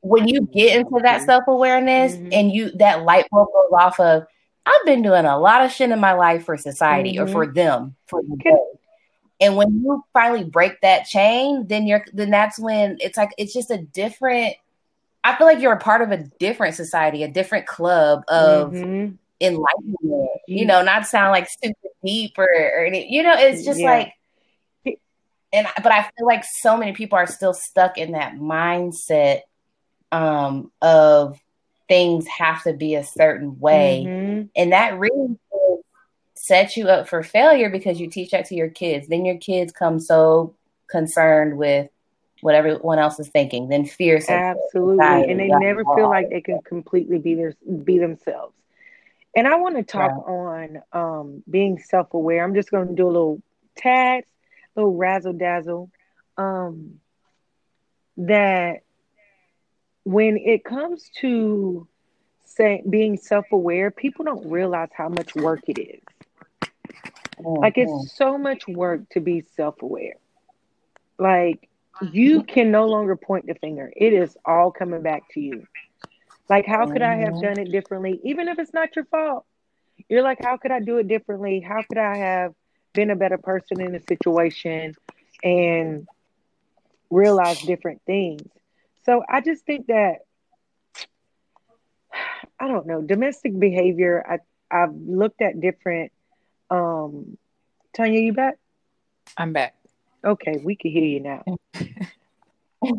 when 0.00 0.26
you 0.26 0.42
get 0.52 0.76
into 0.76 1.00
that 1.02 1.18
mm-hmm. 1.18 1.26
self 1.26 1.44
awareness 1.46 2.14
mm-hmm. 2.14 2.32
and 2.32 2.52
you, 2.52 2.70
that 2.72 3.04
light 3.04 3.26
bulb 3.30 3.48
goes 3.52 3.78
off 3.78 4.00
of, 4.00 4.26
I've 4.64 4.86
been 4.86 5.02
doing 5.02 5.24
a 5.24 5.38
lot 5.38 5.64
of 5.64 5.72
shit 5.72 5.90
in 5.90 6.00
my 6.00 6.12
life 6.12 6.44
for 6.44 6.56
society 6.56 7.14
mm-hmm. 7.14 7.28
or 7.28 7.32
for 7.32 7.46
them, 7.46 7.96
for 8.06 8.22
the 8.22 8.58
And 9.40 9.56
when 9.56 9.82
you 9.82 10.04
finally 10.12 10.44
break 10.44 10.80
that 10.82 11.06
chain, 11.06 11.66
then 11.66 11.86
you're 11.86 12.04
then 12.12 12.30
that's 12.30 12.58
when 12.58 12.96
it's 13.00 13.16
like 13.16 13.30
it's 13.38 13.52
just 13.52 13.70
a 13.70 13.78
different 13.78 14.54
I 15.24 15.36
feel 15.36 15.46
like 15.46 15.60
you're 15.60 15.72
a 15.72 15.78
part 15.78 16.02
of 16.02 16.10
a 16.10 16.18
different 16.40 16.74
society, 16.74 17.22
a 17.22 17.28
different 17.28 17.66
club 17.66 18.24
of 18.28 18.72
Mhm. 18.72 19.18
Enlightenment. 19.42 20.30
You 20.46 20.66
know, 20.66 20.82
not 20.82 21.06
sound 21.06 21.32
like 21.32 21.48
super 21.62 21.88
deep 22.04 22.38
or, 22.38 22.44
or 22.44 22.84
any, 22.84 23.12
you 23.12 23.22
know, 23.22 23.34
it's 23.36 23.64
just 23.64 23.80
Yeah. 23.80 23.90
like 23.90 24.14
and 25.54 25.66
but 25.82 25.92
I 25.92 26.02
feel 26.02 26.26
like 26.26 26.44
so 26.44 26.76
many 26.76 26.92
people 26.92 27.18
are 27.18 27.26
still 27.26 27.52
stuck 27.52 27.98
in 27.98 28.12
that 28.12 28.36
mindset 28.36 29.42
um 30.10 30.72
of 30.80 31.38
things 31.88 32.26
have 32.26 32.62
to 32.62 32.72
be 32.72 32.94
a 32.94 33.04
certain 33.04 33.58
way. 33.60 34.04
Mhm. 34.06 34.48
And 34.56 34.72
that 34.72 34.98
really 34.98 35.36
sets 36.34 36.76
you 36.76 36.88
up 36.88 37.08
for 37.08 37.22
failure 37.22 37.70
because 37.70 38.00
you 38.00 38.08
teach 38.08 38.30
that 38.30 38.46
to 38.46 38.54
your 38.54 38.68
kids. 38.68 39.08
Then 39.08 39.24
your 39.24 39.36
kids 39.36 39.72
come 39.72 40.00
so 40.00 40.54
concerned 40.88 41.56
with 41.58 41.88
what 42.40 42.54
everyone 42.54 42.98
else 42.98 43.20
is 43.20 43.28
thinking. 43.28 43.68
Then 43.68 43.84
fear 43.84 44.16
Absolutely. 44.26 45.30
And 45.30 45.38
they 45.38 45.48
never 45.48 45.84
feel 45.94 46.08
like 46.08 46.30
they 46.30 46.40
can 46.40 46.60
completely 46.62 47.18
be 47.18 47.34
their 47.34 47.54
be 47.84 47.98
themselves. 47.98 48.54
And 49.34 49.46
I 49.46 49.56
want 49.56 49.76
to 49.76 49.82
talk 49.82 50.12
on 50.28 50.82
um, 50.92 51.42
being 51.50 51.78
self 51.78 52.12
aware. 52.14 52.44
I'm 52.44 52.54
just 52.54 52.70
going 52.70 52.88
to 52.88 52.94
do 52.94 53.06
a 53.06 53.10
little 53.10 53.42
tad, 53.76 54.24
a 54.76 54.80
little 54.80 54.96
razzle 54.96 55.32
dazzle. 55.34 55.90
Um, 56.36 57.00
that 58.16 58.80
when 60.04 60.36
it 60.38 60.64
comes 60.64 61.10
to 61.20 61.86
say 62.44 62.82
being 62.88 63.16
self 63.16 63.46
aware, 63.52 63.90
people 63.90 64.24
don't 64.24 64.50
realize 64.50 64.90
how 64.94 65.08
much 65.08 65.34
work 65.34 65.60
it 65.68 65.78
is. 65.78 66.02
Like 67.60 67.76
Mhm. 67.76 67.82
it's 67.84 68.14
so 68.16 68.38
much 68.38 68.66
work 68.68 69.08
to 69.10 69.20
be 69.20 69.42
self 69.42 69.82
aware. 69.82 70.16
Like 71.18 71.68
you 72.00 72.42
can 72.42 72.70
no 72.70 72.86
longer 72.86 73.16
point 73.16 73.46
the 73.46 73.54
finger. 73.54 73.92
It 73.96 74.12
is 74.12 74.36
all 74.44 74.70
coming 74.72 75.02
back 75.02 75.28
to 75.32 75.40
you. 75.40 75.66
Like, 76.52 76.66
how 76.66 76.86
could 76.86 77.00
I 77.00 77.16
have 77.16 77.32
Mhm. 77.34 77.40
done 77.40 77.58
it 77.58 77.72
differently? 77.72 78.20
Even 78.24 78.46
if 78.48 78.58
it's 78.58 78.74
not 78.74 78.94
your 78.94 79.06
fault. 79.06 79.46
You're 80.10 80.22
like, 80.22 80.38
how 80.42 80.58
could 80.58 80.70
I 80.70 80.80
do 80.80 80.98
it 80.98 81.08
differently? 81.08 81.60
How 81.66 81.82
could 81.82 81.96
I 81.96 82.18
have 82.18 82.52
been 82.92 83.10
a 83.10 83.16
better 83.16 83.38
person 83.38 83.80
in 83.80 83.94
a 83.94 84.00
situation 84.00 84.94
and 85.42 86.06
realize 87.10 87.58
different 87.62 88.02
things? 88.06 88.42
So 89.04 89.22
I 89.30 89.40
just 89.40 89.64
think 89.64 89.86
that 89.86 90.16
I 92.60 92.68
don't 92.68 92.86
know, 92.86 93.00
domestic 93.00 93.58
behavior, 93.58 94.22
I 94.28 94.38
I've 94.70 94.94
looked 94.94 95.40
at 95.40 95.58
different 95.58 96.12
um 96.70 97.38
Tanya, 97.96 98.20
you 98.20 98.34
back? 98.34 98.56
I'm 99.38 99.52
back. 99.54 99.74
Okay, 100.24 100.58
we 100.62 100.76
can 100.76 100.90
hear 100.90 101.04
you 101.04 101.20
now. 101.20 101.44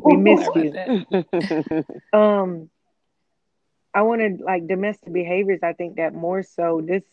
We 0.03 0.15
missed 0.17 0.55
you. 0.55 0.73
um 2.13 2.69
I 3.93 4.01
wanted 4.01 4.41
like 4.41 4.67
domestic 4.67 5.13
behaviors. 5.13 5.60
I 5.63 5.73
think 5.73 5.97
that 5.97 6.13
more 6.13 6.43
so 6.43 6.82
this 6.86 7.03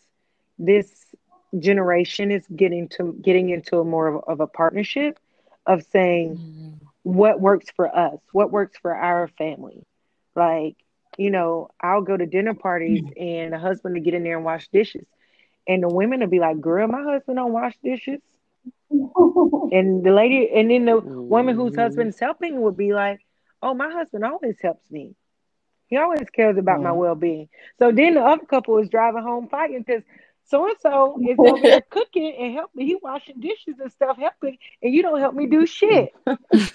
this 0.58 1.14
generation 1.58 2.30
is 2.30 2.46
getting 2.48 2.88
to 2.88 3.14
getting 3.22 3.50
into 3.50 3.78
a 3.78 3.84
more 3.84 4.08
of, 4.08 4.24
of 4.26 4.40
a 4.40 4.46
partnership 4.46 5.18
of 5.66 5.82
saying 5.82 6.38
Mhm. 6.38 6.80
what 7.02 7.40
works 7.40 7.66
for 7.74 7.94
us, 7.94 8.18
what 8.32 8.50
works 8.50 8.76
for 8.80 8.94
our 8.94 9.28
family. 9.28 9.84
Like, 10.34 10.76
you 11.16 11.30
know, 11.30 11.68
I'll 11.80 12.02
go 12.02 12.16
to 12.16 12.26
dinner 12.26 12.54
parties 12.54 13.04
and 13.16 13.54
a 13.54 13.58
husband 13.58 13.94
will 13.94 14.02
get 14.02 14.14
in 14.14 14.22
there 14.24 14.36
and 14.36 14.44
wash 14.44 14.68
dishes. 14.68 15.06
And 15.68 15.82
the 15.82 15.88
women 15.88 16.20
will 16.20 16.28
be 16.28 16.40
like, 16.40 16.60
Girl, 16.60 16.86
my 16.88 17.02
husband 17.02 17.36
don't 17.36 17.52
wash 17.52 17.76
dishes. 17.82 18.20
And 19.70 20.04
the 20.04 20.12
lady 20.12 20.50
and 20.54 20.70
then 20.70 20.84
the 20.84 21.00
woman 21.28 21.54
whose 21.56 21.76
husband's 21.76 22.18
helping 22.20 22.60
would 22.62 22.76
be 22.76 22.92
like, 22.92 23.20
Oh, 23.62 23.74
my 23.74 23.90
husband 23.90 24.24
always 24.24 24.60
helps 24.60 24.90
me. 24.90 25.14
He 25.90 25.96
always 25.98 26.30
cares 26.30 26.56
about 26.58 26.82
my 26.82 26.92
Mhm. 26.92 26.96
well 26.96 27.16
being. 27.16 27.48
So 27.78 27.92
then 27.92 28.14
the 28.14 28.22
other 28.22 28.46
couple 28.46 28.78
is 28.78 28.88
driving 28.88 29.22
home 29.22 29.48
fighting 29.48 29.82
because 29.86 30.04
so 30.46 30.66
and 30.68 30.76
so 30.80 31.20
is 31.24 31.42
over 31.42 31.66
there 31.68 31.82
cooking 31.90 32.34
and 32.38 32.54
helping. 32.54 32.86
He 32.86 32.96
washing 32.96 33.40
dishes 33.40 33.76
and 33.80 33.92
stuff, 33.92 34.16
helping, 34.18 34.58
and 34.82 34.94
you 34.94 35.02
don't 35.02 35.20
help 35.20 35.34
me 35.34 35.46
do 35.46 35.66
shit. 35.66 36.12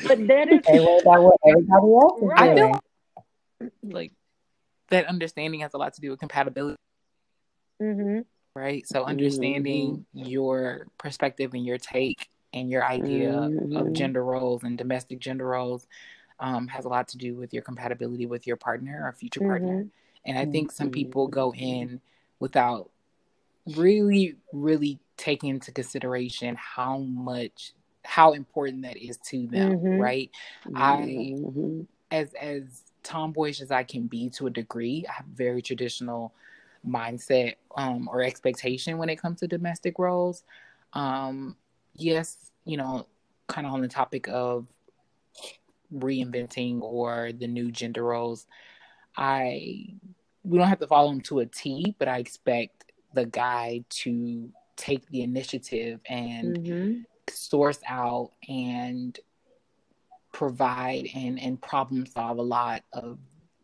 But 0.08 0.28
that 0.28 0.50
is 0.50 0.62
They 0.66 0.80
worry 0.80 1.02
about 1.04 1.24
what 1.24 1.38
everybody 1.48 1.72
else 1.72 2.22
is 2.22 2.30
Right. 2.30 2.52
I 2.52 2.56
doing. 2.56 2.80
feel 3.82 3.92
like 3.92 4.12
that 4.90 5.06
understanding 5.08 5.62
has 5.62 5.74
a 5.74 5.78
lot 5.78 5.94
to 5.96 6.02
do 6.02 6.12
with 6.12 6.20
compatibility, 6.20 6.76
hmm 7.80 8.20
right? 8.56 8.88
So 8.88 9.04
understanding 9.04 10.06
your 10.14 10.88
perspective 10.98 11.54
and 11.54 11.66
your 11.66 11.78
take 11.78 12.30
and 12.54 12.70
your 12.70 12.84
idea 12.86 13.52
of 13.72 13.88
Mhm. 13.88 13.94
gender 13.94 14.24
roles 14.24 14.64
and 14.64 14.78
domestic 14.78 15.20
gender 15.20 15.46
roles 15.48 15.88
um, 16.40 16.68
has 16.68 16.86
a 16.86 16.90
lot 16.90 17.08
to 17.10 17.18
do 17.18 17.36
with 17.36 17.54
your 17.54 17.64
compatibility 17.64 18.26
with 18.26 18.46
your 18.48 18.58
partner 18.58 19.02
or 19.06 19.12
future 19.14 19.42
partner. 19.42 19.86
And 20.26 20.38
I 20.38 20.46
think 20.46 20.72
some 20.72 20.90
people 20.90 21.28
go 21.28 21.54
in 21.54 22.02
without 22.40 22.90
really, 23.76 24.36
really 24.52 25.00
taking 25.18 25.50
into 25.50 25.72
consideration 25.72 26.56
how 26.56 26.98
much, 27.00 27.74
how 28.04 28.34
important 28.34 28.84
that 28.84 28.98
is 28.98 29.18
to 29.18 29.48
them, 29.48 29.72
Mhm. 29.84 30.00
right? 30.00 30.32
I 30.76 31.36
Mm-hmm. 31.42 31.82
as 32.12 32.34
as 32.36 32.84
tomboyish 33.04 33.62
as 33.62 33.72
I 33.72 33.84
can 33.84 34.08
be 34.08 34.30
to 34.32 34.48
a 34.48 34.50
degree, 34.50 35.06
I 35.10 35.14
have 35.14 35.26
very 35.28 35.62
traditional 35.62 36.34
mindset 36.88 37.56
um, 37.76 38.08
or 38.12 38.22
expectation 38.22 38.98
when 38.98 39.10
it 39.10 39.18
comes 39.18 39.40
to 39.40 39.48
domestic 39.48 39.98
roles. 40.00 40.44
Um, 40.94 41.56
yes, 41.96 42.52
you 42.66 42.78
know, 42.78 43.08
kind 43.48 43.66
of 43.68 43.74
on 43.74 43.82
the 43.82 43.88
topic 43.88 44.28
of 44.30 44.66
reinventing 45.94 46.82
or 46.82 47.32
the 47.38 47.48
new 47.48 47.72
gender 47.72 48.04
roles. 48.04 48.48
I 49.18 49.88
we 50.44 50.58
don't 50.58 50.68
have 50.68 50.80
to 50.80 50.88
follow 50.88 51.10
them 51.10 51.22
to 51.22 51.40
a 51.40 51.46
T, 51.46 51.96
but 51.98 52.08
I 52.08 52.20
expect 52.20 52.86
the 53.14 53.26
guy 53.26 53.84
to 53.90 54.50
take 54.76 55.08
the 55.10 55.22
initiative 55.22 56.00
and 56.08 56.58
Mm-hmm. 56.58 56.94
source 57.30 57.80
out 57.88 58.32
and 58.48 59.18
provide 60.32 61.08
and 61.16 61.40
and 61.40 61.62
problem 61.62 62.06
solve 62.06 62.38
a 62.38 62.42
lot 62.42 62.84
of 62.94 63.18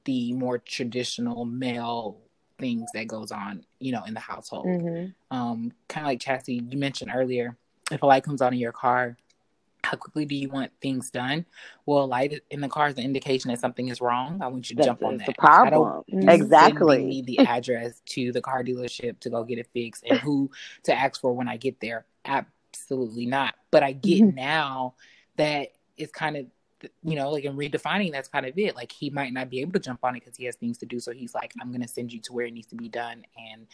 the 0.06 0.34
more 0.34 0.58
traditional 0.58 1.46
male 1.46 2.18
things 2.60 2.92
that 2.94 3.08
goes 3.08 3.32
on 3.32 3.66
you 3.80 3.92
know 3.92 4.04
in 4.06 4.14
the 4.14 4.20
household 4.20 4.66
Mm-hmm. 4.66 5.36
um 5.36 5.72
kind 5.90 6.06
of 6.06 6.10
like 6.12 6.20
chassie 6.20 6.72
you 6.72 6.78
mentioned 6.78 7.12
earlier 7.14 7.58
if 7.92 8.02
a 8.02 8.06
light 8.06 8.24
comes 8.24 8.42
on 8.42 8.54
in 8.54 8.60
your 8.60 8.72
car 8.72 9.18
how 9.84 9.98
quickly 9.98 10.26
do 10.26 10.36
you 10.36 10.48
want 10.50 10.72
things 10.82 11.10
done 11.10 11.46
well 11.86 12.04
a 12.04 12.06
light 12.06 12.40
in 12.52 12.62
the 12.62 12.68
car 12.70 12.88
is 12.88 12.98
an 12.98 13.04
indication 13.04 13.50
that 13.50 13.60
something 13.60 13.88
is 13.90 14.00
wrong 14.02 14.40
i 14.42 14.48
want 14.48 14.70
you 14.70 14.76
to 14.76 14.82
That's, 14.82 14.88
jump 14.88 15.04
on 15.04 15.16
it's 15.16 15.26
that 15.26 15.36
a 15.40 15.42
I 15.66 15.70
don't 15.70 15.84
problem. 15.84 16.04
Mhm. 16.12 16.22
sending 16.22 16.30
Exactly. 16.30 17.06
me 17.06 17.22
the 17.24 17.40
address 17.40 18.02
to 18.08 18.32
the 18.32 18.42
car 18.42 18.64
dealership 18.64 19.20
to 19.22 19.30
go 19.30 19.44
get 19.44 19.58
it 19.58 19.68
fixed 19.74 20.04
and 20.10 20.20
who 20.20 20.50
to 20.84 20.94
ask 20.94 21.20
for 21.20 21.34
when 21.34 21.48
I 21.48 21.58
get 21.58 21.80
there. 21.80 22.06
Absolutely 22.26 23.26
not. 23.26 23.56
But 23.72 23.84
I 23.84 23.92
get 23.94 24.22
Mhm. 24.22 24.36
now 24.36 24.94
that 25.38 25.70
it's 25.98 26.12
kind 26.12 26.38
of, 26.38 26.46
you 27.04 27.16
know, 27.16 27.32
like 27.32 27.44
in 27.44 27.56
redefining, 27.56 28.12
that's 28.12 28.28
kind 28.30 28.46
of 28.46 28.58
it. 28.58 28.76
Like 28.76 28.92
he 28.92 29.10
might 29.10 29.34
not 29.34 29.50
be 29.50 29.62
able 29.62 29.74
to 29.74 29.80
jump 29.80 30.00
on 30.04 30.16
it 30.16 30.20
because 30.24 30.38
he 30.38 30.46
has 30.46 30.56
things 30.56 30.78
to 30.80 30.86
do. 30.86 31.00
So 31.00 31.12
he's 31.12 31.34
like, 31.34 31.54
I'm 31.62 31.70
going 31.70 31.82
to 31.82 31.88
send 31.88 32.12
you 32.14 32.20
to 32.22 32.34
where 32.34 32.46
it 32.46 32.54
needs 32.54 32.68
to 32.68 32.76
be 32.76 32.90
done. 32.90 33.24
And 33.52 33.68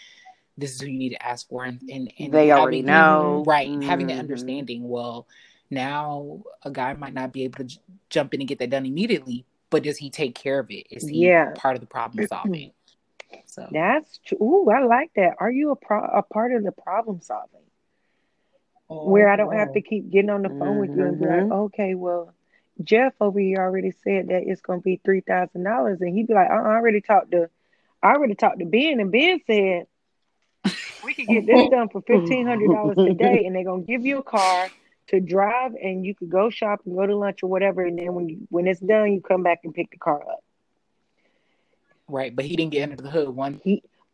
this 0.58 0.74
is 0.76 0.82
who 0.82 0.88
you 0.88 0.98
need 0.98 1.10
to 1.10 1.26
ask 1.26 1.48
for. 1.48 1.64
And, 1.66 1.82
and, 1.92 2.12
and 2.20 2.34
They 2.34 2.52
already 2.52 2.78
having- 2.78 2.86
know. 2.88 3.44
Right. 3.46 3.68
and 3.70 3.84
Having 3.84 4.08
the 4.08 4.14
Mhm. 4.14 4.20
understanding, 4.20 4.88
well, 4.90 5.28
now 5.70 6.44
a 6.64 6.72
guy 6.72 6.94
might 6.94 7.14
not 7.14 7.32
be 7.34 7.44
able 7.44 7.58
to 7.58 7.64
j- 7.66 7.80
jump 8.10 8.34
in 8.34 8.42
and 8.42 8.48
get 8.48 8.60
that 8.60 8.70
done 8.70 8.86
immediately, 8.86 9.46
but 9.70 9.84
does 9.84 9.98
he 9.98 10.10
take 10.10 10.36
care 10.36 10.60
of 10.60 10.70
it? 10.72 10.88
Is 10.90 11.08
he 11.08 11.26
Yeah. 11.26 11.52
part 11.56 11.76
of 11.76 11.82
the 11.82 11.88
problem 11.88 12.26
solving? 12.28 12.72
So 13.46 13.68
That's 13.72 14.20
true. 14.20 14.38
Ooh, 14.42 14.70
I 14.70 14.84
like 14.86 15.12
that. 15.16 15.36
Are 15.40 15.52
you 15.52 15.72
a 15.72 15.76
pro- 15.76 16.06
a 16.06 16.22
part 16.22 16.54
of 16.54 16.64
the 16.64 16.72
problem 16.72 17.22
solving? 17.22 17.62
Where 18.88 19.28
I 19.28 19.36
don't 19.36 19.54
have 19.54 19.74
to 19.74 19.82
keep 19.82 20.10
getting 20.10 20.30
on 20.30 20.44
the 20.44 20.50
phone 20.50 20.78
with 20.80 20.96
you 20.96 21.04
and 21.04 21.20
be 21.20 21.26
like, 21.26 21.44
Mhm. 21.44 21.52
okay, 21.52 21.94
well, 21.96 22.34
Jeff 22.84 23.14
over 23.20 23.40
here 23.40 23.58
already 23.60 23.92
said 23.92 24.30
that 24.30 24.44
it's 24.48 24.62
gonna 24.62 24.80
be 24.82 24.98
three 25.04 25.22
thousand 25.22 25.64
dollars, 25.64 26.00
and 26.00 26.16
he'd 26.16 26.28
be 26.28 26.34
like, 26.34 26.50
uh, 26.50 26.54
I 26.54 26.76
already 26.76 27.02
talked 27.02 27.32
to, 27.32 27.50
I 28.02 28.14
already 28.14 28.36
talked 28.36 28.60
to 28.60 28.66
Ben, 28.66 29.00
and 29.02 29.12
Ben 29.12 29.42
said 29.46 29.88
we 31.04 31.14
could 31.14 31.28
get 31.28 31.46
this 31.46 31.70
done 31.72 31.90
for 31.90 32.02
fifteen 32.02 32.46
hundred 32.48 32.72
dollars 32.72 32.96
today, 32.96 33.44
and 33.46 33.56
they're 33.56 33.64
gonna 33.66 33.82
give 33.84 34.06
you 34.06 34.20
a 34.20 34.24
car 34.24 34.70
to 35.08 35.20
drive, 35.20 35.74
and 35.82 36.06
you 36.06 36.14
could 36.16 36.30
go 36.30 36.50
shop 36.50 36.82
and 36.86 36.96
go 36.96 37.06
to 37.06 37.16
lunch 37.16 37.44
or 37.44 37.48
whatever, 37.50 37.84
and 37.84 37.98
then 37.98 38.14
when 38.14 38.30
you, 38.30 38.48
when 38.50 38.68
it's 38.68 38.80
done, 38.80 39.14
you 39.14 39.22
come 39.22 39.44
back 39.44 39.60
and 39.64 39.74
pick 39.74 39.90
the 39.92 39.98
car 39.98 40.22
up. 40.22 40.44
right, 42.08 42.36
but 42.36 42.46
he 42.46 42.56
didn't 42.56 42.72
get 42.72 42.84
under 42.84 43.02
the 43.02 43.10
hood. 43.10 43.30
One, 43.30 43.62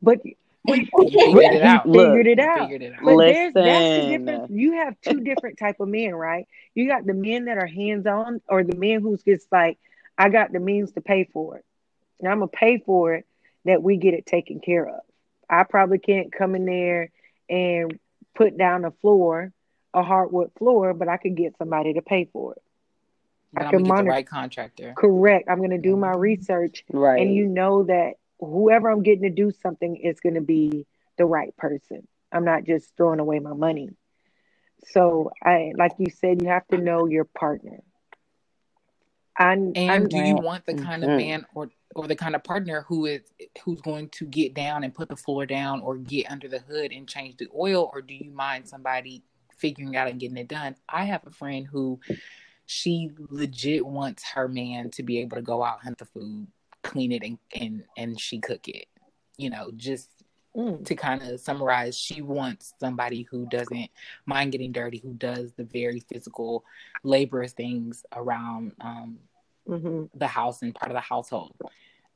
But 0.01 0.19
he 0.23 0.85
figured 0.85 1.53
it 1.53 1.63
out. 1.63 1.87
Look, 1.87 2.07
figured 2.11 2.27
it 2.27 2.39
He 2.39 2.47
out. 2.47 2.59
figured 2.59 2.81
it 2.81 2.93
out. 2.93 3.03
But 3.03 3.25
there's 3.25 3.53
that's 3.61 3.89
the 3.91 4.01
difference. 4.01 4.45
You 4.49 4.73
have 4.73 4.99
two 5.01 5.21
different 5.21 5.57
type 5.57 5.79
of 5.79 5.87
men, 5.87 6.13
right? 6.15 6.47
You 6.73 6.87
got 6.87 7.05
the 7.05 7.13
men 7.13 7.45
that 7.45 7.57
are 7.57 7.67
hands 7.67 8.05
on, 8.05 8.41
or 8.47 8.63
the 8.63 8.75
men 8.75 9.01
who's 9.01 9.23
just 9.23 9.51
like, 9.51 9.77
I 10.17 10.29
got 10.29 10.51
the 10.51 10.59
means 10.59 10.91
to 10.93 11.01
pay 11.01 11.25
for 11.31 11.57
it, 11.57 11.65
and 12.19 12.29
I'm 12.29 12.39
gonna 12.39 12.47
pay 12.47 12.79
for 12.79 13.13
it. 13.15 13.25
That 13.65 13.81
we 13.81 13.97
get 13.97 14.13
it 14.13 14.25
taken 14.25 14.59
care 14.59 14.85
of. 14.87 15.01
I 15.49 15.63
probably 15.63 15.97
can't 15.97 16.31
come 16.31 16.55
in 16.55 16.65
there 16.65 17.11
and 17.49 17.97
put 18.35 18.57
down 18.57 18.81
the 18.81 18.91
floor 18.91 19.51
a 19.93 20.03
hardwood 20.03 20.51
floor, 20.57 20.93
but 20.93 21.07
I 21.07 21.17
could 21.17 21.35
get 21.35 21.57
somebody 21.57 21.93
to 21.93 22.01
pay 22.01 22.25
for 22.25 22.53
it. 22.53 22.61
But 23.53 23.63
I 23.67 23.69
can 23.69 23.71
gonna 23.79 23.83
the 23.83 23.89
monitor. 23.89 24.09
right 24.09 24.27
contractor. 24.27 24.93
Correct. 24.97 25.47
I'm 25.49 25.59
going 25.59 25.69
to 25.69 25.77
do 25.77 25.95
my 25.95 26.11
research, 26.11 26.83
Right. 26.91 27.21
and 27.21 27.33
you 27.35 27.45
know 27.45 27.83
that 27.83 28.13
whoever 28.39 28.89
I'm 28.89 29.03
getting 29.03 29.23
to 29.23 29.29
do 29.29 29.51
something 29.51 29.95
is 29.95 30.19
going 30.19 30.35
to 30.35 30.41
be 30.41 30.85
the 31.17 31.25
right 31.25 31.55
person. 31.57 32.07
I'm 32.31 32.45
not 32.45 32.63
just 32.63 32.95
throwing 32.97 33.19
away 33.19 33.39
my 33.39 33.53
money. 33.53 33.89
So 34.87 35.31
I, 35.43 35.71
like 35.77 35.93
you 35.99 36.07
said, 36.09 36.41
you 36.41 36.49
have 36.49 36.67
to 36.69 36.77
know 36.77 37.05
your 37.05 37.25
partner. 37.25 37.79
I, 39.37 39.53
And 39.53 39.75
I 39.77 39.99
do 39.99 40.17
you 40.17 40.35
want 40.35 40.65
the 40.65 40.75
kind 40.75 41.03
of 41.03 41.09
Mhm. 41.11 41.17
man 41.17 41.45
or 41.55 41.69
or 41.95 42.07
the 42.07 42.15
kind 42.15 42.35
of 42.35 42.43
partner 42.43 42.81
who 42.87 43.05
is 43.05 43.21
who's 43.63 43.81
going 43.81 44.09
to 44.09 44.25
get 44.25 44.53
down 44.55 44.83
and 44.83 44.93
put 44.93 45.09
the 45.09 45.15
floor 45.15 45.45
down 45.45 45.81
or 45.81 45.95
get 45.97 46.29
under 46.31 46.47
the 46.47 46.59
hood 46.59 46.91
and 46.91 47.07
change 47.07 47.37
the 47.37 47.47
oil 47.55 47.89
or 47.93 48.01
do 48.01 48.13
you 48.15 48.31
mind 48.31 48.67
somebody 48.67 49.23
figuring 49.63 49.95
out 49.95 50.09
and 50.09 50.19
getting 50.19 50.37
it 50.37 50.49
done? 50.49 50.75
I 50.89 51.05
have 51.05 51.25
a 51.25 51.31
friend 51.31 51.65
who 51.65 51.99
she 52.65 53.09
legit 53.29 53.85
wants 53.85 54.23
her 54.31 54.47
man 54.47 54.91
to 54.91 55.03
be 55.03 55.19
able 55.19 55.37
to 55.37 55.41
go 55.41 55.63
out 55.63 55.83
hunt 55.83 55.97
the 55.97 56.05
food, 56.05 56.47
clean 56.83 57.11
it 57.11 57.23
and 57.23 57.37
and 57.55 57.83
and 57.97 58.19
she 58.19 58.39
cook 58.39 58.67
it. 58.67 58.87
You 59.37 59.49
know, 59.49 59.71
just 59.75 60.09
Mm. 60.55 60.85
to 60.85 60.93
kind 60.93 61.23
of 61.23 61.39
summarize, 61.39 61.97
she 61.97 62.21
wants 62.21 62.75
somebody 62.79 63.23
who 63.23 63.47
doesn't 63.47 63.89
mind 64.27 64.51
getting 64.51 64.71
dirty, 64.71 64.99
who 64.99 65.13
does 65.15 65.51
the 65.53 65.63
very 65.63 65.99
physical, 66.01 66.63
laborious 67.03 67.53
things 67.53 68.05
around 68.15 68.73
um, 68.79 69.17
hmm 69.65 70.03
the 70.13 70.27
house 70.27 70.61
and 70.61 70.75
part 70.75 70.91
of 70.91 70.95
the 70.95 71.01
household. 71.01 71.55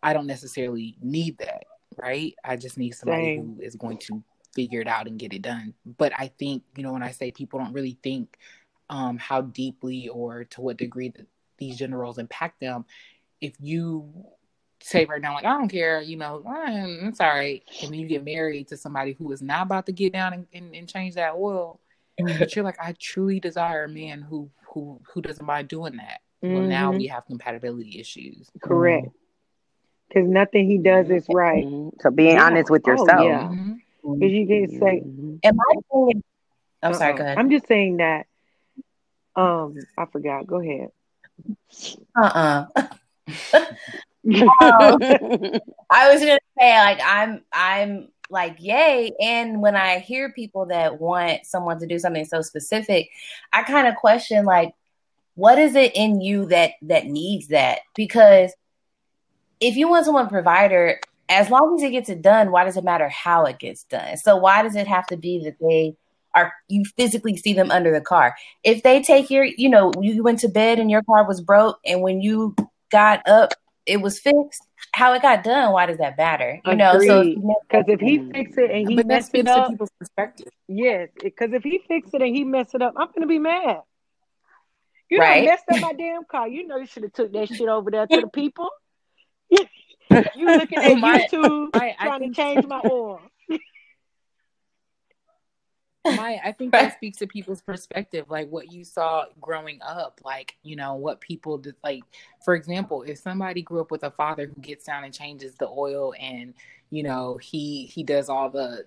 I 0.04 0.14
don't 0.14 0.28
necessarily 0.28 0.98
need 1.02 1.40
that, 1.40 1.64
right? 1.98 2.36
I 2.46 2.58
just 2.58 2.78
need 2.78 2.92
somebody 2.92 3.36
who 3.38 3.58
is 3.60 3.76
going 3.76 3.98
to 3.98 4.22
figure 4.58 4.82
it 4.82 4.88
out 4.88 5.06
and 5.06 5.20
get 5.20 5.34
it 5.34 5.44
done. 5.44 5.76
But 5.86 6.12
I 6.18 6.32
think, 6.40 6.64
you 6.76 6.82
know, 6.82 6.92
when 6.94 7.04
I 7.04 7.12
say 7.12 7.30
people 7.32 7.60
don't 7.60 7.74
really 7.74 7.96
think 8.02 8.38
um, 8.90 9.20
how 9.20 9.42
deeply 9.42 10.10
or 10.10 10.46
to 10.46 10.62
what 10.62 10.78
degree 10.78 11.10
that 11.10 11.28
these 11.60 11.78
gender 11.78 11.98
roles 12.00 12.18
impact 12.18 12.60
them, 12.60 12.86
if 13.40 13.54
you 13.62 14.12
say 14.82 15.06
right 15.06 15.22
now, 15.22 15.36
like, 15.36 15.46
I 15.46 15.56
don't 15.58 15.70
care, 15.70 16.02
you 16.02 16.18
know, 16.18 16.42
"Ah, 16.48 16.66
it's 17.08 17.22
all 17.22 17.28
right. 17.28 17.62
And 17.84 17.92
then 17.92 18.00
you 18.00 18.08
get 18.08 18.26
married 18.26 18.68
to 18.70 18.78
somebody 18.78 19.14
who 19.14 19.32
is 19.32 19.44
not 19.44 19.68
about 19.68 19.86
to 19.86 19.92
get 19.92 20.12
down 20.14 20.34
and, 20.34 20.48
and, 20.54 20.76
and 20.76 20.90
change 20.90 21.14
that 21.16 21.36
oil. 21.36 21.80
But 22.40 22.56
you're 22.56 22.66
like, 22.66 22.80
I 22.82 22.96
truly 23.00 23.40
desire 23.40 23.84
a 23.84 23.90
man 23.90 24.22
who 24.22 24.50
who 24.74 25.00
who 25.14 25.22
doesn't 25.22 25.46
mind 25.46 25.68
doing 25.68 25.98
that. 25.98 26.22
Well, 26.42 26.64
now 26.64 26.92
Mhm. 26.92 26.98
we 26.98 27.08
have 27.08 27.26
compatibility 27.28 28.00
issues. 28.00 28.50
Correct. 28.60 29.08
Because 30.08 30.28
nothing 30.28 30.68
he 30.68 30.78
does 30.80 31.10
is 31.12 31.28
right. 31.30 31.66
So 32.00 32.10
being 32.10 32.38
Yeah. 32.38 32.46
honest 32.46 32.72
with 32.72 32.84
Oh, 32.88 32.92
yourself. 32.92 33.24
yeah. 33.24 33.54
Because 34.16 34.34
you 34.34 34.48
can 34.48 34.80
say, 34.80 35.04
"Am 35.44 35.60
I?" 35.60 35.76
is, 35.76 36.22
I'm 36.82 36.94
sorry, 36.94 37.12
Uh-uh. 37.12 37.18
go 37.18 37.24
ahead. 37.24 37.38
I'm 37.38 37.50
just 37.50 37.68
saying 37.68 37.98
that. 37.98 38.28
Um, 39.36 39.78
I 39.98 40.06
forgot. 40.06 40.48
Go 40.48 40.62
ahead. 40.62 40.92
Uh 42.16 42.66
uh 42.76 42.84
I 45.90 46.12
was 46.12 46.20
gonna 46.20 46.40
say 46.58 46.78
like 46.80 47.00
I'm 47.04 47.44
I'm 47.54 48.10
like 48.30 48.58
yay, 48.60 49.12
and 49.22 49.62
when 49.62 49.76
I 49.76 50.00
hear 50.00 50.32
people 50.32 50.66
that 50.68 51.00
want 51.00 51.46
someone 51.46 51.80
to 51.80 51.88
do 51.88 52.00
something 52.00 52.26
so 52.26 52.42
specific, 52.42 53.10
I 53.54 53.64
kind 53.64 53.88
of 53.88 53.96
question 53.96 54.44
like, 54.46 54.74
what 55.36 55.60
is 55.60 55.76
it 55.76 55.96
in 55.96 56.20
you 56.22 56.46
that 56.48 56.72
that 56.84 57.06
needs 57.06 57.48
that? 57.48 57.80
Because 57.96 58.54
if 59.60 59.76
you 59.76 59.88
want 59.88 60.06
someone 60.06 60.30
provider, 60.30 61.00
as 61.30 61.50
long 61.50 61.76
as 61.76 61.84
it 61.84 61.92
gets 61.92 62.10
it 62.10 62.22
done, 62.22 62.52
why 62.52 62.64
does 62.64 62.78
it 62.78 62.84
matter 62.84 63.10
how 63.10 63.46
it 63.46 63.60
gets 63.60 63.84
done? 63.84 64.18
So 64.18 64.38
why 64.38 64.64
does 64.64 64.76
it 64.76 64.88
have 64.88 65.06
to 65.08 65.18
be 65.18 65.44
that 65.44 65.58
they 65.60 65.96
are 66.36 66.54
you 66.68 66.84
physically 66.96 67.36
see 67.36 67.54
them 67.54 67.72
under 67.72 67.92
the 67.92 68.02
car? 68.02 68.36
If 68.64 68.84
they 68.84 69.02
take 69.02 69.30
your, 69.32 69.44
you 69.44 69.70
know, 69.70 69.92
you 70.00 70.22
went 70.24 70.40
to 70.40 70.48
bed 70.50 70.80
and 70.80 70.92
your 70.92 71.02
car 71.04 71.28
was 71.28 71.42
broke, 71.42 71.80
and 71.86 72.02
when 72.02 72.22
you 72.22 72.56
got 72.92 73.28
up, 73.28 73.54
it 73.86 74.02
was 74.02 74.20
fixed. 74.20 74.62
How 74.94 75.14
it 75.14 75.22
got 75.22 75.44
done, 75.44 75.72
why 75.72 75.86
does 75.86 75.98
that 75.98 76.18
matter? 76.18 76.62
You 76.66 76.76
know, 76.76 77.00
so 77.00 77.22
Agreed. 77.22 77.42
Because 77.68 77.86
if 77.88 78.00
he 78.00 78.20
fixes 78.32 78.58
it 78.58 78.72
and 78.72 78.90
he 78.90 78.96
but 78.96 79.08
that 79.08 79.14
mess 79.14 79.30
it 79.34 79.48
up, 79.48 79.70
people's 79.72 79.90
perspective. 80.00 80.48
yes. 80.68 81.10
Because 81.22 81.52
if 81.54 81.64
he 81.64 81.82
fixes 81.88 82.14
it 82.14 82.22
and 82.22 82.36
he 82.36 82.44
messes 82.44 82.76
it 82.76 82.82
up, 82.82 82.94
I'm 82.98 83.08
gonna 83.14 83.28
be 83.28 83.40
mad. 83.40 83.82
You 85.10 85.20
Right. 85.20 85.46
messed 85.46 85.64
up 85.72 85.80
my 85.80 85.94
damn 85.94 86.26
car. 86.26 86.48
You 86.48 86.68
know 86.68 86.78
you 86.78 86.86
should 86.86 87.04
have 87.04 87.14
took 87.14 87.32
that 87.34 87.48
shit 87.48 87.68
over 87.68 87.90
there 87.90 88.06
to 88.08 88.22
the 88.22 88.28
people. 88.28 88.70
You 90.36 90.46
looking 90.46 90.80
at 90.80 90.98
My- 90.98 91.20
YouTube 91.20 91.76
my- 91.76 91.96
trying 92.00 92.34
to 92.34 92.36
change 92.36 92.66
my 92.66 92.82
oil. 92.92 93.22
My, 96.06 96.40
I 96.42 96.54
think 96.54 96.72
that 96.72 96.94
speaks 96.94 97.18
to 97.18 97.28
people's 97.28 97.62
perspective, 97.62 98.30
like 98.30 98.50
what 98.50 98.72
you 98.72 98.86
saw 98.86 99.26
growing 99.42 99.80
up, 99.82 100.22
like 100.24 100.56
you 100.64 100.78
know 100.78 100.96
what 100.96 101.20
people 101.20 101.58
did. 101.58 101.76
Like, 101.84 102.04
for 102.46 102.56
example, 102.56 103.04
if 103.04 103.18
somebody 103.18 103.62
grew 103.62 103.82
up 103.82 103.92
with 103.92 104.04
a 104.04 104.12
father 104.12 104.46
who 104.48 104.62
gets 104.62 104.86
down 104.86 105.04
and 105.04 105.14
changes 105.14 105.56
the 105.56 105.68
oil, 105.68 106.14
and 106.18 106.54
you 106.92 107.04
know 107.04 107.38
he 107.38 107.88
he 107.88 108.04
does 108.04 108.30
all 108.30 108.50
the 108.50 108.86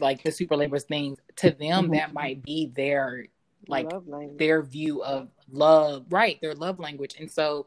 like 0.00 0.22
the 0.22 0.30
super 0.30 0.54
labors 0.54 0.84
things, 0.84 1.18
to 1.36 1.50
them 1.50 1.84
mm-hmm. 1.84 1.94
that 1.94 2.12
might 2.12 2.42
be 2.42 2.70
their 2.74 3.26
like 3.68 3.90
their 4.36 4.62
view 4.62 5.02
of 5.02 5.28
love, 5.50 6.06
right? 6.10 6.40
Their 6.40 6.54
love 6.54 6.78
language. 6.78 7.16
And 7.18 7.30
so, 7.30 7.66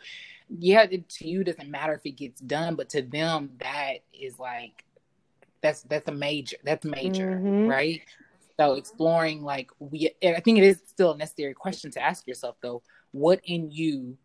yeah, 0.50 0.84
it, 0.90 1.10
to 1.10 1.28
you 1.28 1.42
it 1.42 1.46
doesn't 1.46 1.70
matter 1.70 1.94
if 1.94 2.06
it 2.06 2.12
gets 2.12 2.40
done, 2.42 2.76
but 2.76 2.90
to 2.90 3.02
them 3.02 3.52
that 3.60 4.00
is 4.14 4.40
like 4.40 4.84
that's 5.62 5.82
that's 5.84 6.08
a 6.08 6.12
major 6.12 6.58
that's 6.64 6.86
major, 6.86 7.40
Mhm. 7.42 7.68
right? 7.68 8.02
So 8.60 8.74
exploring 8.74 9.44
like 9.44 9.70
we, 9.80 10.10
I 10.24 10.40
think 10.40 10.58
it 10.58 10.64
is 10.64 10.82
still 10.88 11.12
a 11.12 11.18
necessary 11.18 11.54
question 11.54 11.92
to 11.92 12.02
ask 12.02 12.28
yourself 12.28 12.56
though. 12.62 12.82
What 13.12 13.42
in 13.44 13.72
you 13.72 14.18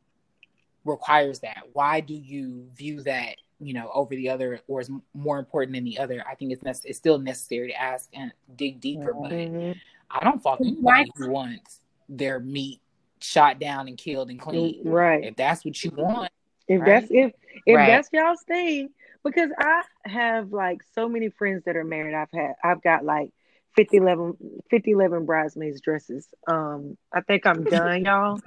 requires 0.85 1.41
that? 1.41 1.63
Why 1.73 2.01
do 2.01 2.15
you 2.15 2.69
view 2.75 3.03
that 3.03 3.37
you 3.61 3.75
know 3.75 3.91
over 3.95 4.15
the 4.17 4.29
other, 4.29 4.61
or 4.69 4.81
is 4.81 4.91
more 5.15 5.39
important 5.39 5.75
than 5.75 5.85
the 5.85 5.99
other? 5.99 6.25
I 6.29 6.35
think 6.35 6.53
it's 6.53 6.63
nec- 6.63 6.85
it's 6.85 6.99
still 6.99 7.19
necessary 7.19 7.69
to 7.69 7.81
ask 7.81 8.09
and 8.15 8.33
dig 8.57 8.81
deeper, 8.81 9.13
but. 9.15 9.33
Mhm. 9.33 9.77
I 10.15 10.23
don't 10.25 10.43
fault 10.43 10.61
anybody 10.61 11.11
who 11.17 11.31
wants 11.31 11.81
their 12.07 12.39
meat 12.39 12.82
shot 13.23 13.59
down 13.59 13.89
and 13.89 13.97
killed 13.97 14.31
and 14.31 14.41
clean. 14.41 14.83
Right. 14.85 15.25
If 15.25 15.37
that's 15.37 15.65
what 15.65 15.83
you 15.85 15.91
want, 15.97 16.31
If 16.69 16.81
Right? 16.81 16.87
that's 16.87 17.11
if 17.11 17.33
if 17.67 17.77
Right. 17.77 17.87
that's 17.87 18.09
y'all's 18.13 18.43
thing, 18.45 18.91
because 19.25 19.51
I 19.59 19.83
have 20.05 20.53
like 20.53 20.83
so 20.95 21.09
many 21.09 21.29
friends 21.31 21.65
that 21.65 21.77
are 21.77 21.85
married. 21.85 22.15
I've 22.15 22.31
had 22.33 22.55
I've 22.63 22.83
got 22.83 23.05
like 23.05 23.31
50 23.77 23.97
11, 23.97 24.37
50, 24.71 24.91
11 24.93 25.25
bridesmaids 25.27 25.81
dresses. 25.81 26.29
Um, 26.47 26.97
I 27.13 27.21
think 27.23 27.47
I'm 27.47 27.65
done, 27.65 28.05
y'all. 28.05 28.41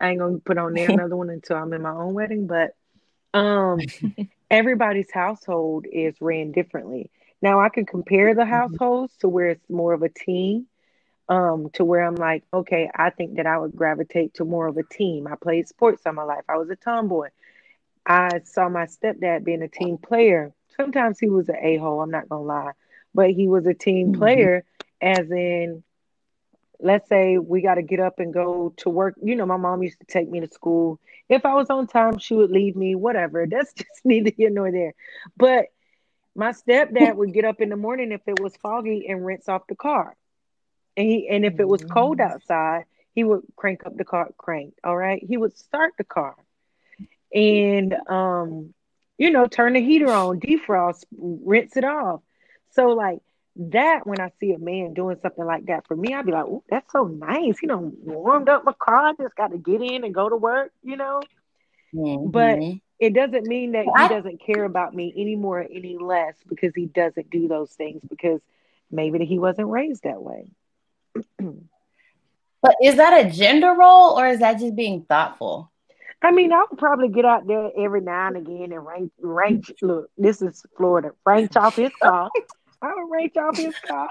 I 0.00 0.10
ain't 0.10 0.18
gonna 0.20 0.38
put 0.38 0.58
on 0.58 0.74
there 0.74 0.90
another 0.90 1.16
one 1.16 1.30
until 1.30 1.56
I'm 1.56 1.72
in 1.72 1.82
my 1.82 1.90
own 1.90 2.14
wedding, 2.14 2.46
but 2.46 2.74
um 3.34 3.80
everybody's 4.50 5.10
household 5.10 5.86
is 5.90 6.14
ran 6.20 6.52
differently. 6.52 7.10
Now 7.42 7.60
I 7.60 7.68
can 7.68 7.84
compare 7.86 8.34
the 8.34 8.44
households 8.46 9.16
to 9.18 9.28
where 9.28 9.50
it's 9.50 9.68
more 9.70 9.92
of 9.92 10.02
a 10.02 10.08
team. 10.08 10.66
Um, 11.28 11.70
to 11.74 11.84
where 11.84 12.02
I'm 12.04 12.14
like, 12.14 12.44
okay, 12.54 12.88
I 12.94 13.10
think 13.10 13.36
that 13.36 13.46
I 13.46 13.58
would 13.58 13.74
gravitate 13.74 14.34
to 14.34 14.44
more 14.44 14.68
of 14.68 14.76
a 14.76 14.84
team. 14.84 15.26
I 15.26 15.34
played 15.34 15.66
sports 15.68 16.02
all 16.06 16.12
my 16.12 16.22
life. 16.22 16.44
I 16.48 16.56
was 16.56 16.70
a 16.70 16.76
tomboy. 16.76 17.30
I 18.06 18.40
saw 18.44 18.68
my 18.68 18.86
stepdad 18.86 19.44
being 19.44 19.62
a 19.62 19.68
team 19.68 19.98
player. 19.98 20.52
Sometimes 20.76 21.18
he 21.18 21.28
was 21.28 21.48
an 21.48 21.56
a 21.60 21.76
hole, 21.78 22.00
I'm 22.00 22.10
not 22.10 22.28
gonna 22.28 22.42
lie, 22.44 22.72
but 23.14 23.30
he 23.30 23.48
was 23.48 23.66
a 23.66 23.74
team 23.74 24.12
Mhm. 24.12 24.18
player, 24.18 24.64
as 25.00 25.30
in, 25.30 25.82
let's 26.80 27.08
say 27.08 27.38
we 27.38 27.62
got 27.62 27.74
to 27.76 27.82
get 27.82 28.00
up 28.00 28.18
and 28.20 28.32
go 28.32 28.72
to 28.78 28.90
work. 28.90 29.14
You 29.22 29.34
know, 29.36 29.46
my 29.46 29.56
mom 29.56 29.82
used 29.82 30.00
to 30.00 30.06
take 30.06 30.30
me 30.30 30.40
to 30.40 30.48
school. 30.48 31.00
If 31.28 31.44
I 31.46 31.54
was 31.54 31.70
on 31.70 31.86
time, 31.86 32.18
she 32.18 32.34
would 32.34 32.50
leave 32.50 32.76
me, 32.76 32.94
whatever. 32.94 33.46
That's 33.50 33.72
just 33.72 33.90
neither 34.04 34.30
here 34.36 34.50
nor 34.50 34.70
there. 34.70 34.94
But 35.36 35.66
my 36.34 36.52
stepdad 36.52 37.16
would 37.16 37.32
get 37.32 37.44
up 37.44 37.60
in 37.60 37.70
the 37.70 37.76
morning 37.76 38.12
if 38.12 38.22
it 38.26 38.38
was 38.38 38.56
foggy 38.56 39.06
and 39.08 39.24
rinse 39.24 39.48
off 39.48 39.66
the 39.68 39.76
car. 39.76 40.16
And 40.96 41.06
he 41.06 41.28
and 41.28 41.44
if 41.44 41.60
it 41.60 41.68
was 41.68 41.84
cold 41.84 42.20
outside, 42.20 42.84
he 43.14 43.24
would 43.24 43.42
crank 43.56 43.84
up 43.86 43.96
the 43.96 44.04
car 44.04 44.28
crank. 44.38 44.74
all 44.84 44.96
right? 44.96 45.22
He 45.22 45.36
would 45.36 45.56
start 45.56 45.94
the 45.98 46.04
car 46.04 46.34
and 47.34 47.94
um 48.08 48.72
you 49.18 49.30
know 49.30 49.46
turn 49.46 49.72
the 49.72 49.80
heater 49.80 50.12
on 50.12 50.38
defrost 50.38 51.04
rinse 51.18 51.76
it 51.76 51.84
off 51.84 52.20
so 52.70 52.88
like 52.90 53.18
that 53.56 54.06
when 54.06 54.20
i 54.20 54.30
see 54.38 54.52
a 54.52 54.58
man 54.58 54.94
doing 54.94 55.16
something 55.20 55.44
like 55.44 55.66
that 55.66 55.84
for 55.88 55.96
me 55.96 56.14
i'd 56.14 56.24
be 56.24 56.30
like 56.32 56.44
oh 56.44 56.62
that's 56.68 56.90
so 56.92 57.04
nice 57.04 57.60
you 57.60 57.66
know 57.68 57.92
warmed 58.04 58.48
up 58.48 58.64
my 58.64 58.72
car 58.78 59.08
I 59.08 59.12
just 59.20 59.34
got 59.34 59.48
to 59.50 59.58
get 59.58 59.82
in 59.82 60.04
and 60.04 60.14
go 60.14 60.28
to 60.28 60.36
work 60.36 60.70
you 60.84 60.96
know 60.96 61.20
But- 62.28 62.58
Mhm. 62.58 62.80
it 63.00 63.12
doesn't 63.12 63.46
mean 63.46 63.72
that 63.72 63.84
he 63.84 64.08
doesn't 64.08 64.40
care 64.40 64.64
about 64.64 64.94
me 64.94 65.12
any 65.16 65.34
more 65.36 65.60
or 65.60 65.64
any 65.70 65.98
less 65.98 66.36
because 66.48 66.74
he 66.74 66.86
doesn't 66.86 67.28
do 67.28 67.48
those 67.48 67.72
things 67.72 68.00
because 68.08 68.40
maybe 68.90 69.24
he 69.24 69.38
wasn't 69.38 69.68
raised 69.68 70.04
that 70.04 70.22
way 70.22 70.48
but 72.62 72.74
is 72.82 72.96
that 72.96 73.26
a 73.26 73.30
gender 73.30 73.72
role 73.74 74.18
or 74.18 74.26
is 74.28 74.40
that 74.40 74.58
just 74.58 74.74
being 74.76 75.02
thoughtful? 75.08 75.70
I 76.22 76.30
mean, 76.32 76.52
I 76.52 76.64
would 76.70 76.78
probably 76.78 77.08
get 77.08 77.24
out 77.24 77.46
there 77.46 77.70
every 77.78 78.00
now 78.00 78.28
and 78.28 78.36
again 78.38 78.72
and 78.72 78.84
rank, 78.86 79.12
rank. 79.20 79.72
Look, 79.82 80.10
this 80.16 80.40
is 80.42 80.64
Florida. 80.76 81.12
Rank 81.24 81.54
off 81.56 81.76
his 81.76 81.92
car. 82.02 82.30
I 82.82 82.92
would 82.94 83.10
rank 83.10 83.36
off 83.36 83.56
his 83.56 83.74
car. 83.86 84.08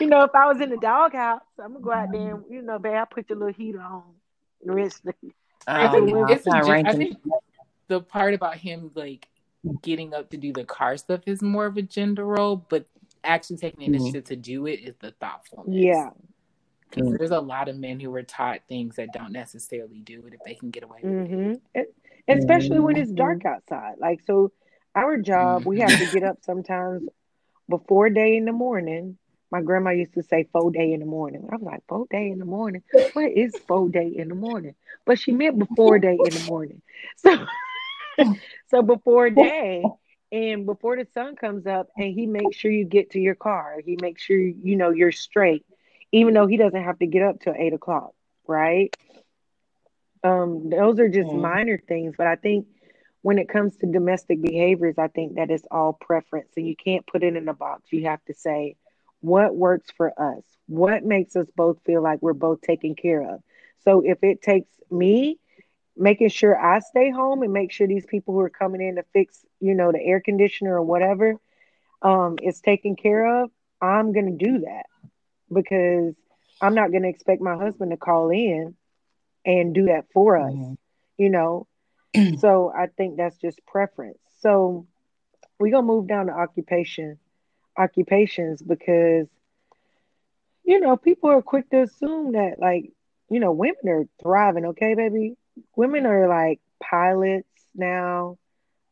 you 0.00 0.06
know, 0.06 0.22
if 0.22 0.34
I 0.34 0.46
was 0.46 0.60
in 0.60 0.70
the 0.70 0.76
doghouse, 0.76 1.42
I'm 1.62 1.72
gonna 1.74 1.84
go 1.84 1.92
out 1.92 2.12
there 2.12 2.34
and 2.36 2.44
you 2.50 2.62
know, 2.62 2.78
babe, 2.78 2.94
I 2.94 3.04
put 3.04 3.28
your 3.28 3.38
little 3.38 3.52
heater 3.54 3.80
on. 3.80 4.02
The 4.64 4.72
rest 4.72 5.04
of 5.06 5.14
the- 5.22 5.32
I 5.66 5.88
Oh, 5.88 5.92
think 5.92 6.10
no, 6.10 6.24
it's 6.24 6.32
it's 6.32 6.46
not 6.46 6.62
a 6.62 6.66
gen- 6.66 6.70
I 6.70 6.72
ranking. 6.90 6.98
think 6.98 7.18
the 7.88 8.00
part 8.00 8.34
about 8.34 8.56
him 8.56 8.90
like 8.94 9.28
getting 9.82 10.14
up 10.14 10.30
to 10.30 10.36
do 10.36 10.52
the 10.52 10.64
car 10.64 10.96
stuff 10.96 11.20
is 11.26 11.42
more 11.42 11.66
of 11.66 11.76
a 11.76 11.82
gender 11.82 12.24
role, 12.24 12.56
but 12.68 12.86
actually 13.24 13.56
taking 13.56 13.80
the 13.80 13.86
Mhm. 13.86 13.94
initiative 14.00 14.24
to 14.24 14.36
do 14.36 14.66
it 14.66 14.80
is 14.80 14.96
the 15.00 15.12
thoughtfulness. 15.12 15.74
yeah. 15.74 16.10
because 16.90 17.06
Mm. 17.12 17.18
there's 17.18 17.30
a 17.32 17.40
lot 17.40 17.68
of 17.68 17.76
men 17.76 18.00
who 18.00 18.10
were 18.10 18.22
taught 18.22 18.60
things 18.66 18.96
that 18.96 19.12
don't 19.12 19.32
necessarily 19.32 20.00
do 20.00 20.24
it 20.26 20.32
if 20.34 20.40
they 20.44 20.54
can 20.54 20.70
get 20.70 20.82
away 20.84 21.00
with 21.02 21.30
it. 21.30 21.30
hmm 21.74 21.84
Especially 22.28 22.80
when 22.80 22.96
it's 22.96 23.12
dark 23.12 23.44
outside. 23.44 23.94
Like 23.98 24.20
so 24.26 24.52
our 24.94 25.18
job, 25.18 25.66
we 25.66 25.80
have 25.80 25.96
to 25.98 26.06
get 26.06 26.22
up 26.22 26.38
sometimes 26.42 27.06
before 27.68 28.08
day 28.10 28.36
in 28.36 28.44
the 28.46 28.52
morning. 28.52 29.18
My 29.50 29.62
grandma 29.62 29.90
used 29.90 30.14
to 30.14 30.22
say 30.22 30.48
four 30.52 30.70
day 30.70 30.92
in 30.92 31.00
the 31.00 31.06
morning. 31.06 31.48
I'm 31.52 31.62
like, 31.62 31.82
four 31.88 32.06
day 32.10 32.28
in 32.30 32.38
the 32.38 32.44
morning? 32.44 32.82
What 33.14 33.30
is 33.32 33.58
four 33.66 33.88
day 33.88 34.08
in 34.14 34.28
the 34.28 34.34
morning? 34.34 34.74
But 35.06 35.18
she 35.18 35.32
meant 35.32 35.58
before 35.58 35.98
day 35.98 36.16
in 36.18 36.34
the 36.34 36.40
morning. 36.40 36.82
So 37.16 37.46
so 38.70 38.82
before 38.82 39.30
day 39.30 39.84
and 40.32 40.66
before 40.66 40.96
the 40.96 41.06
sun 41.12 41.36
comes 41.36 41.66
up 41.66 41.88
and 41.96 42.12
he 42.12 42.26
makes 42.26 42.56
sure 42.56 42.70
you 42.70 42.84
get 42.84 43.10
to 43.10 43.20
your 43.20 43.34
car. 43.34 43.76
He 43.84 43.96
makes 43.96 44.22
sure 44.22 44.38
you 44.38 44.76
know 44.76 44.90
you're 44.90 45.12
straight, 45.12 45.64
even 46.12 46.34
though 46.34 46.46
he 46.46 46.56
doesn't 46.56 46.82
have 46.82 46.98
to 46.98 47.06
get 47.06 47.22
up 47.22 47.40
till 47.40 47.54
eight 47.56 47.72
o'clock, 47.72 48.12
right? 48.46 48.92
Um, 50.22 50.70
those 50.70 50.98
are 51.00 51.08
just 51.08 51.32
Mhm. 51.32 51.34
minor 51.34 51.78
things, 51.78 52.14
but 52.16 52.26
I 52.26 52.36
think 52.36 52.66
when 53.22 53.38
it 53.38 53.48
comes 53.48 53.76
to 53.78 53.86
domestic 53.86 54.40
behaviors, 54.40 54.98
I 54.98 55.08
think 55.08 55.34
that 55.36 55.50
it's 55.50 55.66
all 55.70 55.92
preference 55.92 56.52
and 56.56 56.66
you 56.66 56.76
can't 56.76 57.06
put 57.06 57.22
it 57.22 57.36
in 57.36 57.48
a 57.48 57.54
box. 57.54 57.92
You 57.92 58.04
have 58.04 58.24
to 58.26 58.34
say 58.34 58.76
what 59.20 59.54
works 59.56 59.90
for 59.96 60.12
us, 60.20 60.42
what 60.66 61.04
makes 61.04 61.36
us 61.36 61.48
both 61.56 61.78
feel 61.84 62.02
like 62.02 62.20
we're 62.22 62.32
both 62.34 62.60
taken 62.60 62.94
care 62.94 63.22
of. 63.22 63.40
So 63.78 64.02
if 64.04 64.22
it 64.22 64.42
takes 64.42 64.70
me 64.90 65.38
making 65.98 66.30
sure 66.30 66.58
I 66.58 66.80
stay 66.80 67.10
home 67.10 67.42
and 67.42 67.52
make 67.52 67.72
sure 67.72 67.86
these 67.88 68.06
people 68.06 68.34
who 68.34 68.40
are 68.40 68.50
coming 68.50 68.82
in 68.82 68.96
to 68.96 69.04
fix, 69.12 69.44
you 69.60 69.74
know, 69.74 69.92
the 69.92 70.00
air 70.02 70.20
conditioner 70.20 70.76
or 70.76 70.82
whatever, 70.82 71.36
um, 72.02 72.36
is 72.42 72.60
taken 72.60 72.96
care 72.96 73.42
of, 73.42 73.50
I'm 73.82 74.12
gonna 74.12 74.32
do 74.32 74.60
that 74.60 74.86
because 75.52 76.14
I'm 76.60 76.74
not 76.74 76.92
gonna 76.92 77.08
expect 77.08 77.42
my 77.42 77.56
husband 77.56 77.90
to 77.92 77.96
call 77.96 78.30
in 78.30 78.74
and 79.44 79.74
do 79.74 79.86
that 79.86 80.06
for 80.12 80.36
us, 80.36 80.54
Mhm. 80.54 80.76
you 81.18 81.30
know. 81.30 81.66
so 82.36 82.72
I 82.76 82.86
think 82.86 83.16
that's 83.16 83.38
just 83.38 83.64
preference. 83.66 84.18
So 84.40 84.86
we're 85.58 85.72
gonna 85.72 85.86
move 85.86 86.06
down 86.08 86.26
to 86.26 86.32
occupation 86.32 87.18
occupations 87.78 88.62
because 88.62 89.28
you 90.64 90.80
know 90.80 90.96
people 90.96 91.30
are 91.30 91.42
quick 91.42 91.68
to 91.70 91.82
assume 91.82 92.32
that 92.32 92.56
like 92.60 92.90
you 93.30 93.40
know 93.40 93.52
women 93.52 93.88
are 93.88 94.04
thriving 94.22 94.66
okay 94.66 94.94
baby 94.94 95.36
women 95.76 96.06
are 96.06 96.28
like 96.28 96.60
pilots 96.82 97.48
now 97.74 98.38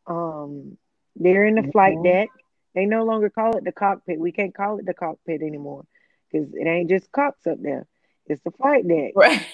um 0.06 0.76
they're 1.16 1.44
in 1.46 1.54
the 1.54 1.70
flight 1.72 1.96
Mhm. 1.96 2.04
deck 2.04 2.28
they 2.74 2.86
no 2.86 3.04
longer 3.04 3.30
call 3.30 3.56
it 3.56 3.64
the 3.64 3.72
cockpit 3.72 4.18
we 4.20 4.32
can't 4.32 4.54
call 4.54 4.78
it 4.78 4.86
the 4.86 4.94
cockpit 4.94 5.42
anymore 5.42 5.84
because 6.30 6.52
it 6.54 6.66
ain't 6.66 6.90
just 6.90 7.10
cocks 7.12 7.46
up 7.46 7.60
there 7.60 7.86
it's 8.26 8.42
the 8.42 8.50
flight 8.50 8.86
deck 8.86 9.12
Right. 9.14 9.46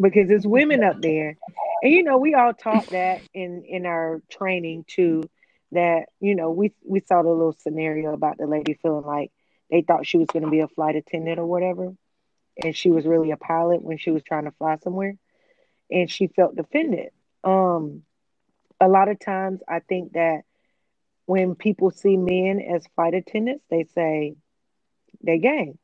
because 0.00 0.30
it's 0.30 0.46
women 0.46 0.82
up 0.82 1.00
there. 1.00 1.36
And 1.82 1.92
you 1.92 2.02
know, 2.02 2.18
we 2.18 2.34
all 2.34 2.52
taught 2.54 2.86
that 2.90 3.20
in 3.34 3.64
in 3.64 3.86
our 3.86 4.20
training 4.30 4.84
too. 4.88 5.24
That 5.72 6.06
you 6.20 6.34
know, 6.34 6.50
we 6.50 6.72
we 6.84 7.00
saw 7.00 7.22
the 7.22 7.28
little 7.30 7.52
scenario 7.52 8.12
about 8.12 8.38
the 8.38 8.46
lady 8.46 8.74
feeling 8.74 9.04
like 9.04 9.30
they 9.70 9.82
thought 9.82 10.06
she 10.06 10.18
was 10.18 10.26
going 10.28 10.44
to 10.44 10.50
be 10.50 10.60
a 10.60 10.68
flight 10.68 10.96
attendant 10.96 11.38
or 11.38 11.46
whatever, 11.46 11.92
and 12.62 12.76
she 12.76 12.90
was 12.90 13.06
really 13.06 13.30
a 13.30 13.36
pilot 13.36 13.82
when 13.82 13.98
she 13.98 14.10
was 14.10 14.22
trying 14.22 14.44
to 14.44 14.50
fly 14.52 14.76
somewhere, 14.82 15.16
and 15.92 16.10
she 16.10 16.28
felt 16.28 16.56
defended. 16.56 17.10
Um, 17.44 18.02
a 18.80 18.88
lot 18.88 19.08
of 19.08 19.20
times, 19.20 19.60
I 19.68 19.80
think 19.80 20.12
that 20.14 20.42
when 21.26 21.54
people 21.54 21.90
see 21.90 22.16
men 22.16 22.60
as 22.60 22.86
flight 22.94 23.14
attendants, 23.14 23.64
they 23.70 23.84
say 23.84 24.34
they're 25.22 25.38
gay. 25.38 25.74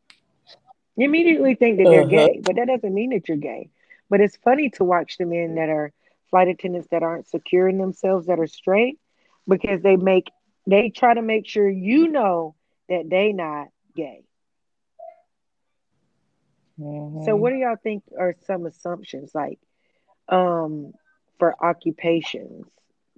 You 0.97 1.05
immediately 1.07 1.55
think 1.55 1.79
that 1.79 1.91
they're 1.91 2.05
Uh-huh. 2.05 2.05
gay, 2.05 2.41
but 2.43 2.57
that 2.57 2.69
doesn't 2.69 2.95
mean 2.95 3.11
that 3.11 3.29
you're 3.29 3.37
gay. 3.39 3.71
But 4.11 4.21
it's 4.21 4.37
funny 4.37 4.71
to 4.71 4.85
watch 4.85 5.17
the 5.19 5.27
men 5.27 5.55
that 5.57 5.69
are 5.69 5.93
flight 6.31 6.49
attendants 6.49 6.89
that 6.91 7.03
aren't 7.03 7.29
secure 7.29 7.69
in 7.69 7.79
themselves, 7.79 8.27
that 8.27 8.41
are 8.41 8.47
straight, 8.47 8.99
because 9.49 9.83
they 9.83 9.97
make 9.97 10.31
they 10.67 10.91
try 10.91 11.15
to 11.15 11.23
make 11.23 11.47
sure 11.47 11.69
you 11.69 12.09
know 12.09 12.55
that 12.89 13.09
they 13.09 13.33
not 13.33 13.69
gay. 13.95 14.25
Mhm. 16.79 17.21
So 17.21 17.37
what 17.37 17.51
do 17.51 17.57
y'all 17.57 17.77
think 17.83 18.05
are 18.19 18.35
some 18.47 18.67
assumptions 18.67 19.35
like 19.35 19.59
um 20.29 20.93
for 21.39 21.55
occupations? 21.65 22.67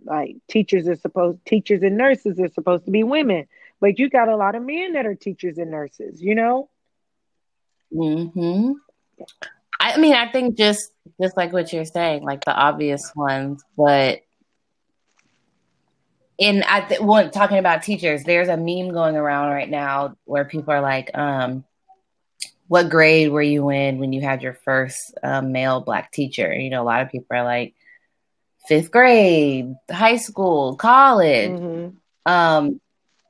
Like 0.04 0.36
teachers 0.48 0.88
are 0.88 0.96
supposed 0.96 1.44
teachers 1.44 1.82
and 1.82 1.96
nurses 1.96 2.40
are 2.40 2.48
supposed 2.48 2.86
to 2.86 2.90
be 2.90 3.04
women, 3.04 3.46
but 3.80 3.98
you 3.98 4.08
got 4.08 4.28
a 4.28 4.36
lot 4.36 4.54
of 4.54 4.62
men 4.64 4.92
that 4.94 5.06
are 5.06 5.14
teachers 5.14 5.58
and 5.58 5.70
nurses, 5.70 6.20
you 6.22 6.34
know? 6.34 6.68
hmm 7.92 8.72
I 9.80 9.98
mean, 9.98 10.14
I 10.14 10.30
think 10.30 10.56
just 10.56 10.92
just 11.20 11.36
like 11.36 11.52
what 11.52 11.72
you're 11.72 11.84
saying, 11.84 12.22
like 12.22 12.44
the 12.44 12.54
obvious 12.54 13.12
ones, 13.16 13.62
but 13.76 14.20
in 16.38 16.62
I 16.68 16.80
th- 16.82 17.00
one 17.00 17.30
talking 17.30 17.58
about 17.58 17.82
teachers, 17.82 18.24
there's 18.24 18.48
a 18.48 18.56
meme 18.56 18.92
going 18.92 19.16
around 19.16 19.50
right 19.50 19.68
now 19.68 20.16
where 20.24 20.44
people 20.44 20.72
are 20.72 20.80
like, 20.80 21.10
um, 21.16 21.64
"What 22.70 22.88
grade 22.88 23.32
were 23.32 23.42
you 23.42 23.68
in 23.70 23.98
when 23.98 24.12
you 24.12 24.20
had 24.20 24.42
your 24.42 24.54
first 24.54 24.96
um, 25.24 25.50
male 25.50 25.80
black 25.80 26.12
teacher?" 26.12 26.54
You 26.54 26.70
know, 26.70 26.80
a 26.80 26.84
lot 26.84 27.02
of 27.02 27.10
people 27.10 27.36
are 27.36 27.42
like, 27.42 27.74
fifth 28.68 28.92
grade, 28.92 29.74
high 29.90 30.16
school, 30.16 30.76
college. 30.76 31.50
Mhm. 31.50 31.96
Um, 32.26 32.80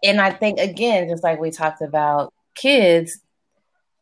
and 0.05 0.21
I 0.21 0.31
think 0.31 0.59
again, 0.59 1.09
just 1.09 1.25
like 1.25 1.41
we 1.41 1.51
talked 1.51 1.81
about 1.81 2.35
kids, 2.55 3.19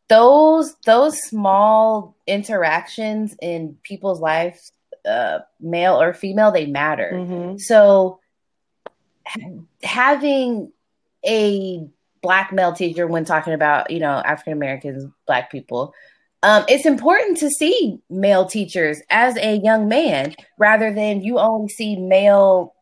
those 0.09 0.75
those 0.85 1.17
small 1.23 2.15
interactions 2.27 3.33
in 3.41 3.77
people's 3.83 4.19
lives, 4.19 4.73
uh, 5.07 5.39
male 5.61 6.01
or 6.01 6.13
female, 6.13 6.51
they 6.51 6.65
matter. 6.65 7.11
Mhm. 7.13 7.61
So 7.61 8.19
ha- 9.25 9.63
having 9.83 10.73
a 11.25 11.87
black 12.21 12.51
male 12.51 12.73
teacher 12.73 13.07
when 13.07 13.25
talking 13.25 13.53
about 13.53 13.91
you 13.91 13.99
know 13.99 14.21
African 14.25 14.53
Americans, 14.53 15.05
black 15.27 15.51
people. 15.51 15.93
Um, 16.41 16.63
it's 16.69 16.85
important 16.85 17.37
to 17.39 17.49
see 17.49 17.99
male 18.09 18.45
teachers 18.45 19.01
as 19.09 19.35
a 19.37 19.57
young 19.57 19.89
man 19.89 20.35
rather 20.57 20.93
than 20.93 21.21
you 21.21 21.37
only 21.37 21.67
see 21.67 21.97
male 21.97 22.73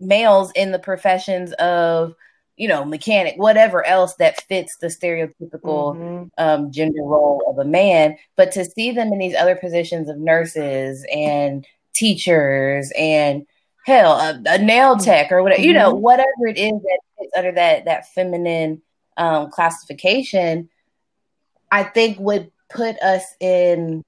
males 0.00 0.50
in 0.56 0.72
the 0.72 0.78
professions 0.78 1.52
of 1.54 2.14
you 2.56 2.66
know 2.68 2.84
mechanic 2.84 3.34
whatever 3.36 3.84
else 3.86 4.14
that 4.16 4.40
fits 4.42 4.76
the 4.80 4.86
stereotypical 4.88 5.96
Mhm. 5.96 6.30
um, 6.38 6.72
gender 6.72 7.02
role 7.02 7.42
of 7.46 7.58
a 7.58 7.64
man 7.68 8.16
but 8.36 8.52
to 8.52 8.64
see 8.64 8.90
them 8.92 9.12
in 9.12 9.18
these 9.18 9.34
other 9.34 9.56
positions 9.56 10.08
of 10.08 10.18
nurses 10.18 11.04
and 11.14 11.66
teachers 11.94 12.92
and 12.98 13.46
hell 13.86 14.12
a, 14.12 14.40
a 14.46 14.58
nail 14.58 14.96
tech 14.96 15.30
or 15.32 15.42
whatever 15.42 15.62
you 15.62 15.72
know 15.72 15.92
Mhm. 15.94 16.00
whatever 16.00 16.46
it 16.48 16.58
is 16.58 16.72
that 16.72 16.98
under 17.36 17.52
that 17.52 17.84
that 17.84 18.08
feminine 18.12 18.82
um, 19.16 19.50
classification 19.50 20.68
i 21.70 21.82
think 21.82 22.18
would 22.18 22.50
put 22.70 22.98
us 23.00 23.24
in 23.40 24.02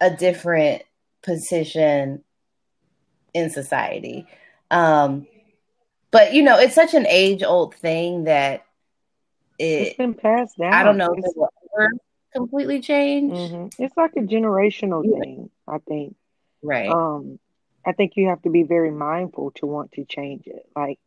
a 0.00 0.10
different 0.10 0.82
position 1.22 2.22
in 3.34 3.50
society 3.50 4.26
um 4.70 5.26
but 6.10 6.34
you 6.34 6.42
know 6.42 6.58
it's 6.58 6.74
such 6.74 6.94
an 6.94 7.06
age 7.06 7.42
old 7.42 7.74
thing 7.74 8.24
that 8.24 8.64
It's 9.58 9.90
it 9.92 9.96
been 9.96 10.14
passed 10.14 10.58
down. 10.58 10.72
i 10.72 10.82
don't 10.82 10.98
know 10.98 11.12
if 11.12 11.24
it 11.24 11.36
will 11.36 11.48
ever 11.78 11.90
completely 12.34 12.80
change 12.80 13.32
mhm. 13.32 13.72
it's 13.78 13.96
like 13.96 14.12
a 14.16 14.20
generational 14.20 15.04
Yeah. 15.04 15.20
thing, 15.20 15.50
I 15.68 15.78
think. 15.78 16.16
right 16.62 16.88
Um, 16.90 17.38
I 17.86 17.92
think 17.92 18.12
you 18.16 18.28
have 18.28 18.42
to 18.42 18.50
be 18.50 18.62
very 18.62 18.90
mindful 18.90 19.52
to 19.52 19.66
want 19.66 19.92
to 19.92 20.04
change 20.04 20.46
it. 20.46 20.66
Like 20.76 20.98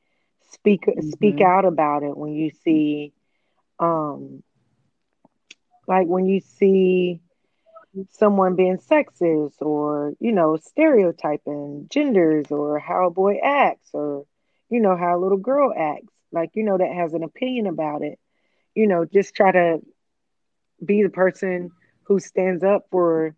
speak 0.53 0.85
speak 1.01 1.41
Mhm. 1.41 1.53
out 1.53 1.65
about 1.65 2.03
it 2.03 2.17
when 2.17 2.33
you 2.33 2.49
see 2.51 3.13
um 3.79 4.43
like 5.87 6.07
when 6.07 6.25
you 6.25 6.39
see 6.39 7.21
someone 8.09 8.55
being 8.55 8.77
sexist 8.77 9.61
or 9.61 10.13
you 10.19 10.31
know 10.31 10.57
stereotyping 10.57 11.87
genders 11.91 12.51
or 12.51 12.79
how 12.79 13.07
a 13.07 13.11
boy 13.11 13.35
acts 13.43 13.89
or 13.93 14.23
you 14.69 14.79
know 14.81 14.95
how 14.97 15.17
a 15.17 15.21
little 15.21 15.37
girl 15.37 15.73
acts. 15.77 16.13
Like 16.31 16.51
you 16.55 16.63
know 16.63 16.77
that 16.77 16.93
has 16.93 17.13
an 17.13 17.23
opinion 17.23 17.67
about 17.67 18.03
it. 18.03 18.19
You 18.75 18.87
know 18.87 19.05
just 19.05 19.35
try 19.35 19.51
to 19.51 19.79
be 20.85 21.03
the 21.03 21.09
person 21.09 21.71
who 22.03 22.19
stands 22.19 22.63
up 22.63 22.83
for 22.91 23.35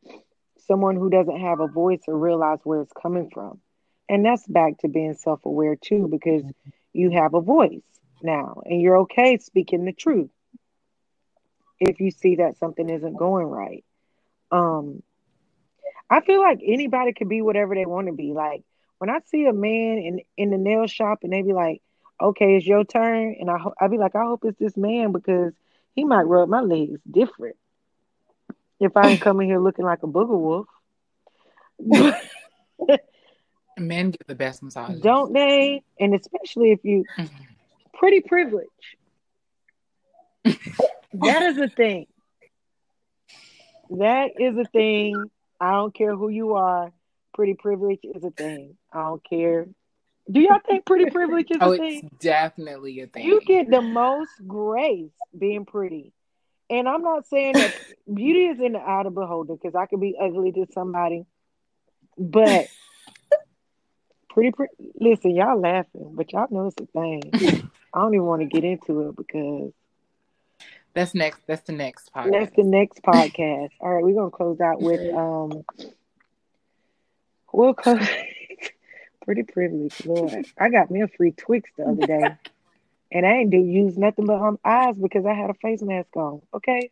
someone 0.58 0.96
who 0.96 1.10
doesn't 1.10 1.40
have 1.40 1.60
a 1.60 1.68
voice 1.68 2.02
or 2.08 2.18
realize 2.18 2.60
where 2.64 2.82
it's 2.82 2.94
coming 3.02 3.30
from. 3.34 3.60
And 4.10 4.26
that's 4.26 4.48
back 4.48 4.78
to 4.80 4.88
being 4.90 5.14
self-aware 5.14 5.76
too 5.76 6.08
because 6.10 6.44
you 6.96 7.12
have 7.12 7.34
a 7.34 7.42
voice 7.42 7.82
now 8.22 8.62
and 8.66 8.82
you're 8.82 9.00
okay 9.00 9.38
speaking 9.38 9.86
the 9.86 9.94
truth 9.94 10.30
if 11.80 12.00
you 12.00 12.12
see 12.12 12.38
that 12.38 12.58
something 12.58 12.90
isn't 12.90 13.18
going 13.18 13.46
right. 13.46 13.84
Um, 14.52 15.04
I 16.10 16.22
feel 16.22 16.42
like 16.42 16.60
anybody 16.66 17.14
could 17.14 17.30
be 17.30 17.42
whatever 17.42 17.76
they 17.76 17.86
want 17.86 18.08
to 18.08 18.14
be. 18.14 18.34
Like 18.34 18.64
when 19.00 19.10
I 19.10 19.20
see 19.26 19.46
a 19.46 19.54
man 19.54 19.98
in 20.00 20.22
in 20.38 20.50
the 20.52 20.58
nail 20.58 20.88
shop 20.88 21.20
and 21.24 21.34
they 21.34 21.42
be 21.42 21.54
like, 21.54 21.82
"Okay, 22.22 22.56
it's 22.56 22.68
your 22.68 22.86
turn," 22.86 23.36
and 23.40 23.50
I 23.50 23.58
ho- 23.58 23.74
I 23.80 23.88
be 23.88 23.98
like, 23.98 24.16
"I 24.16 24.24
hope 24.24 24.46
it's 24.46 24.60
this 24.60 24.78
man 24.78 25.12
because 25.12 25.54
he 25.96 26.06
might 26.06 26.24
rub 26.24 26.50
my 26.50 26.62
legs 26.62 27.00
different 27.10 27.58
if 28.80 28.96
I 28.98 29.12
ain't 29.12 29.22
coming 29.22 29.48
here 29.50 29.60
looking 29.60 29.86
like 29.86 30.04
a 30.04 30.08
booger 30.08 30.40
wolf." 30.40 30.68
Men 33.78 34.12
get 34.12 34.26
the 34.28 34.36
best 34.36 34.64
massages. 34.64 35.02
Don't 35.02 35.34
they? 35.34 35.84
And 36.00 36.14
especially 36.16 36.72
if 36.72 36.80
you 36.84 37.06
Mhm. 37.18 37.30
pretty 37.94 38.22
privilege. 38.22 38.68
that 41.14 41.44
is 41.44 41.58
a 41.58 41.70
thing. 41.70 42.08
That 43.90 44.32
is 44.40 44.58
a 44.58 44.66
thing. 44.66 45.30
I 45.60 45.72
don't 45.74 45.94
care 45.94 46.16
who 46.16 46.30
you 46.30 46.54
are. 46.56 46.92
Pretty 47.34 47.54
privilege 47.54 48.00
is 48.04 48.24
a 48.24 48.32
thing. 48.32 48.78
I 48.94 49.04
don't 49.04 49.24
care. 49.24 49.68
Do 50.30 50.40
y'all 50.40 50.60
think 50.66 50.86
pretty 50.86 51.06
privilege 51.06 51.52
is 51.52 51.58
Oh, 51.62 51.72
a 51.72 51.76
it's 51.76 52.02
thing? 52.02 52.12
definitely 52.20 53.00
a 53.02 53.08
thing. 53.08 53.26
You 53.26 53.42
get 53.46 53.70
the 53.70 53.82
most 53.82 54.32
grace 54.48 55.12
being 55.38 55.66
pretty. 55.66 56.14
And 56.70 56.90
I'm 56.90 57.04
not 57.04 57.28
saying 57.28 57.58
that 57.58 57.74
beauty 58.12 58.46
is 58.48 58.60
in 58.60 58.74
the 58.74 58.80
eye 58.80 59.00
of 59.02 59.06
the 59.06 59.12
beholder 59.12 59.54
because 59.54 59.76
I 59.76 59.86
could 59.86 60.02
be 60.02 60.16
ugly 60.20 60.52
to 60.54 60.66
somebody. 60.74 61.26
But 62.18 62.68
pretty, 64.36 64.52
pretty, 64.52 64.74
listen, 65.00 65.34
y'all 65.34 65.60
laughing, 65.60 66.12
but 66.14 66.32
y'all 66.34 66.48
know 66.52 66.68
it's 66.68 66.76
a 66.82 66.86
thing. 66.88 67.22
I 67.94 68.00
don't 68.02 68.14
even 68.14 68.26
want 68.26 68.42
to 68.42 68.48
get 68.48 68.66
into 68.66 69.08
it 69.08 69.16
because 69.16 69.72
That's 70.94 71.16
next. 71.16 71.40
That's 71.48 71.62
the 71.62 71.72
next 71.72 72.12
part. 72.12 72.32
that's 72.32 72.54
the 72.56 72.64
next 72.64 73.02
podcast. 73.02 73.70
All 73.80 73.94
right, 73.94 74.04
we're 74.04 74.14
gonna 74.14 74.30
close 74.30 74.60
out 74.60 74.82
with 74.82 75.14
um 75.16 75.64
we'll 77.54 77.74
close 77.74 78.06
pretty 79.24 79.44
privileged, 79.44 80.06
Lord. 80.06 80.46
I 80.60 80.70
got 80.70 80.92
me 80.92 81.02
a 81.02 81.08
free 81.08 81.32
Twix 81.32 81.70
the 81.78 81.86
other 81.86 82.06
day. 82.06 82.36
And 83.12 83.26
I 83.26 83.34
ain't 83.34 83.52
do 83.52 83.58
use 83.58 83.98
nothing 83.98 84.26
but 84.26 84.42
um 84.42 84.60
eyes 84.66 84.98
because 84.98 85.26
I 85.26 85.34
had 85.34 85.50
a 85.50 85.54
face 85.54 85.82
mask 85.82 86.14
on. 86.18 86.42
Okay. 86.54 86.90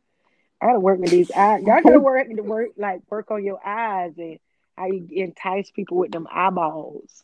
I 0.61 0.67
gotta 0.67 0.79
work 0.79 0.99
with 0.99 1.09
these 1.09 1.31
eyes. 1.31 1.63
Y'all 1.63 1.81
gotta 1.81 1.99
work 1.99 2.29
to 2.29 2.41
work 2.43 2.69
like 2.77 3.01
work 3.09 3.29
on 3.31 3.43
your 3.43 3.59
eyes 3.67 4.13
and 4.17 4.39
how 4.77 4.85
you 4.85 5.05
entice 5.11 5.69
people 5.71 5.97
with 5.97 6.11
them 6.11 6.27
eyeballs. 6.31 7.23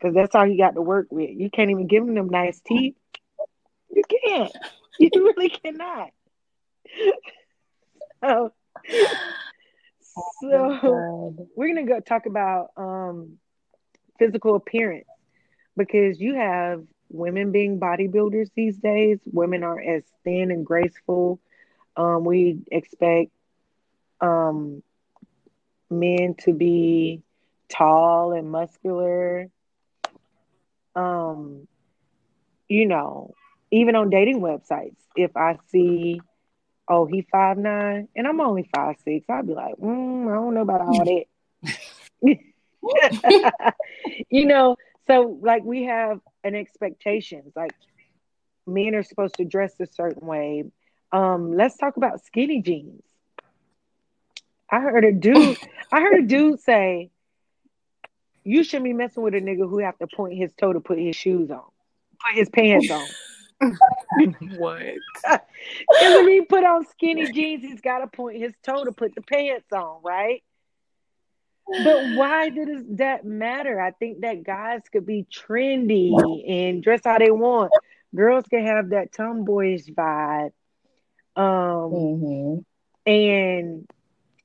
Cause 0.00 0.14
that's 0.14 0.34
all 0.34 0.46
you 0.46 0.56
got 0.56 0.74
to 0.74 0.82
work 0.82 1.08
with. 1.10 1.30
You 1.30 1.50
can't 1.50 1.70
even 1.70 1.88
give 1.88 2.06
them 2.06 2.14
them 2.14 2.28
nice 2.28 2.60
teeth. 2.60 2.94
You 3.90 4.02
can't. 4.24 4.52
You 5.00 5.10
really 5.14 5.48
cannot. 5.48 6.10
So, 8.20 8.52
so 10.40 11.48
we're 11.54 11.68
gonna 11.68 11.86
go 11.86 12.00
talk 12.00 12.26
about 12.26 12.70
um 12.76 13.38
physical 14.18 14.56
appearance 14.56 15.06
because 15.76 16.20
you 16.20 16.34
have 16.34 16.84
women 17.10 17.52
being 17.52 17.78
bodybuilders 17.78 18.50
these 18.54 18.76
days. 18.78 19.18
Women 19.24 19.62
are 19.62 19.80
as 19.80 20.02
thin 20.24 20.50
and 20.50 20.66
graceful. 20.66 21.40
Um, 21.96 22.24
we 22.24 22.58
expect 22.70 23.30
um 24.20 24.82
men 25.90 26.34
to 26.40 26.52
be 26.52 27.22
tall 27.68 28.32
and 28.32 28.50
muscular. 28.50 29.48
Um, 30.98 31.68
you 32.68 32.86
know, 32.86 33.34
even 33.70 33.94
on 33.94 34.10
dating 34.10 34.40
websites, 34.40 34.96
if 35.16 35.36
I 35.36 35.58
see 35.70 36.20
oh, 36.88 37.06
he 37.06 37.26
five 37.30 37.58
nine, 37.58 38.08
and 38.16 38.26
I'm 38.26 38.40
only 38.40 38.68
five 38.74 38.96
six. 39.04 39.26
I'd 39.28 39.46
be 39.46 39.54
like, 39.54 39.76
mm, 39.76 40.30
I 40.30 40.34
don't 40.34 40.54
know 40.54 40.62
about 40.62 40.80
all 40.80 41.04
that. 41.04 41.24
you 44.30 44.46
know, 44.46 44.76
so 45.06 45.38
like 45.42 45.64
we 45.64 45.84
have 45.84 46.20
an 46.42 46.54
expectations. 46.54 47.52
Like 47.54 47.72
men 48.66 48.94
are 48.94 49.02
supposed 49.02 49.36
to 49.36 49.44
dress 49.44 49.74
a 49.80 49.86
certain 49.86 50.26
way. 50.26 50.64
Um, 51.12 51.56
let's 51.56 51.76
talk 51.76 51.96
about 51.96 52.24
skinny 52.24 52.62
jeans. 52.62 53.02
I 54.70 54.80
heard 54.80 55.04
a 55.04 55.12
dude. 55.12 55.58
I 55.92 56.00
heard 56.00 56.24
a 56.24 56.26
dude 56.26 56.60
say, 56.60 57.10
"You 58.48 58.64
shouldn't 58.64 58.84
be 58.84 58.94
messing 58.94 59.22
with 59.22 59.34
a 59.34 59.40
nigga 59.40 59.68
who 59.68 59.78
have 59.78 59.98
to 59.98 60.06
point 60.06 60.38
his 60.38 60.52
toe 60.54 60.72
to 60.72 60.80
put 60.80 60.98
his 60.98 61.14
shoes 61.14 61.50
on, 61.50 61.64
put 62.24 62.34
his 62.34 62.48
pants 62.48 62.90
on." 62.90 63.08
what? 64.56 64.94
Because 65.22 66.14
if 66.16 66.26
he 66.26 66.40
put 66.42 66.64
on 66.64 66.86
skinny 66.86 67.30
jeans, 67.30 67.62
he's 67.62 67.80
got 67.80 67.98
to 67.98 68.06
point 68.06 68.38
his 68.38 68.54
toe 68.62 68.84
to 68.84 68.92
put 68.92 69.14
the 69.14 69.22
pants 69.22 69.70
on, 69.72 70.00
right? 70.02 70.42
But 71.84 72.06
why 72.06 72.48
does 72.48 72.84
that 72.96 73.24
matter? 73.24 73.80
I 73.80 73.90
think 73.90 74.20
that 74.22 74.42
guys 74.42 74.80
could 74.90 75.04
be 75.04 75.26
trendy 75.30 76.48
and 76.48 76.82
dress 76.82 77.02
how 77.04 77.18
they 77.18 77.30
want. 77.30 77.72
Girls 78.14 78.44
can 78.48 78.64
have 78.64 78.90
that 78.90 79.12
tomboyish 79.12 79.86
vibe. 79.86 80.52
Um, 81.36 81.92
Mhm. 81.92 82.64
and 83.06 83.88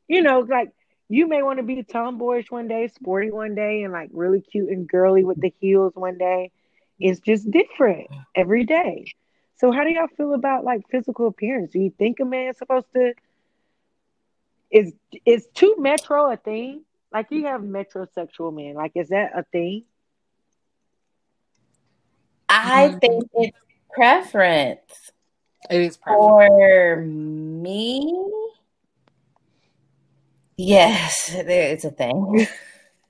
you 0.08 0.22
know, 0.22 0.39
like 0.39 0.72
you 1.10 1.28
may 1.28 1.41
want 1.43 1.60
to 1.60 1.64
be 1.64 1.84
tomboyish 1.84 2.49
one 2.51 2.68
day, 2.68 2.88
sporty 2.88 3.32
one 3.32 3.56
day, 3.56 3.84
and 3.84 3.91
like 3.93 4.10
really 4.14 4.41
cute 4.41 4.70
and 4.70 4.88
girly 4.88 5.24
with 5.24 5.39
the 5.39 5.54
heels 5.60 5.93
one 5.95 6.18
day. 6.18 6.51
It's 6.99 7.20
just 7.20 7.49
different 7.49 8.08
every 8.36 8.66
day. 8.66 9.08
So 9.56 9.72
how 9.72 9.84
do 9.84 9.91
y'all 9.91 10.08
feel 10.18 10.34
about 10.34 10.64
like 10.64 10.82
physical 10.89 11.28
appearance? 11.28 11.72
Do 11.72 11.80
you 11.80 11.91
think 11.97 12.20
a 12.20 12.26
man's 12.26 12.58
supposed 12.58 12.88
to 12.93 13.14
is 14.72 14.93
is 15.26 15.47
too 15.54 15.76
metro 15.78 16.32
a 16.32 16.38
thing? 16.38 16.84
Like 17.12 17.28
you 17.32 17.45
have 17.45 17.62
metrosexual 17.62 18.54
men. 18.54 18.76
Like 18.76 18.91
is 18.95 19.10
that 19.10 19.32
a 19.36 19.43
thing? 19.43 19.84
I 22.49 22.89
Mhm. 22.89 23.01
think 23.01 23.30
it's 23.34 23.58
preference. 23.91 25.12
It 25.70 25.82
is 25.82 25.97
perfect. 25.97 26.38
For 26.43 26.97
me, 27.06 28.43
yes, 30.58 31.30
it's 31.34 31.86
a 31.86 31.91
thing. 31.91 32.47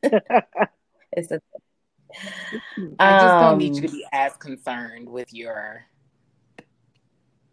it's 1.11 1.31
a 1.31 1.39
I 2.99 3.13
just 3.13 3.39
don't 3.39 3.57
need 3.57 3.75
you 3.75 3.81
Um, 3.81 3.87
to 3.87 3.91
be 3.91 4.05
as 4.11 4.35
concerned 4.37 5.09
with 5.09 5.33
your. 5.33 5.85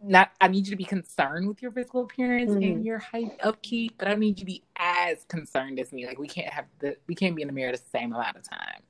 Not, 0.03 0.31
I 0.41 0.49
need 0.49 0.67
you 0.67 0.71
to 0.71 0.77
be 0.77 0.85
concerned 0.85 1.47
with 1.47 1.61
your 1.61 1.73
physical 1.73 2.03
appearance 2.03 2.51
Mhm. 2.51 2.63
and 2.63 2.85
your 2.85 2.99
height 2.99 3.33
upkeep, 3.43 3.97
but 3.99 4.09
I 4.09 4.15
need 4.15 4.31
you 4.31 4.35
to 4.37 4.45
be 4.47 4.63
as 4.77 5.25
concerned 5.25 5.79
as 5.79 5.93
me. 5.93 6.07
Like 6.07 6.19
we 6.19 6.27
can't 6.29 6.53
have 6.53 6.67
the, 6.79 6.97
we 7.07 7.15
can't 7.15 7.37
be 7.37 7.43
in 7.43 7.49
the 7.49 7.55
mirror 7.55 7.73
the 7.73 7.79
same 7.79 8.13
amount 8.15 8.37
of 8.37 8.43
time. 8.49 8.83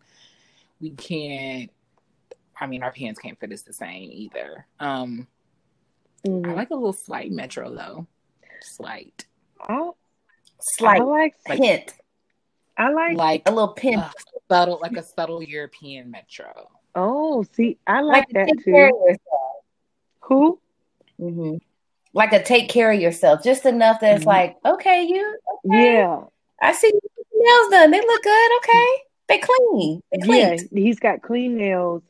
We 0.81 0.91
can't. 0.91 1.71
I 2.61 2.67
mean, 2.67 2.83
our 2.83 2.93
pants 2.93 3.19
can't 3.21 3.39
fit 3.41 3.53
us 3.53 3.63
the 3.63 3.73
same 3.73 4.11
either. 4.13 4.67
Um, 4.79 5.27
I 6.45 6.53
Mhm. 6.53 6.55
like 6.55 6.71
a 6.71 6.75
little 6.75 6.93
slight 6.93 7.33
metro 7.33 7.75
though, 7.75 8.07
slight, 8.61 9.27
I, 9.61 9.73
I 9.75 9.93
slight 10.63 11.05
like 11.05 11.35
Like- 11.49 11.59
hint, 11.59 11.95
I 12.77 12.91
like 12.91 13.17
like 13.17 13.43
a 13.47 13.51
little 13.51 13.75
pin, 13.75 13.99
uh, 13.99 14.11
subtle, 14.51 14.79
like 14.81 14.97
a 14.97 15.03
subtle 15.03 15.43
European 15.43 16.11
metro. 16.11 16.69
oh 16.95 17.43
see 17.53 17.79
I 17.87 18.01
like, 18.01 18.27
like 18.27 18.29
that 18.31 18.47
take 18.49 18.65
care 18.65 18.87
of 18.87 18.93
too. 18.93 18.99
yourself. 19.05 19.65
Who? 20.23 20.61
hmm 21.19 21.55
Like 22.13 22.33
a 22.33 22.43
take 22.43 22.69
care 22.69 22.91
of 22.93 23.01
yourself, 23.01 23.43
just 23.45 23.65
enough 23.67 24.01
that 24.01 24.17
it's 24.17 24.25
Mhm. 24.25 24.29
like, 24.29 24.57
okay, 24.65 25.05
you, 25.05 25.39
okay, 25.67 25.95
Yeah. 25.95 26.25
I 26.61 26.73
see 26.73 26.91
nails 27.35 27.71
done. 27.71 27.91
They 27.91 28.01
look 28.01 28.23
good. 28.23 28.57
Okay, 28.59 28.87
they 29.29 29.39
clean. 29.39 30.03
They 30.13 30.19
Yeah, 30.39 30.57
clean. 30.57 30.69
he's 30.73 30.99
got 30.99 31.23
clean 31.23 31.57
nails. 31.57 32.03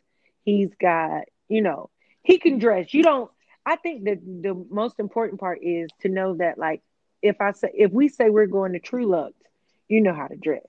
He's 0.45 0.75
got, 0.81 1.25
you 1.49 1.61
know, 1.63 1.91
he 2.23 2.39
can 2.39 2.59
dress. 2.59 2.93
You 2.95 3.03
don't. 3.03 3.31
I 3.67 3.77
think 3.77 4.05
that 4.05 4.19
the 4.25 4.55
most 4.71 4.99
important 4.99 5.39
part 5.39 5.61
is 5.63 5.89
to 6.01 6.09
know 6.09 6.35
that, 6.37 6.57
like, 6.59 6.83
if 7.23 7.41
I 7.41 7.53
say, 7.53 7.71
if 7.75 7.93
we 7.93 8.09
say 8.09 8.31
we're 8.31 8.47
going 8.47 8.73
to 8.73 8.79
True 8.79 9.07
Lux, 9.07 9.35
you 9.89 10.01
know 10.01 10.15
how 10.15 10.27
to 10.27 10.37
dress. 10.37 10.67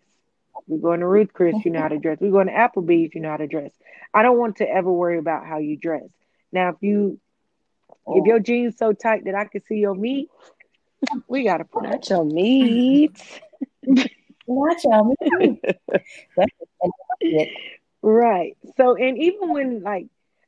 We're 0.68 0.80
going 0.80 1.00
to 1.00 1.08
Ruth 1.08 1.34
Chris, 1.34 1.56
you 1.66 1.72
know 1.72 1.82
how 1.82 1.88
to 1.88 1.98
dress. 1.98 2.20
We're 2.20 2.32
going 2.32 2.48
to 2.48 2.54
Applebee's, 2.54 3.16
you 3.16 3.22
know 3.22 3.30
how 3.32 3.38
to 3.38 3.48
dress. 3.48 3.72
I 4.14 4.22
don't 4.24 4.38
want 4.38 4.58
to 4.58 4.68
ever 4.68 4.92
worry 4.92 5.18
about 5.18 5.46
how 5.46 5.58
you 5.58 5.78
dress. 5.78 6.10
Now, 6.52 6.70
if 6.70 6.76
you, 6.82 7.20
if 8.08 8.26
your 8.26 8.40
jeans 8.40 8.78
so 8.78 8.94
tight 8.94 9.26
that 9.26 9.36
I 9.36 9.46
can 9.46 9.64
see 9.66 9.78
your 9.78 9.96
meat, 9.96 10.30
we 11.28 11.44
gotta 11.44 11.66
put 11.66 11.86
out 11.86 12.10
your 12.10 12.26
meat. 12.26 13.22
Not. 13.88 14.10
That's 16.38 16.52
it. 17.22 17.50
Right. 18.02 18.58
So, 18.78 18.96
and 18.96 19.18
even 19.18 19.50
when 19.54 19.82
like 19.84 20.08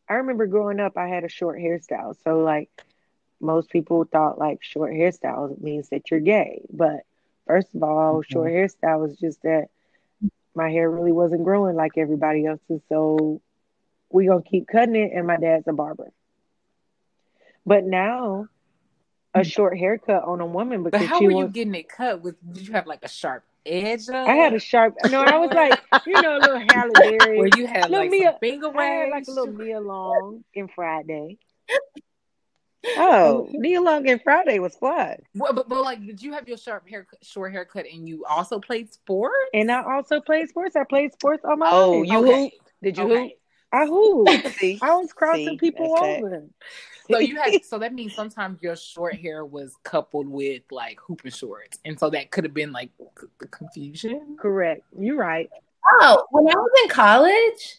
I 0.10 0.16
remember 0.16 0.48
growing 0.48 0.80
up, 0.80 0.98
I 0.98 1.08
had 1.08 1.24
a 1.24 1.30
short 1.30 1.60
hairstyle. 1.60 2.16
So, 2.24 2.40
like 2.40 2.70
most 3.44 3.70
people 3.70 4.06
thought 4.06 4.40
like 4.40 4.64
short 4.64 4.94
hairstyles 4.94 5.62
means 5.62 5.90
that 5.90 6.10
you're 6.10 6.20
gay. 6.20 6.62
But 6.72 7.02
first 7.48 7.74
of 7.76 7.84
all, 7.84 8.22
mm-hmm. 8.22 8.32
short 8.32 8.52
hairstyle 8.52 9.02
was 9.02 9.18
just 9.18 9.42
that 9.44 9.68
my 10.56 10.70
hair 10.70 10.90
really 10.90 11.12
wasn't 11.12 11.44
growing 11.44 11.76
like 11.76 11.98
everybody 11.98 12.46
else's. 12.46 12.82
So 12.90 13.42
we 14.10 14.28
gonna 14.28 14.42
keep 14.42 14.68
cutting 14.68 14.96
it, 14.96 15.12
and 15.14 15.28
my 15.28 15.38
dad's 15.38 15.68
a 15.68 15.74
barber. 15.74 16.12
But 17.66 17.86
now 17.86 18.50
a 19.34 19.40
mm. 19.40 19.52
short 19.52 19.78
haircut 19.78 20.24
on 20.24 20.42
a 20.42 20.46
woman 20.46 20.84
But 20.84 20.96
how 20.96 21.22
were 21.22 21.32
you 21.32 21.48
getting 21.48 21.76
it 21.76 21.90
cut? 21.90 22.22
With 22.22 22.36
did 22.54 22.68
you 22.68 22.74
have 22.74 22.88
like 22.88 23.00
a 23.04 23.08
sharp 23.08 23.44
edge? 23.66 24.10
Up? 24.10 24.28
I 24.28 24.36
had 24.36 24.54
a 24.54 24.60
sharp. 24.60 24.96
No, 25.10 25.22
I 25.22 25.38
was 25.38 25.52
like, 25.52 25.80
you 26.06 26.22
know, 26.22 26.38
a 26.38 26.40
little 26.40 26.64
Halle 26.70 26.92
Berry. 26.94 27.40
where 27.40 27.50
you 27.58 27.68
had 27.68 27.90
little 27.90 28.06
like 28.06 28.12
Mia- 28.12 28.38
finger 28.40 28.72
I 28.78 28.86
had 28.86 29.10
like 29.10 29.28
a 29.28 29.32
little 29.32 29.54
Nia 29.54 29.80
Long 29.80 30.44
in 30.54 30.68
Friday. 30.68 31.38
Oh, 32.96 33.48
Nia 33.52 33.82
Long 33.82 34.08
and 34.10 34.22
Friday 34.22 34.60
was 34.60 34.76
fly. 34.76 35.18
Well, 35.36 35.54
but, 35.54 35.68
but 35.70 35.82
like, 35.82 36.06
did 36.06 36.22
you 36.22 36.34
have 36.34 36.48
your 36.48 36.58
sharp 36.58 36.88
hair, 36.88 37.08
short 37.22 37.52
haircut, 37.52 37.86
and 37.92 38.08
you 38.08 38.26
also 38.26 38.60
played 38.60 38.94
sports? 38.94 39.34
And 39.54 39.72
I 39.72 39.84
also 39.84 40.22
played 40.22 40.50
sports. 40.50 40.76
I 40.76 40.84
played 40.84 41.14
sports 41.14 41.44
all 41.48 41.58
my 41.58 41.70
Oh, 41.72 42.04
life. 42.04 42.12
you 42.12 42.20
Okay. 42.20 42.42
hoop? 42.44 42.52
Did 42.84 42.98
you 42.98 43.04
Okay. 43.06 43.36
I 43.72 43.86
hooped. 43.86 44.46
hoop? 44.46 44.56
See, 44.60 44.80
I 44.82 44.96
was 44.96 45.12
crossing 45.14 45.48
See, 45.48 45.58
people 45.58 45.90
that's 45.90 46.02
over. 46.02 46.44
So 47.12 47.20
you 47.20 47.36
had, 47.38 47.54
so 47.66 47.80
that 47.80 47.94
means 47.94 48.14
sometimes 48.14 48.62
your 48.62 48.76
short 48.76 49.16
hair 49.16 49.46
was 49.46 49.76
coupled 49.84 50.28
with 50.28 50.64
like 50.72 51.00
hooping 51.00 51.32
shorts, 51.32 51.80
and 51.84 52.00
so 52.00 52.10
that 52.12 52.32
could 52.32 52.44
have 52.44 52.54
been 52.54 52.72
like 52.72 52.92
the 53.40 53.48
confusion. 53.48 54.38
Correct. 54.40 54.84
You're 54.98 55.18
right. 55.18 55.50
Oh, 56.02 56.26
when 56.32 56.48
I 56.48 56.56
was 56.56 56.72
in 56.84 56.90
college, 56.90 57.78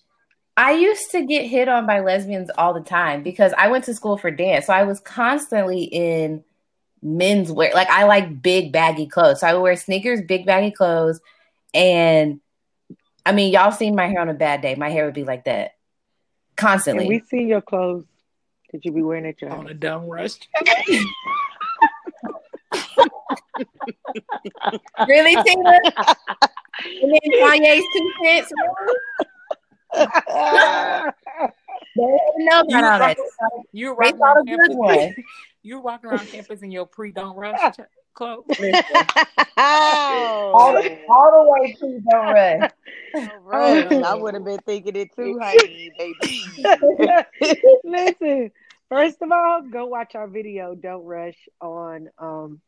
I 0.56 0.72
used 0.72 1.10
to 1.12 1.26
get 1.26 1.46
hit 1.46 1.68
on 1.68 1.86
by 1.86 2.00
lesbians 2.00 2.50
all 2.56 2.74
the 2.74 2.80
time 2.80 3.22
because 3.22 3.52
I 3.58 3.68
went 3.68 3.84
to 3.84 3.94
school 3.94 4.16
for 4.16 4.30
dance. 4.30 4.66
So 4.66 4.72
I 4.72 4.84
was 4.84 5.00
constantly 5.00 5.82
in 5.84 6.44
men's 7.02 7.50
wear. 7.50 7.72
Like 7.74 7.88
I 7.90 8.04
like 8.04 8.40
big 8.40 8.70
baggy 8.72 9.06
clothes. 9.06 9.40
So 9.40 9.46
I 9.48 9.54
would 9.54 9.62
wear 9.62 9.76
sneakers, 9.76 10.22
big 10.22 10.46
baggy 10.46 10.70
clothes, 10.70 11.20
and 11.72 12.40
I 13.26 13.32
mean, 13.32 13.52
y'all 13.52 13.72
seen 13.72 13.96
my 13.96 14.06
hair 14.06 14.20
on 14.20 14.28
a 14.28 14.34
bad 14.34 14.60
day. 14.60 14.74
My 14.74 14.90
hair 14.90 15.06
would 15.06 15.14
be 15.14 15.24
like 15.24 15.44
that 15.46 15.72
And 16.50 16.56
constantly. 16.56 17.08
we 17.08 17.20
see 17.28 17.42
your 17.44 17.60
clothes 17.62 18.04
that 18.72 18.84
you 18.84 18.92
be 18.92 19.02
wearing 19.02 19.26
at 19.26 19.40
your 19.40 19.50
On 19.50 19.62
house. 19.62 19.70
a 19.70 19.74
dumb 19.74 20.06
rush. 20.08 20.34
really, 25.08 25.42
Tina? 25.42 25.78
and 27.02 27.12
then 27.12 27.20
Kanye's 27.40 27.84
two 27.92 28.12
cents. 28.24 28.52
They 31.96 32.02
didn't 32.02 32.44
know 32.44 32.62
You 32.68 32.78
about 32.78 32.84
all 32.94 32.98
rock- 33.00 33.16
that. 33.16 33.50
You 33.72 33.88
were 33.94 33.94
They 34.02 34.12
rocking 34.12 34.18
thought 34.18 34.36
a 34.36 34.40
around 34.40 34.46
good 34.46 34.58
campus. 34.58 34.76
one. 34.76 35.14
You 35.66 35.76
were 35.76 35.80
walking 35.82 36.10
around 36.10 36.28
campus 36.28 36.60
in 36.60 36.70
your 36.70 36.84
pre 36.84 37.10
don't 37.10 37.36
rush 37.36 37.58
ch- 37.76 37.80
clothes. 38.12 38.44
all, 39.56 40.72
the, 40.74 40.98
all 41.08 41.32
the 41.32 41.50
way 41.50 41.72
to 41.80 42.00
don't 42.10 42.26
run. 42.26 42.68
Right. 43.40 44.02
I 44.04 44.14
would 44.14 44.34
have 44.34 44.44
been 44.44 44.58
thinking 44.66 44.94
it 44.96 45.14
too, 45.16 45.38
honey, 45.42 45.90
baby. 45.96 46.42
Listen, 47.82 48.50
first 48.90 49.22
of 49.22 49.32
all, 49.32 49.62
go 49.62 49.86
watch 49.86 50.14
our 50.14 50.26
video. 50.28 50.74
Don't 50.74 51.04
rush 51.04 51.48
on 51.62 52.08
um 52.18 52.60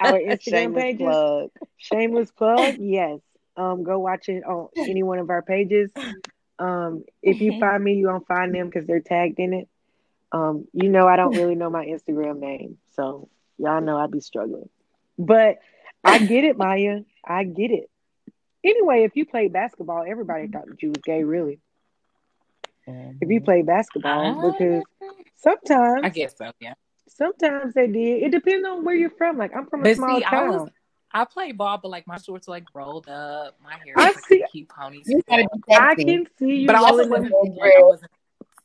our 0.00 0.18
Instagram 0.18 0.40
Shameless 0.42 0.82
pages. 0.82 0.98
plug. 1.06 1.50
Shameless 1.76 2.30
plug. 2.32 2.74
Yes. 2.80 3.20
Um, 3.56 3.84
go 3.84 4.00
watch 4.00 4.28
it 4.28 4.42
on 4.44 4.68
any 4.76 5.02
one 5.04 5.18
of 5.20 5.30
our 5.30 5.42
pages. 5.42 5.90
Um, 6.58 7.04
if 7.22 7.40
you 7.40 7.58
find 7.60 7.82
me, 7.82 7.94
you 7.94 8.06
gonna 8.06 8.20
find 8.20 8.54
them 8.54 8.66
because 8.68 8.86
they're 8.86 9.00
tagged 9.00 9.38
in 9.38 9.52
it. 9.52 9.68
Um, 10.32 10.66
you 10.72 10.88
know 10.88 11.06
I 11.08 11.16
don't 11.16 11.36
really 11.36 11.54
know 11.54 11.70
my 11.70 11.86
Instagram 11.86 12.38
name, 12.40 12.78
so 12.94 13.28
y'all 13.58 13.80
know 13.80 13.98
I'd 13.98 14.10
be 14.10 14.20
struggling. 14.20 14.68
But 15.18 15.58
I 16.04 16.18
get 16.18 16.44
it, 16.44 16.56
Maya. 16.56 17.00
I 17.24 17.44
get 17.44 17.70
it. 17.70 17.90
Anyway, 18.64 19.04
if 19.04 19.16
you 19.16 19.24
played 19.24 19.52
basketball, 19.52 20.04
everybody 20.06 20.48
thought 20.48 20.66
that 20.66 20.82
you 20.82 20.90
was 20.90 20.98
gay, 21.04 21.22
really. 21.24 21.60
If 22.86 23.28
you 23.28 23.40
played 23.42 23.66
basketball, 23.66 24.50
because 24.52 24.82
sometimes 25.36 26.00
I 26.04 26.08
guess 26.08 26.36
so, 26.38 26.52
yeah. 26.58 26.74
sometimes 27.08 27.74
they 27.74 27.86
did. 27.86 28.22
It 28.22 28.30
depends 28.32 28.66
on 28.66 28.84
where 28.84 28.94
you're 28.94 29.10
from. 29.10 29.36
Like 29.36 29.54
I'm 29.54 29.66
from 29.66 29.80
a 29.80 29.84
But 29.84 29.96
small 29.96 30.18
see, 30.18 30.24
I 30.24 30.30
town. 30.30 30.48
was 30.48 30.70
I 31.12 31.24
play 31.24 31.52
ball, 31.52 31.78
but 31.82 31.88
like 31.90 32.06
my 32.06 32.18
shorts 32.18 32.46
were 32.48 32.54
like 32.54 32.64
rolled 32.74 33.08
up. 33.08 33.56
My 33.62 33.72
hair 33.84 33.94
is 33.96 34.16
like 34.16 34.24
see- 34.26 34.42
a 34.42 34.48
cute 34.48 34.68
ponytail. 34.68 35.02
You 35.06 35.22
gotta 35.28 35.48
be 35.66 35.74
I 35.74 35.88
sexy. 35.90 36.04
can 36.04 36.26
see 36.38 36.56
you 36.60 36.66
But 36.66 36.76
I 36.76 36.80
also 36.80 37.08
wasn't 37.08 37.32
like 37.32 37.72
I 37.76 37.82
wasn't 37.82 38.10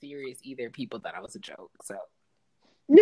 serious 0.02 0.39
either. 0.44 0.70
People 0.70 1.00
thought 1.00 1.16
I 1.16 1.22
was 1.22 1.36
a 1.36 1.39
joke, 1.39 1.72
so 1.84 1.96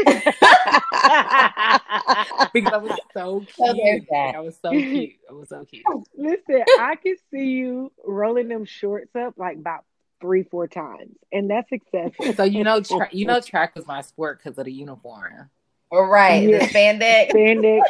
because 2.53 2.71
I 2.71 2.77
was 2.77 2.97
so 3.13 3.43
So 3.55 3.73
there's 3.73 4.01
cute. 4.01 4.07
that. 4.11 4.35
I 4.35 4.39
was 4.39 4.57
so 4.61 4.71
cute. 4.71 5.13
I 5.29 5.33
was 5.33 5.49
so 5.49 5.65
cute. 5.65 5.83
Listen, 6.17 6.63
I 6.79 6.95
can 6.95 7.15
see 7.31 7.45
you 7.45 7.91
rolling 8.05 8.47
them 8.47 8.65
shorts 8.65 9.15
up 9.15 9.33
like 9.37 9.57
about 9.57 9.85
three, 10.21 10.43
four 10.43 10.67
times, 10.67 11.15
and 11.31 11.49
that's 11.49 11.71
excessive. 11.71 12.35
So 12.35 12.43
you 12.43 12.63
know, 12.63 12.81
tra- 12.81 13.09
you 13.11 13.25
know, 13.25 13.39
track 13.41 13.75
was 13.75 13.87
my 13.87 14.01
sport 14.01 14.39
because 14.43 14.57
of 14.57 14.65
the 14.65 14.71
uniform. 14.71 15.49
All 15.91 16.05
right, 16.05 16.47
Yeah. 16.47 16.59
the 16.59 16.65
spandex. 16.65 17.31
Spandex. 17.31 17.81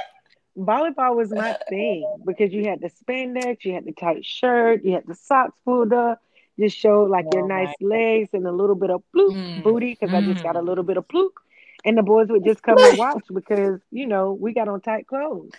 Volleyball 0.65 1.15
was 1.15 1.31
my 1.31 1.55
thing 1.69 2.21
because 2.25 2.53
you 2.53 2.65
had 2.65 2.81
the 2.81 2.89
spandex, 2.89 3.63
you 3.65 3.73
had 3.73 3.85
the 3.85 3.93
tight 3.93 4.25
shirt, 4.25 4.83
you 4.83 4.93
had 4.93 5.05
the 5.07 5.15
socks 5.15 5.57
pulled 5.65 5.93
up, 5.93 6.21
just 6.59 6.77
showed 6.77 7.09
like 7.09 7.27
your 7.31 7.43
Oh, 7.43 7.47
nice 7.47 7.73
my 7.81 7.87
legs 7.87 8.29
and 8.33 8.45
a 8.47 8.51
little 8.51 8.75
bit 8.75 8.89
of 8.91 9.03
pluke 9.11 9.37
Mm. 9.37 9.63
booty 9.63 9.97
because 9.99 10.13
I 10.13 10.21
just 10.21 10.41
got 10.43 10.55
a 10.55 10.61
Mm. 10.61 10.65
little 10.65 10.83
bit 10.83 10.97
of 10.97 11.07
pluke. 11.07 11.41
And 11.85 11.97
the 11.97 12.03
boys 12.03 12.27
would 12.29 12.43
just 12.43 12.61
come 12.63 12.83
and 12.83 12.97
watch 12.97 13.25
because, 13.33 13.79
you 13.91 14.05
know, 14.07 14.33
we 14.33 14.53
got 14.53 14.67
on 14.67 14.81
tight 14.81 15.07
clothes. 15.07 15.51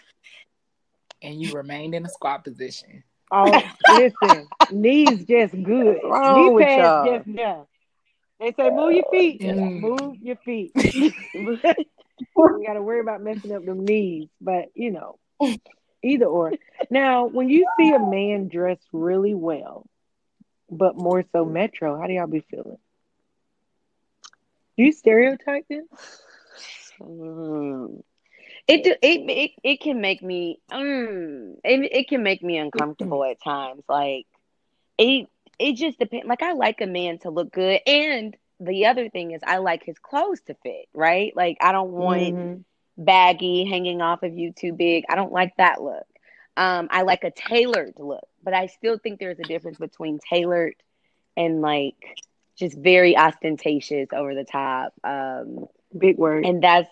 And 1.22 1.40
you 1.40 1.52
remained 1.52 1.94
in 1.94 2.04
a 2.04 2.08
squat 2.08 2.44
position. 2.44 3.04
Oh, 3.30 3.62
listen, 3.88 4.48
knees 4.70 5.24
just 5.24 5.52
good. 5.62 6.00
Wrong 6.04 6.34
Knee 6.34 6.50
pads 6.56 6.94
just 7.04 7.26
yeah. 7.28 7.62
They 8.40 8.52
say 8.52 8.70
move 8.70 8.92
your 8.92 9.04
feet. 9.10 9.40
Mm. 9.42 9.80
Move 9.80 10.16
your 10.22 10.36
feet. 10.36 10.72
you 12.18 12.66
got 12.66 12.74
to 12.74 12.82
worry 12.82 13.00
about 13.00 13.22
messing 13.22 13.52
up 13.52 13.64
them 13.64 13.84
knees, 13.84 14.28
but 14.40 14.66
you 14.74 14.90
know, 14.90 15.18
either 16.02 16.26
or. 16.26 16.54
Now, 16.90 17.26
when 17.26 17.48
you 17.48 17.66
see 17.76 17.92
a 17.92 17.98
man 17.98 18.48
dressed 18.48 18.86
really 18.92 19.34
well, 19.34 19.86
but 20.70 20.96
more 20.96 21.22
so 21.32 21.44
metro, 21.44 21.98
how 22.00 22.06
do 22.06 22.14
y'all 22.14 22.26
be 22.26 22.40
feeling? 22.40 22.78
Do 24.76 24.84
you 24.84 24.92
stereotype 24.92 25.66
them? 25.68 25.86
It, 28.66 28.84
do- 28.84 28.96
it 29.02 29.30
it 29.30 29.50
it 29.62 29.80
can 29.80 30.00
make 30.00 30.22
me 30.22 30.60
mm, 30.70 31.54
it, 31.64 31.92
it 31.92 32.08
can 32.08 32.22
make 32.22 32.42
me 32.42 32.58
uncomfortable 32.58 33.24
at 33.24 33.42
times. 33.42 33.82
Like 33.88 34.26
it 34.98 35.28
it 35.58 35.74
just 35.74 35.98
depends. 35.98 36.26
Like 36.26 36.42
I 36.42 36.52
like 36.52 36.80
a 36.80 36.86
man 36.86 37.18
to 37.20 37.30
look 37.30 37.52
good, 37.52 37.80
and 37.86 38.36
the 38.64 38.86
other 38.86 39.08
thing 39.08 39.32
is 39.32 39.42
I 39.46 39.58
like 39.58 39.84
his 39.84 39.98
clothes 39.98 40.40
to 40.42 40.54
fit. 40.62 40.86
Right? 40.94 41.32
Like 41.36 41.58
I 41.60 41.72
don't 41.72 41.92
want 41.92 42.36
Mhm. 42.36 42.64
baggy 42.96 43.64
hanging 43.64 44.00
off 44.02 44.22
of 44.22 44.36
you 44.36 44.52
too 44.52 44.72
big. 44.72 45.04
I 45.08 45.16
don't 45.16 45.32
like 45.32 45.56
that 45.56 45.82
look. 45.82 46.06
Um, 46.56 46.88
I 46.90 47.02
like 47.02 47.24
a 47.24 47.30
tailored 47.30 47.94
look, 47.98 48.26
but 48.42 48.54
I 48.54 48.66
still 48.66 48.98
think 48.98 49.18
there's 49.18 49.40
a 49.40 49.44
difference 49.44 49.78
between 49.78 50.18
tailored 50.28 50.74
and 51.36 51.60
like 51.62 51.96
just 52.56 52.76
very 52.78 53.16
ostentatious 53.16 54.08
over 54.12 54.34
the 54.34 54.44
top. 54.44 54.92
Um, 55.04 55.66
Big 55.96 56.18
word. 56.18 56.44
and 56.44 56.62
that's 56.62 56.88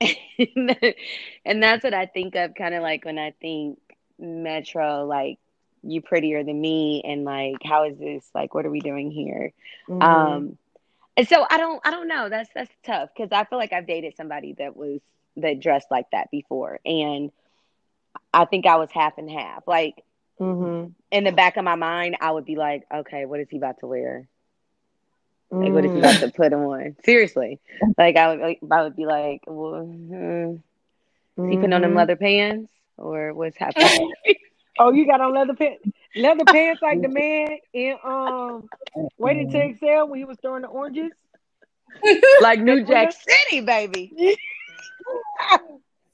and 1.44 1.62
that's 1.62 1.84
what 1.84 1.94
I 1.94 2.06
think 2.06 2.34
of 2.36 2.54
kind 2.54 2.74
of 2.74 2.82
like 2.82 3.04
when 3.04 3.18
I 3.18 3.32
think 3.40 3.78
metro 4.18 5.04
like 5.06 5.38
you 5.82 6.00
prettier 6.02 6.44
than 6.44 6.60
me 6.60 7.02
and 7.04 7.24
like 7.24 7.56
how 7.64 7.84
is 7.84 7.98
this 7.98 8.28
like 8.34 8.54
what 8.54 8.64
are 8.66 8.70
we 8.70 8.80
doing 8.80 9.10
here 9.10 9.52
Mhm. 9.88 10.02
um 10.06 10.58
and 11.16 11.28
so 11.28 11.46
I 11.48 11.58
don't 11.58 11.80
I 11.84 11.90
don't 11.90 12.08
know 12.08 12.28
that's 12.28 12.50
that's 12.54 12.70
tough 12.84 13.10
because 13.16 13.30
I 13.32 13.44
feel 13.44 13.58
like 13.58 13.72
I've 13.72 13.86
dated 13.86 14.14
somebody 14.16 14.54
that 14.58 14.76
was 14.76 15.00
that 15.36 15.60
dressed 15.60 15.90
like 15.90 16.06
that 16.12 16.30
before 16.30 16.80
and 16.84 17.30
I 18.32 18.44
think 18.44 18.66
I 18.66 18.76
was 18.76 18.90
half 18.92 19.18
and 19.18 19.30
half 19.30 19.66
like 19.66 20.02
Mhm. 20.40 20.92
in 21.10 21.24
the 21.24 21.32
back 21.32 21.56
of 21.56 21.64
my 21.64 21.74
mind 21.76 22.16
I 22.20 22.30
would 22.30 22.44
be 22.44 22.56
like 22.56 22.84
okay 22.92 23.26
what 23.26 23.40
is 23.40 23.48
he 23.50 23.56
about 23.56 23.80
to 23.80 23.86
wear 23.86 24.28
like, 25.50 25.72
what 25.72 25.84
is 25.84 25.92
he 25.92 25.98
Mm. 25.98 26.00
about 26.00 26.20
to 26.20 26.28
put 26.30 26.52
on? 26.52 26.96
Seriously. 27.04 27.60
Like, 27.96 28.16
I 28.16 28.28
would, 28.28 28.40
like, 28.40 28.58
I 28.70 28.82
would 28.82 28.96
be 28.96 29.06
like, 29.06 29.42
well, 29.46 29.84
hmm, 29.84 30.54
is 31.44 31.50
he 31.50 31.56
putting 31.56 31.72
on 31.74 31.82
them 31.82 31.92
Mhm. 31.92 31.96
leather 31.96 32.16
pants? 32.16 32.72
Or 32.96 33.32
what's 33.34 33.56
happening? 33.56 34.12
Oh, 34.78 34.92
you 34.92 35.06
got 35.06 35.20
on 35.20 35.34
leather 35.34 35.54
pants, 35.54 35.84
leather 36.16 36.44
pants 36.44 36.82
like 36.82 37.00
the 37.00 37.08
man 37.08 37.58
in 37.72 37.96
um 38.04 38.68
Waiting 39.18 39.50
to 39.50 39.58
Exhale 39.58 40.08
when 40.08 40.18
he 40.18 40.24
was 40.24 40.38
throwing 40.40 40.62
the 40.62 40.68
oranges. 40.68 41.12
like 42.40 42.60
New 42.60 42.84
Jack 42.84 43.12
City, 43.12 43.60
baby. 43.60 44.12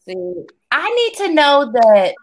See, 0.07 0.35
I 0.71 0.91
need 0.91 1.27
to 1.27 1.35
know 1.35 1.73
that 1.73 2.15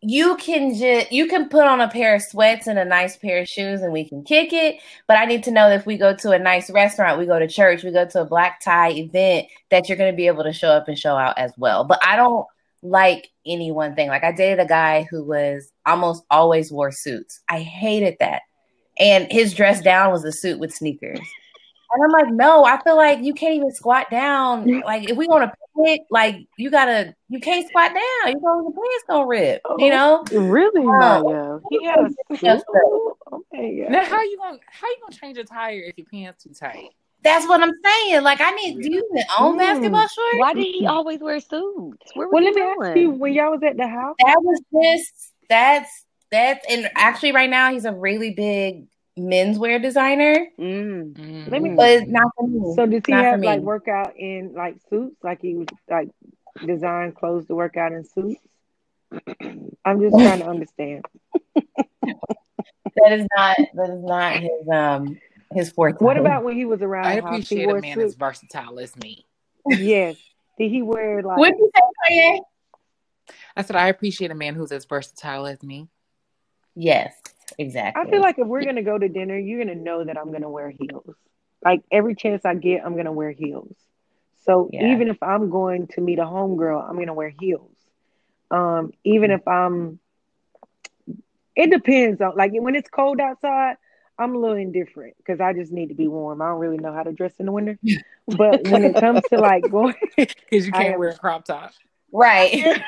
you 0.00 0.36
can 0.36 0.74
just 0.74 1.10
you 1.12 1.26
can 1.26 1.48
put 1.48 1.64
on 1.64 1.80
a 1.80 1.88
pair 1.88 2.14
of 2.14 2.22
sweats 2.22 2.66
and 2.66 2.78
a 2.78 2.84
nice 2.84 3.16
pair 3.16 3.40
of 3.40 3.48
shoes 3.48 3.80
and 3.80 3.92
we 3.92 4.06
can 4.06 4.22
kick 4.22 4.52
it. 4.52 4.80
But 5.06 5.18
I 5.18 5.24
need 5.24 5.42
to 5.44 5.50
know 5.50 5.68
that 5.68 5.80
if 5.80 5.86
we 5.86 5.96
go 5.96 6.14
to 6.14 6.32
a 6.32 6.38
nice 6.38 6.68
restaurant, 6.70 7.18
we 7.18 7.26
go 7.26 7.38
to 7.38 7.48
church, 7.48 7.82
we 7.82 7.90
go 7.90 8.06
to 8.06 8.20
a 8.20 8.24
black 8.24 8.60
tie 8.60 8.90
event, 8.90 9.46
that 9.70 9.88
you're 9.88 9.98
going 9.98 10.12
to 10.12 10.16
be 10.16 10.26
able 10.26 10.44
to 10.44 10.52
show 10.52 10.68
up 10.68 10.88
and 10.88 10.98
show 10.98 11.16
out 11.16 11.38
as 11.38 11.52
well. 11.56 11.84
But 11.84 12.00
I 12.04 12.16
don't 12.16 12.46
like 12.84 13.30
any 13.46 13.72
one 13.72 13.94
thing. 13.94 14.08
Like 14.08 14.22
I 14.22 14.30
dated 14.30 14.60
a 14.60 14.66
guy 14.66 15.06
who 15.10 15.24
was 15.24 15.72
almost 15.86 16.22
always 16.30 16.70
wore 16.70 16.92
suits. 16.92 17.40
I 17.48 17.60
hated 17.60 18.16
that. 18.20 18.42
And 18.98 19.30
his 19.32 19.54
dress 19.54 19.80
down 19.80 20.12
was 20.12 20.24
a 20.24 20.30
suit 20.30 20.60
with 20.60 20.72
sneakers. 20.72 21.18
And 21.18 22.04
I'm 22.04 22.10
like, 22.10 22.32
no, 22.32 22.64
I 22.64 22.80
feel 22.82 22.96
like 22.96 23.22
you 23.22 23.34
can't 23.34 23.54
even 23.54 23.72
squat 23.72 24.10
down. 24.10 24.82
Like 24.84 25.08
if 25.08 25.16
we 25.16 25.26
want 25.26 25.50
to 25.50 25.84
pick, 25.84 26.02
like 26.10 26.36
you 26.58 26.70
gotta, 26.70 27.14
you 27.28 27.40
can't 27.40 27.66
squat 27.66 27.90
down. 27.90 28.32
You 28.32 28.40
know, 28.40 28.62
your 28.62 28.72
pants 28.72 29.04
gonna 29.08 29.26
rip. 29.26 29.62
You 29.78 29.92
oh, 29.92 30.24
know, 30.30 30.38
Really, 30.38 30.82
um, 30.82 30.98
Maya? 30.98 31.58
He 31.70 31.84
had 31.84 32.14
Yes, 32.42 32.60
suit. 32.60 33.14
Oh 33.32 33.44
my 33.52 33.74
god. 33.74 33.90
Now 33.90 34.04
how 34.04 34.22
you 34.22 34.36
gonna 34.36 34.58
how 34.66 34.88
you 34.88 34.96
gonna 35.02 35.16
change 35.16 35.38
a 35.38 35.44
tire 35.44 35.84
if 35.86 35.96
your 35.96 36.06
pants 36.06 36.44
too 36.44 36.52
tight? 36.52 36.90
That's 37.24 37.46
what 37.48 37.60
I'm 37.62 37.72
saying. 37.84 38.22
Like 38.22 38.40
I 38.40 38.50
need. 38.52 38.80
Do 38.82 38.90
you 38.92 39.08
even 39.12 39.24
own 39.38 39.54
Mm. 39.56 39.58
basketball 39.58 40.00
shorts? 40.06 40.36
Why 40.38 40.54
did 40.54 40.66
he 40.66 40.86
always 40.86 41.20
wear 41.20 41.40
suits? 41.40 42.10
Where 42.14 42.28
was 42.28 42.32
Well, 42.32 42.42
he 42.42 42.46
let 42.48 42.54
me 42.54 42.62
ask 42.62 42.78
going? 42.78 42.96
you, 42.98 43.10
when 43.10 43.32
y'all 43.32 43.50
was 43.50 43.62
at 43.62 43.76
the 43.76 43.88
house, 43.88 44.14
That 44.24 44.36
was 44.42 44.60
just 44.72 45.32
that's 45.48 46.04
that's 46.30 46.64
and 46.70 46.88
actually 46.94 47.32
right 47.32 47.50
now 47.50 47.72
he's 47.72 47.84
a 47.84 47.92
really 47.92 48.30
big 48.30 48.86
menswear 49.18 49.80
designer, 49.80 50.46
Mm. 50.58 51.14
Mm. 51.14 51.50
Let 51.50 51.62
me- 51.62 51.70
but 51.76 51.88
it's 51.90 52.10
not 52.10 52.28
for 52.36 52.46
me. 52.48 52.74
so 52.74 52.86
does 52.86 53.02
he 53.06 53.12
Not 53.12 53.24
have 53.24 53.40
like 53.42 53.60
workout 53.60 54.16
in 54.16 54.52
like 54.54 54.76
suits? 54.90 55.16
Like 55.22 55.40
he 55.40 55.54
was 55.54 55.68
like 55.88 56.08
design 56.64 57.12
clothes 57.12 57.46
to 57.46 57.54
work 57.54 57.76
out 57.76 57.92
in 57.92 58.04
suits? 58.04 58.40
I'm 59.84 60.00
just 60.00 60.16
trying 60.16 60.40
to 60.40 60.46
understand. 60.48 61.04
that 62.96 63.12
is 63.12 63.26
not 63.36 63.56
that 63.74 63.90
is 63.90 64.02
not 64.02 64.32
his 64.36 64.68
um 64.72 65.18
his 65.54 65.70
forte. 65.70 65.96
What 65.98 66.16
about 66.16 66.44
when 66.44 66.56
he 66.56 66.64
was 66.64 66.82
around 66.82 67.06
I 67.06 67.16
the 67.16 67.22
house? 67.22 67.48
He 67.48 67.62
appreciate 67.62 67.70
a 67.70 67.80
man 67.80 68.00
as 68.00 68.14
versatile 68.14 68.78
as 68.78 68.96
me. 68.96 69.26
Yes. 69.66 70.16
Did 70.58 70.70
he 70.70 70.82
wear 70.82 71.22
like? 71.22 71.38
What 71.38 71.50
did 71.50 71.58
you 71.58 71.70
say, 71.74 71.82
Kanye? 72.14 72.40
I 73.56 73.62
said 73.62 73.76
I 73.76 73.88
appreciate 73.88 74.30
a 74.30 74.34
man 74.34 74.54
who's 74.54 74.72
as 74.72 74.84
versatile 74.84 75.46
as 75.46 75.62
me. 75.62 75.88
Yes, 76.74 77.14
exactly. 77.58 78.02
I 78.02 78.10
feel 78.10 78.20
like 78.20 78.38
if 78.38 78.46
we're 78.46 78.64
gonna 78.64 78.82
go 78.82 78.98
to 78.98 79.08
dinner, 79.08 79.38
you're 79.38 79.64
gonna 79.64 79.76
know 79.76 80.04
that 80.04 80.18
I'm 80.18 80.32
gonna 80.32 80.50
wear 80.50 80.70
heels. 80.70 81.14
Like 81.64 81.82
every 81.90 82.14
chance 82.14 82.44
I 82.44 82.54
get, 82.54 82.84
I'm 82.84 82.96
gonna 82.96 83.12
wear 83.12 83.30
heels. 83.30 83.76
So 84.44 84.68
Yeah. 84.72 84.92
even 84.92 85.08
if 85.08 85.22
I'm 85.22 85.50
going 85.50 85.86
to 85.88 86.00
meet 86.00 86.18
a 86.18 86.24
homegirl, 86.24 86.88
I'm 86.88 86.98
gonna 86.98 87.14
wear 87.14 87.32
heels. 87.40 87.76
Um, 88.50 88.92
even 89.04 89.30
if 89.30 89.46
I'm, 89.48 89.98
it 91.56 91.70
depends 91.70 92.20
on 92.20 92.36
like 92.36 92.52
when 92.54 92.74
it's 92.74 92.90
cold 92.90 93.20
outside. 93.20 93.76
I'm 94.18 94.34
a 94.34 94.38
little 94.38 94.56
indifferent 94.56 95.16
because 95.18 95.40
I 95.40 95.52
just 95.52 95.72
need 95.72 95.88
to 95.88 95.94
be 95.94 96.06
warm. 96.08 96.40
I 96.40 96.48
don't 96.48 96.60
really 96.60 96.78
know 96.78 96.92
how 96.92 97.02
to 97.02 97.12
dress 97.12 97.32
in 97.38 97.46
the 97.46 97.52
winter. 97.52 97.78
But 98.26 98.66
when 98.68 98.84
it 98.84 98.94
comes 98.96 99.20
to 99.30 99.38
like 99.38 99.68
going, 99.70 99.94
Because 100.16 100.64
you 100.66 100.72
can't 100.72 100.94
am- 100.94 100.98
wear 100.98 101.10
a 101.10 101.16
crop 101.16 101.44
top. 101.44 101.72
right. 102.10 102.54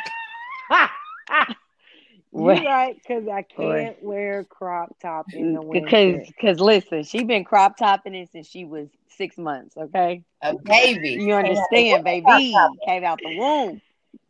you're 2.32 2.44
right 2.44 2.96
because 2.96 3.28
I 3.28 3.42
can't 3.42 4.02
wear 4.02 4.44
crop 4.44 4.98
top 5.00 5.26
in 5.34 5.52
the 5.52 5.60
mm, 5.60 5.66
winter. 5.66 5.86
Because, 5.86 6.26
because 6.28 6.60
listen, 6.60 7.02
she's 7.04 7.24
been 7.24 7.44
crop 7.44 7.76
topping 7.76 8.14
it 8.14 8.30
since 8.32 8.46
she 8.48 8.64
was 8.64 8.88
six 9.08 9.36
months. 9.36 9.76
Okay, 9.76 10.22
A 10.42 10.54
baby. 10.56 11.18
you 11.22 11.34
understand, 11.34 12.04
baby? 12.04 12.54
Came 12.86 13.04
out 13.04 13.18
the 13.22 13.36
womb. 13.36 13.80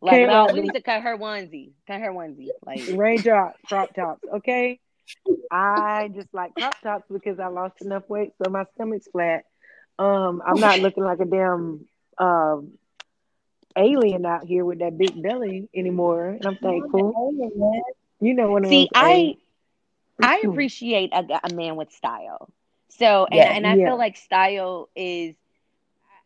Like 0.01 0.13
Came 0.15 0.27
no, 0.27 0.33
out 0.33 0.53
we 0.53 0.59
the- 0.59 0.65
used 0.65 0.75
to 0.75 0.81
cut 0.81 1.01
her 1.03 1.17
onesie, 1.17 1.71
cut 1.87 2.01
her 2.01 2.11
onesie. 2.11 2.49
Like 2.65 2.81
raindrop 2.91 3.55
crop 3.65 3.93
tops. 3.95 4.21
Okay, 4.35 4.79
I 5.51 6.09
just 6.13 6.33
like 6.33 6.53
crop 6.55 6.81
tops 6.81 7.05
because 7.11 7.39
I 7.39 7.47
lost 7.47 7.81
enough 7.81 8.03
weight, 8.09 8.31
so 8.37 8.49
my 8.49 8.63
stomach's 8.75 9.07
flat. 9.11 9.43
Um, 9.99 10.41
I'm 10.45 10.59
not 10.59 10.79
looking 10.79 11.03
like 11.03 11.19
a 11.19 11.25
damn 11.25 11.85
um 12.17 12.73
alien 13.77 14.25
out 14.25 14.45
here 14.45 14.65
with 14.65 14.79
that 14.79 14.97
big 14.97 15.21
belly 15.21 15.69
anymore, 15.75 16.29
and 16.29 16.47
I'm 16.47 16.57
thankful. 16.57 17.17
You 18.19 18.33
know 18.33 18.49
what 18.51 18.63
See, 18.63 18.89
I 18.93 19.35
I 20.21 20.39
appreciate 20.45 21.13
a, 21.13 21.23
a 21.43 21.49
man 21.49 21.75
with 21.75 21.91
style. 21.91 22.49
So, 22.89 23.25
and, 23.31 23.43
Yeah. 23.43 23.49
and 23.49 23.67
I 23.67 23.77
Yeah. 23.77 23.77
feel 23.77 23.97
like 23.97 24.17
style 24.17 24.89
is. 24.95 25.35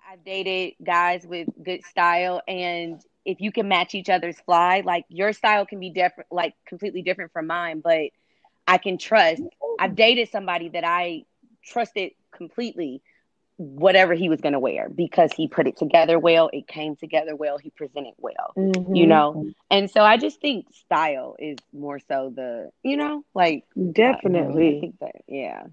I- 0.09 0.13
I've 0.13 0.23
dated 0.25 0.73
guys 0.85 1.25
with 1.25 1.47
good 1.63 1.83
style, 1.83 2.41
and 2.47 2.99
if 3.25 3.39
you 3.41 3.51
can 3.51 3.67
match 3.67 3.93
each 3.95 4.09
other's 4.09 4.39
fly, 4.41 4.81
like 4.85 5.05
your 5.09 5.33
style 5.33 5.65
can 5.65 5.79
be 5.79 5.89
different, 5.91 6.31
like 6.31 6.53
completely 6.67 7.01
different 7.01 7.31
from 7.31 7.47
mine, 7.47 7.81
but 7.83 8.09
I 8.67 8.77
can 8.77 8.97
trust. 8.97 9.43
I've 9.79 9.95
dated 9.95 10.29
somebody 10.29 10.69
that 10.69 10.83
I 10.85 11.23
trusted 11.65 12.11
completely, 12.35 13.01
whatever 13.57 14.13
he 14.13 14.29
was 14.29 14.41
going 14.41 14.53
to 14.53 14.59
wear, 14.59 14.89
because 14.89 15.31
he 15.33 15.47
put 15.47 15.67
it 15.67 15.77
together 15.77 16.17
well, 16.19 16.49
it 16.53 16.67
came 16.67 16.95
together 16.95 17.35
well, 17.35 17.57
he 17.57 17.69
presented 17.71 18.13
well 18.17 18.55
Mhm. 18.57 18.95
you 18.95 19.05
know 19.07 19.39
and 19.69 19.89
so 19.89 20.01
i 20.01 20.17
just 20.17 20.41
think 20.41 20.65
style 20.73 21.35
is 21.39 21.57
more 21.73 21.99
so 21.99 22.31
the 22.35 22.69
you 22.83 22.97
know 22.97 23.23
like 23.33 23.63
I 23.75 23.93
definitely. 23.93 24.79
think 24.79 24.99
that 24.99 25.15
yeah 25.27 25.63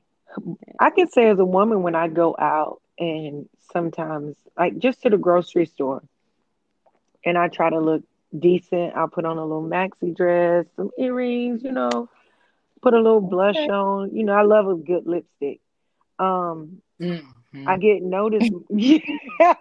I 0.79 0.91
can 0.91 1.09
say 1.09 1.29
as 1.29 1.39
a 1.39 1.45
woman 1.45 1.83
when 1.83 1.95
I 1.95 2.09
go 2.09 2.37
out 2.39 2.81
and 2.99 3.49
sometimes 3.73 4.37
like 4.57 4.79
just 4.79 5.03
to 5.03 5.11
the 5.11 5.17
grocery 5.17 5.67
store 5.67 6.03
and 7.25 7.37
I 7.37 7.49
try 7.49 7.71
to 7.71 7.79
look 7.81 8.03
decent, 8.37 8.95
I'll 8.97 9.09
put 9.09 9.25
on 9.25 9.39
a 9.39 9.43
little 9.45 9.63
maxi 9.63 10.15
dress, 10.15 10.67
some 10.77 10.91
earrings, 10.99 11.63
you 11.63 11.73
know, 11.73 12.09
put 12.83 12.95
a 12.95 12.99
little 12.99 13.21
blush 13.21 13.57
on. 13.69 14.15
You 14.15 14.25
know, 14.25 14.33
I 14.35 14.43
love 14.43 14.67
a 14.69 14.75
good 14.75 15.07
lipstick. 15.07 15.61
Um, 16.19 16.83
Mhm. 17.01 17.23
I 17.67 17.77
get 17.79 18.03
noticed. 18.03 18.53
yeah. 18.71 19.55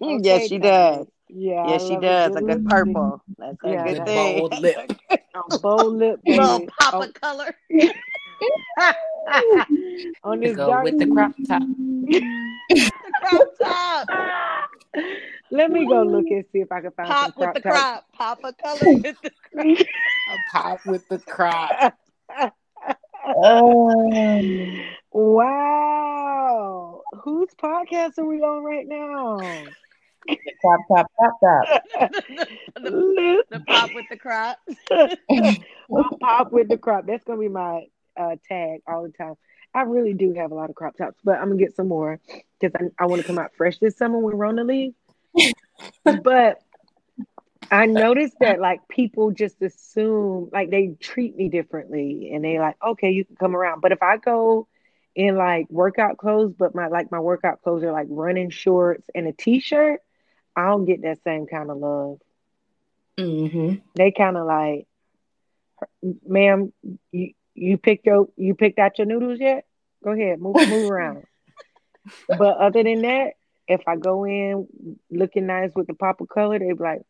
yes 0.00 0.46
she 0.48 0.58
does 0.58 1.06
Yeah. 1.28 1.62
I 1.62 1.68
yes 1.70 1.86
she 1.86 1.96
does 1.96 2.36
a 2.36 2.40
good 2.40 2.46
good 2.46 2.64
lipstick. 2.64 2.68
purple 2.68 3.22
that's 3.38 3.56
a 3.64 3.68
Yeah. 3.70 3.84
good 3.84 3.96
Good 3.96 4.04
thing 4.06 4.38
bold 4.40 4.60
lip. 4.60 4.92
A 5.34 5.58
bold 5.58 5.94
lip. 5.96 6.20
little 6.24 6.66
pop 6.78 6.94
on, 6.94 7.02
of 7.08 7.14
color 7.14 7.54
on 10.22 10.40
this 10.40 10.56
go 10.56 10.68
dark 10.68 10.84
with 10.84 10.98
the 10.98 11.06
crop 11.06 11.32
top. 11.48 11.62
the 11.62 12.90
crop 13.20 13.48
top 13.60 14.08
Let 15.50 15.70
me 15.72 15.86
go 15.86 16.02
look 16.02 16.26
and 16.30 16.44
see 16.52 16.60
if 16.60 16.70
I 16.70 16.80
can 16.80 16.90
find 16.92 17.08
some 17.08 17.32
pop 17.32 17.36
with 17.36 17.54
the 17.54 17.60
tops. 17.60 17.74
crop 17.76 18.04
pop 18.12 18.44
of 18.44 18.56
color 18.58 18.84
with 19.02 19.16
the 19.22 19.30
crop 19.52 19.76
A 20.30 20.36
pop 20.52 20.86
with 20.86 21.08
the 21.08 21.18
crop. 21.18 21.94
Um, 23.42 24.80
Wow. 25.16 27.02
Whose 27.22 27.50
podcast 27.54 28.18
are 28.18 28.24
we 28.24 28.40
on 28.40 28.64
right 28.64 28.84
now? 28.86 29.38
top, 30.28 30.80
top, 30.88 31.06
top, 31.20 31.32
top. 31.40 31.82
the, 32.74 33.44
the 33.48 33.60
pop 33.60 33.94
with 33.94 34.06
the 34.10 34.16
crop 34.16 34.58
I'll 34.90 36.18
pop 36.20 36.50
with 36.50 36.68
the 36.68 36.78
crop. 36.78 37.06
That's 37.06 37.22
gonna 37.22 37.38
be 37.38 37.48
my 37.48 37.84
uh, 38.16 38.34
tag 38.48 38.80
all 38.88 39.04
the 39.04 39.10
time. 39.10 39.34
I 39.72 39.82
really 39.82 40.14
do 40.14 40.34
have 40.34 40.50
a 40.50 40.54
lot 40.56 40.68
of 40.68 40.74
crop 40.74 40.96
tops, 40.96 41.20
but 41.22 41.38
I'm 41.38 41.48
gonna 41.48 41.56
get 41.60 41.76
some 41.76 41.86
more 41.88 42.18
because 42.58 42.74
I, 42.74 43.04
I 43.04 43.06
want 43.06 43.22
to 43.22 43.26
come 43.26 43.38
out 43.38 43.52
fresh 43.56 43.78
this 43.78 43.96
summer 43.96 44.18
when 44.18 44.36
Rona 44.36 44.64
leaves. 44.64 44.96
but 46.04 46.58
I 47.70 47.86
noticed 47.86 48.36
that 48.40 48.60
like 48.60 48.86
people 48.88 49.30
just 49.30 49.60
assume 49.62 50.50
like 50.52 50.70
they 50.70 50.96
treat 51.00 51.36
me 51.36 51.48
differently, 51.48 52.30
and 52.32 52.44
they 52.44 52.58
like, 52.58 52.76
okay, 52.84 53.10
you 53.10 53.24
can 53.24 53.36
come 53.36 53.56
around. 53.56 53.80
But 53.80 53.92
if 53.92 54.02
I 54.02 54.16
go 54.16 54.68
in 55.14 55.36
like 55.36 55.66
workout 55.70 56.16
clothes, 56.18 56.54
but 56.58 56.74
my 56.74 56.88
like 56.88 57.10
my 57.10 57.20
workout 57.20 57.62
clothes 57.62 57.82
are 57.84 57.92
like 57.92 58.06
running 58.10 58.50
shorts 58.50 59.06
and 59.14 59.26
a 59.26 59.32
t-shirt, 59.32 60.00
I 60.56 60.66
don't 60.66 60.84
get 60.84 61.02
that 61.02 61.22
same 61.24 61.46
kind 61.46 61.70
of 61.70 61.78
love. 61.78 62.18
Mm-hmm. 63.18 63.74
They 63.94 64.10
kind 64.10 64.36
of 64.36 64.46
like, 64.46 64.86
ma'am, 66.26 66.72
you 67.12 67.34
you 67.54 67.78
picked 67.78 68.06
your 68.06 68.28
you 68.36 68.54
picked 68.54 68.78
out 68.78 68.98
your 68.98 69.06
noodles 69.06 69.40
yet? 69.40 69.64
Go 70.02 70.10
ahead, 70.10 70.40
move 70.40 70.56
move 70.68 70.90
around. 70.90 71.24
But 72.28 72.58
other 72.58 72.82
than 72.82 73.00
that, 73.00 73.32
if 73.66 73.80
I 73.88 73.96
go 73.96 74.26
in 74.26 74.68
looking 75.10 75.46
nice 75.46 75.70
with 75.74 75.86
the 75.86 75.94
pop 75.94 76.20
of 76.20 76.28
color, 76.28 76.58
they 76.58 76.70
be 76.70 76.74
like, 76.78 77.00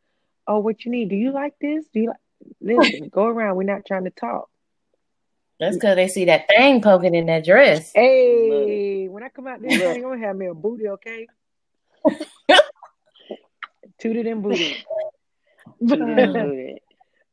"Oh, 0.46 0.58
what 0.58 0.84
you 0.84 0.90
need? 0.90 1.08
Do 1.08 1.16
you 1.16 1.32
like 1.32 1.54
this? 1.60 1.86
Do 1.92 2.00
you 2.00 2.08
like?" 2.08 2.16
Listen, 2.60 3.08
go 3.12 3.26
around. 3.26 3.56
We're 3.56 3.64
not 3.64 3.84
trying 3.86 4.04
to 4.04 4.10
talk. 4.10 4.48
That's 5.60 5.76
because 5.76 5.96
they 5.96 6.08
see 6.08 6.24
that 6.26 6.48
thing 6.48 6.82
poking 6.82 7.14
in 7.14 7.26
that 7.26 7.44
dress. 7.44 7.92
Hey, 7.94 9.06
when 9.08 9.22
I 9.22 9.28
come 9.28 9.46
out 9.46 9.62
this 9.62 9.78
thing, 9.78 10.04
I'm 10.04 10.10
gonna 10.10 10.26
have 10.26 10.36
me 10.36 10.46
a 10.46 10.54
booty, 10.54 10.88
okay? 10.88 11.26
Tooted 13.98 14.26
and 14.26 14.42
booted. 14.42 14.76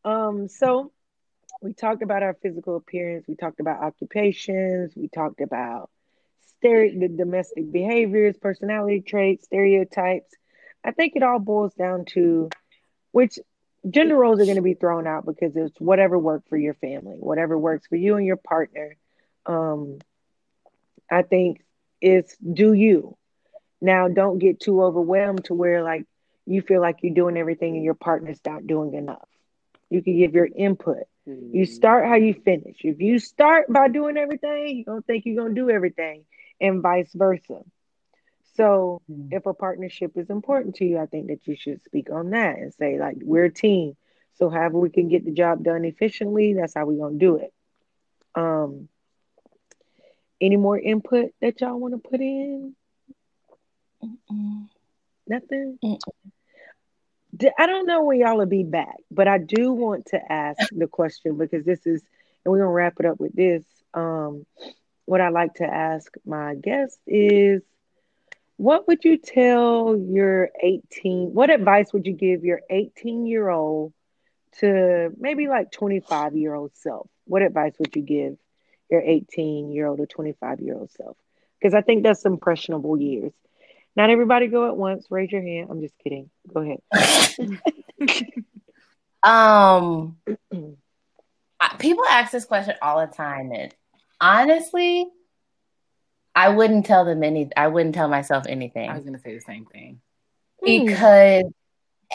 Um, 0.06 0.48
so 0.48 0.92
we 1.62 1.74
talked 1.74 2.04
about 2.04 2.24
our 2.24 2.36
physical 2.42 2.76
appearance, 2.76 3.26
we 3.28 3.36
talked 3.36 3.60
about 3.60 3.82
occupations, 3.82 4.94
we 4.96 5.08
talked 5.08 5.42
about 5.42 5.90
stere- 6.64 7.00
the 7.00 7.08
domestic 7.08 7.72
behaviors, 7.72 8.38
personality 8.38 9.02
traits, 9.02 9.46
stereotypes. 9.46 10.34
I 10.84 10.92
think 10.92 11.16
it 11.16 11.24
all 11.24 11.40
boils 11.40 11.74
down 11.74 12.06
to 12.14 12.50
which 13.12 13.40
gender 13.90 14.16
roles 14.16 14.40
are 14.40 14.46
going 14.46 14.56
to 14.58 14.62
be 14.62 14.74
thrown 14.74 15.08
out 15.08 15.26
because 15.26 15.56
it's 15.56 15.80
whatever 15.80 16.18
worked 16.18 16.50
for 16.50 16.58
your 16.58 16.74
family, 16.76 17.18
whatever 17.20 17.58
works 17.58 17.88
for 17.88 17.96
you 17.96 18.16
and 18.16 18.26
your 18.26 18.38
partner. 18.38 18.96
Um, 19.46 20.00
I 21.12 21.24
think 21.24 21.62
it's 22.02 22.36
do 22.38 22.74
you. 22.74 23.18
Now, 23.82 24.08
don't 24.08 24.40
get 24.40 24.60
too 24.60 24.82
overwhelmed 24.84 25.46
to 25.46 25.54
where 25.54 25.84
like 25.84 26.06
you 26.46 26.62
feel 26.62 26.82
like 26.82 26.98
you're 27.02 27.14
doing 27.14 27.38
everything 27.38 27.76
and 27.76 27.84
your 27.84 27.94
partner's 27.96 28.40
not 28.46 28.68
doing 28.68 28.94
enough. 28.94 29.28
You 29.90 30.02
can 30.02 30.18
give 30.18 30.34
your 30.34 30.48
input. 30.56 31.04
You 31.52 31.66
start 31.66 32.08
how 32.08 32.16
you 32.16 32.34
finish. 32.34 32.78
If 32.84 33.00
you 33.00 33.20
start 33.20 33.72
by 33.72 33.88
doing 33.90 34.18
everything, 34.18 34.78
you're 34.78 34.86
gonna 34.86 35.02
think 35.02 35.26
you're 35.26 35.42
gonna 35.44 35.56
do 35.56 35.70
everything. 35.70 36.26
and 36.60 36.82
vice 36.82 37.12
versa. 37.14 37.62
So 38.54 39.02
Mm. 39.10 39.32
if 39.32 39.46
a 39.46 39.54
partnership 39.54 40.18
is 40.18 40.30
important 40.30 40.76
to 40.76 40.86
you, 40.86 40.98
I 41.00 41.06
think 41.06 41.28
that 41.28 41.48
you 41.48 41.56
should 41.56 41.82
speak 41.82 42.10
on 42.12 42.32
that 42.32 42.58
and 42.58 42.74
say, 42.74 43.00
like, 43.00 43.18
we're 43.22 43.46
a 43.46 43.54
team. 43.54 43.96
So 44.34 44.50
however 44.50 44.80
we 44.80 44.90
can 44.90 45.08
get 45.10 45.26
the 45.26 45.32
job 45.32 45.64
done 45.64 45.86
efficiently, 45.86 46.54
that's 46.54 46.74
how 46.76 46.86
we're 46.86 46.98
gonna 47.04 47.18
do 47.18 47.38
it. 47.38 47.54
Um 48.36 48.90
any 50.42 50.58
more 50.58 50.78
input 50.78 51.32
that 51.42 51.62
y'all 51.62 51.80
want 51.80 51.94
to 51.94 52.10
put 52.10 52.20
in? 52.22 52.76
Mm. 54.04 54.68
Nothing? 55.28 55.80
Mm. 55.84 55.98
D- 57.36 57.52
I 57.58 57.66
don't 57.68 57.86
know 57.88 58.04
when 58.04 58.20
y'all 58.20 58.38
will 58.38 58.46
be 58.46 58.64
back, 58.64 58.98
but 59.12 59.28
I 59.28 59.38
do 59.38 59.72
want 59.74 60.08
to 60.08 60.32
ask 60.32 60.68
the 60.72 60.88
question 60.88 61.38
because 61.38 61.66
this 61.66 61.86
is, 61.86 62.04
and 62.44 62.52
we're 62.52 62.60
gonna 62.60 62.72
wrap 62.72 62.96
it 63.00 63.06
up 63.06 63.20
with 63.20 63.34
this. 63.36 63.66
Um, 63.94 64.46
what 65.06 65.22
I 65.22 65.30
like 65.30 65.56
to 65.56 65.66
ask 65.66 66.14
my 66.26 66.56
guests 66.56 67.00
is, 67.08 67.62
what 68.62 68.88
would 68.88 69.04
you 69.04 69.18
tell 69.18 69.98
your 69.98 70.50
18? 70.62 71.34
What 71.34 71.50
advice 71.50 71.92
would 71.94 72.06
you 72.06 72.14
give 72.14 72.44
your 72.44 72.62
18 72.70 73.26
year 73.26 73.50
old 73.50 73.92
to 74.60 75.10
maybe 75.18 75.48
like 75.48 75.72
25 75.72 76.36
year 76.36 76.54
old 76.54 76.70
self? 76.76 77.10
What 77.26 77.42
advice 77.42 77.74
would 77.80 77.96
you 77.96 78.04
give 78.04 78.38
your 78.88 79.02
18 79.02 79.72
year 79.72 79.88
old 79.88 80.00
or 80.00 80.06
25 80.06 80.60
year 80.60 80.76
old 80.76 80.92
self? 80.92 81.18
Because 81.60 81.74
I 81.74 81.82
think 81.82 82.04
that's 82.04 82.24
impressionable 82.24 83.02
years. 83.02 83.34
Not 83.96 84.12
everybody 84.12 84.46
go 84.46 84.68
at 84.68 84.78
once. 84.78 85.08
Raise 85.10 85.32
your 85.32 85.42
hand. 85.42 85.70
I'm 85.72 85.82
just 85.82 85.98
kidding. 85.98 86.30
Go 86.54 86.62
ahead. 86.62 87.58
Um, 89.24 90.18
people 91.80 92.06
ask 92.10 92.32
this 92.32 92.46
question 92.46 92.74
all 92.82 93.06
the 93.06 93.14
time, 93.14 93.52
and 93.52 93.72
honestly, 94.20 95.06
I 96.36 96.50
wouldn't 96.50 96.86
tell 96.86 97.06
them 97.06 97.24
any. 97.24 97.50
I 97.56 97.68
wouldn't 97.68 97.96
tell 97.96 98.08
myself 98.08 98.46
anything 98.48 98.90
I 98.90 98.96
was 98.96 99.04
gonna 99.04 99.20
say 99.20 99.34
the 99.34 99.42
same 99.42 99.66
thing. 99.66 100.02
because 100.64 101.44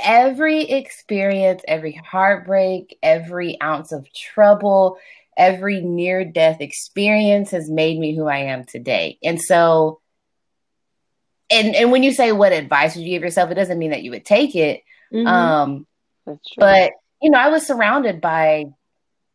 every 0.03 0.63
experience, 0.63 1.63
every 1.67 1.93
heartbreak, 1.93 2.99
every 3.03 3.61
ounce 3.61 3.93
of 3.93 4.07
trouble, 4.13 4.99
every 5.37 5.81
near 5.81 6.25
death 6.25 6.61
experience 6.61 7.51
has 7.51 7.71
made 7.71 7.99
me 7.99 8.15
who 8.15 8.27
I 8.27 8.39
am 8.39 8.65
today. 8.65 9.19
And 9.23 9.41
so, 9.41 10.01
and 11.51 11.75
and 11.75 11.93
when 11.93 12.03
you 12.03 12.13
say 12.13 12.33
what 12.33 12.53
advice 12.53 12.97
would 12.97 13.05
you 13.05 13.11
give 13.11 13.23
yourself, 13.23 13.51
it 13.51 13.55
doesn't 13.55 13.79
mean 13.79 13.91
that 13.91 14.03
you 14.03 14.11
would 14.11 14.25
take 14.25 14.55
it. 14.55 14.83
Mhm. 15.13 15.27
Um, 15.27 15.87
That's 16.25 16.51
true. 16.51 16.61
but 16.61 16.93
you 17.23 17.31
know, 17.31 17.39
I 17.39 17.49
was 17.49 17.67
surrounded 17.67 18.21
by 18.21 18.67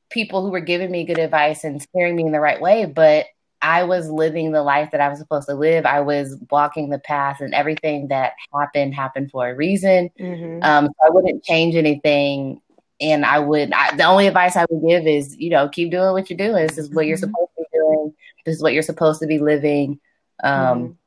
people 0.09 0.43
who 0.43 0.51
were 0.51 0.59
giving 0.59 0.91
me 0.91 1.05
good 1.05 1.19
advice 1.19 1.63
and 1.63 1.81
steering 1.81 2.15
me 2.15 2.23
in 2.25 2.31
the 2.31 2.39
right 2.39 2.61
way, 2.61 2.85
but 2.85 3.25
I 3.61 3.83
was 3.83 4.09
living 4.09 4.51
the 4.51 4.63
life 4.63 4.91
that 4.91 5.01
I 5.01 5.09
was 5.09 5.19
supposed 5.19 5.47
to 5.47 5.55
live. 5.55 5.85
I 5.85 6.01
was 6.01 6.37
walking 6.49 6.89
the 6.89 6.99
path, 6.99 7.41
and 7.41 7.53
everything 7.53 8.07
that 8.07 8.33
happened 8.53 8.93
happened 8.95 9.31
for 9.31 9.49
a 9.49 9.55
reason. 9.55 10.09
Mhm. 10.19 10.63
Um, 10.63 10.85
so 10.87 10.93
I 11.07 11.09
wouldn't 11.09 11.43
change 11.43 11.75
anything, 11.75 12.61
and 12.99 13.25
I 13.25 13.39
would. 13.39 13.71
I, 13.73 13.95
the 13.95 14.03
only 14.05 14.27
advice 14.27 14.55
I 14.55 14.65
would 14.69 14.87
give 14.87 15.05
is, 15.07 15.37
you 15.37 15.49
know, 15.49 15.69
keep 15.69 15.91
doing 15.91 16.11
what 16.13 16.29
you're 16.29 16.37
doing. 16.37 16.67
This 16.67 16.77
is 16.77 16.89
what 16.89 17.05
you're 17.05 17.17
Mhm. 17.17 17.21
supposed 17.21 17.51
to 17.57 17.61
be 17.71 17.77
doing. 17.77 18.13
This 18.45 18.55
is 18.55 18.63
what 18.63 18.73
you're 18.73 18.83
supposed 18.83 19.19
to 19.21 19.27
be 19.27 19.39
living. 19.39 19.99
Um, 20.43 20.97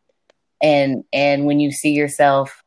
and 0.62 1.04
and 1.12 1.46
when 1.46 1.58
you 1.60 1.72
see 1.72 1.90
yourself 1.92 2.62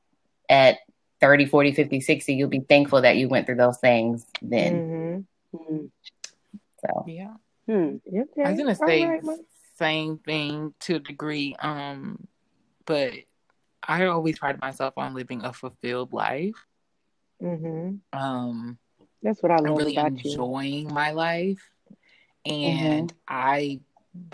at 0.50 0.80
30 1.22 1.46
40 1.46 1.72
50 1.72 2.00
60 2.02 2.34
you'll 2.34 2.50
be 2.50 2.60
thankful 2.60 3.02
that 3.02 3.16
you 3.18 3.28
went 3.30 3.46
through 3.46 3.56
those 3.56 3.78
things 3.80 4.26
then 4.42 5.26
Mhm. 5.54 5.60
Mm. 5.72 5.90
so 6.86 7.04
Yeah. 7.08 7.34
Hmm. 7.66 7.98
Okay. 8.08 8.44
I 8.44 8.52
was 8.52 8.60
gonna 8.60 8.76
say 8.76 9.06
right, 9.06 9.24
Mike. 9.24 9.40
Same 9.78 10.18
thing 10.20 10.74
to 10.82 10.96
a 10.96 11.00
degree. 11.00 11.56
Um, 11.60 12.28
but 12.86 13.14
I 13.88 14.06
always 14.06 14.40
pride 14.40 14.60
myself 14.62 14.94
on 14.98 15.14
living 15.14 15.44
a 15.44 15.54
fulfilled 15.54 16.14
life. 16.14 16.56
Mhm. 17.42 18.00
Um, 18.14 18.78
That's 19.22 19.42
what 19.42 19.52
I 19.52 19.56
I'm 19.56 19.76
really 19.76 19.96
about 19.96 20.24
you. 20.24 20.32
enjoying 20.32 20.94
my 20.94 21.12
life, 21.12 21.72
and 22.46 23.14
I 23.28 23.82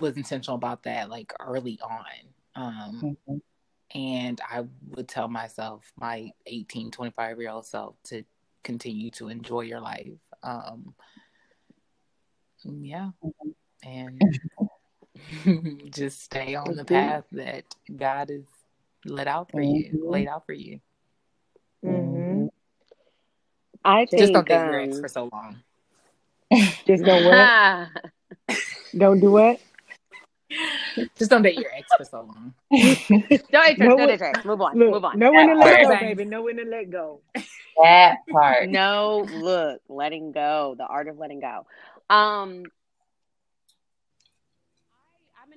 was 0.00 0.16
intentional 0.16 0.56
about 0.56 0.84
that 0.84 1.10
like 1.10 1.32
early 1.40 1.78
on. 1.82 2.04
Um, 2.56 3.16
mhm. 3.28 3.40
and 3.94 4.40
I 4.48 4.64
would 4.90 5.08
tell 5.08 5.28
myself, 5.28 5.92
my 5.96 6.32
18, 6.46 6.90
25 6.90 7.40
year 7.40 7.50
old 7.50 7.66
self, 7.66 7.96
to 8.04 8.24
continue 8.62 9.10
to 9.12 9.28
enjoy 9.28 9.62
your 9.62 9.80
life. 9.80 10.18
Um, 10.42 10.94
yeah, 12.64 13.10
and 13.84 14.20
just 15.90 16.22
stay 16.22 16.54
on 16.54 16.76
the 16.76 16.84
path 16.84 17.24
that 17.32 17.64
God 17.94 18.28
has 18.30 18.42
let 19.04 19.26
out 19.28 19.50
for 19.50 19.60
you, 19.60 19.90
Mhm. 19.92 20.10
laid 20.10 20.28
out 20.28 20.44
for 20.46 20.52
you. 20.52 20.80
Mhm. 21.84 22.50
I 23.84 24.06
think 24.06 24.18
Just 24.20 24.32
don't 24.32 24.48
date 24.48 24.54
your 24.54 24.80
ex 24.80 24.96
um, 24.96 25.02
for 25.02 25.08
so 25.08 25.28
long. 25.32 25.62
Just 26.86 27.04
don't 27.04 27.24
what? 27.24 27.50
Don't 28.96 29.20
do 29.20 29.30
what? 29.32 29.60
Just 31.16 31.30
don't 31.30 31.42
date 31.42 31.56
your 31.58 31.72
ex 31.74 31.92
for 31.96 32.04
so 32.04 32.18
long. 32.20 32.54
don't 32.70 33.68
interest, 33.68 33.78
No 33.80 33.96
don't 33.96 34.08
one- 34.08 34.44
Move 34.46 34.60
on, 34.60 34.78
Look, 34.78 34.90
move 34.92 35.04
on. 35.04 35.18
know 35.18 35.32
when 35.32 35.48
to 35.48 35.54
let 35.56 35.82
go, 35.82 35.96
baby. 35.96 36.24
Know 36.24 36.42
when 36.42 36.56
to 36.58 36.64
let 36.64 36.90
go. 36.90 37.20
that 37.82 38.18
part 38.30 38.68
No, 38.68 39.26
look, 39.32 39.80
letting 39.88 40.30
go, 40.32 40.74
the 40.78 40.84
art 40.86 41.08
of 41.08 41.18
letting 41.18 41.40
go. 41.40 41.66
Um, 42.08 42.12
I, 42.14 42.22
I'm 42.44 42.60
in 42.60 42.66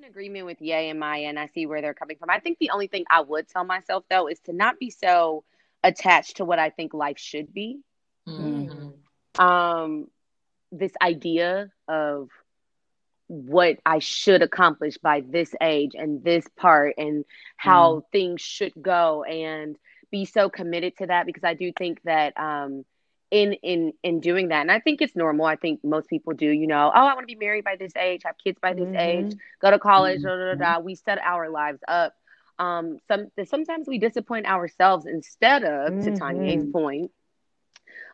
agreement 0.07 0.45
with 0.45 0.61
Ye 0.61 0.89
and 0.89 0.99
Maya, 0.99 1.27
and 1.27 1.39
I 1.39 1.47
see 1.47 1.65
where 1.65 1.81
they're 1.81 1.93
coming 1.93 2.17
from. 2.17 2.29
I 2.29 2.39
think 2.39 2.57
the 2.59 2.71
only 2.71 2.87
thing 2.87 3.05
I 3.09 3.21
would 3.21 3.47
tell 3.47 3.63
myself 3.63 4.03
though 4.09 4.27
is 4.27 4.39
to 4.41 4.53
not 4.53 4.79
be 4.79 4.89
so 4.89 5.43
attached 5.83 6.37
to 6.37 6.45
what 6.45 6.59
I 6.59 6.69
think 6.69 6.93
life 6.93 7.19
should 7.19 7.53
be. 7.53 7.79
Mhm. 8.27 8.93
Um, 9.39 10.09
this 10.71 10.93
idea 11.01 11.71
of 11.87 12.29
what 13.27 13.77
I 13.85 13.99
should 13.99 14.41
accomplish 14.41 14.97
by 14.97 15.21
this 15.21 15.53
age 15.61 15.91
and 15.95 16.23
this 16.23 16.47
part 16.55 16.95
and 16.97 17.25
how 17.57 18.05
things 18.11 18.41
should 18.41 18.73
go 18.81 19.23
and 19.23 19.77
be 20.11 20.25
so 20.25 20.49
committed 20.49 20.97
to 20.97 21.07
that 21.07 21.25
because 21.25 21.43
I 21.43 21.53
do 21.53 21.71
think 21.73 22.01
that 22.03 22.39
um 22.39 22.85
in 23.31 23.53
in 23.53 23.93
in 24.03 24.19
doing 24.19 24.49
that 24.49 24.61
and 24.61 24.71
I 24.71 24.79
think 24.79 25.01
it's 25.01 25.15
normal 25.15 25.45
I 25.45 25.55
think 25.55 25.83
most 25.83 26.09
people 26.09 26.33
do 26.33 26.47
you 26.49 26.67
know 26.67 26.91
oh 26.93 27.05
I 27.07 27.13
want 27.13 27.21
to 27.21 27.35
be 27.35 27.35
married 27.35 27.65
by 27.65 27.75
this 27.77 27.95
age 27.95 28.21
have 28.25 28.37
kids 28.43 28.59
by 28.61 28.73
this 28.73 28.89
Mhm. 28.89 29.33
age 29.33 29.35
go 29.61 29.71
to 29.71 29.79
college 29.79 30.21
da, 30.21 30.35
da, 30.35 30.55
da, 30.55 30.55
da. 30.55 30.79
we 30.79 30.95
set 30.95 31.19
our 31.19 31.49
lives 31.49 31.79
up 31.87 32.13
um 32.59 32.97
some 33.07 33.27
sometimes 33.45 33.87
we 33.87 33.99
disappoint 33.99 34.47
ourselves 34.47 35.05
instead 35.05 35.63
of 35.63 35.99
to 35.99 36.11
Tanya's 36.11 36.65
Mhm. 36.65 36.71
point 36.71 37.11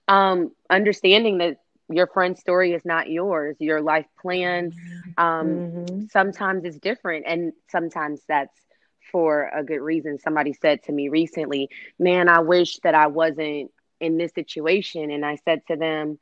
um 0.08 0.52
understanding 0.70 1.38
that 1.40 1.58
your 1.90 2.08
friend's 2.08 2.40
story 2.40 2.74
is 2.74 2.86
not 2.86 3.10
yours 3.10 3.56
your 3.60 3.82
life 3.82 4.06
plans 4.22 4.76
um 5.18 5.64
Mhm. 5.74 6.10
sometimes 6.10 6.64
it's 6.66 6.80
different 6.80 7.26
and 7.28 7.54
sometimes 7.70 8.22
that's 8.28 8.60
for 9.12 9.50
a 9.56 9.64
good 9.64 9.82
reason 9.82 10.18
somebody 10.20 10.54
said 10.54 10.82
to 10.84 10.92
me 10.92 11.10
recently 11.10 11.70
man 12.00 12.30
i 12.30 12.40
wish 12.40 12.78
that 12.84 12.96
i 12.96 13.08
wasn't 13.08 13.72
in 14.04 14.18
this 14.18 14.34
situation 14.34 15.10
and 15.12 15.26
i 15.26 15.36
said 15.46 15.62
to 15.68 15.76
them 15.76 16.20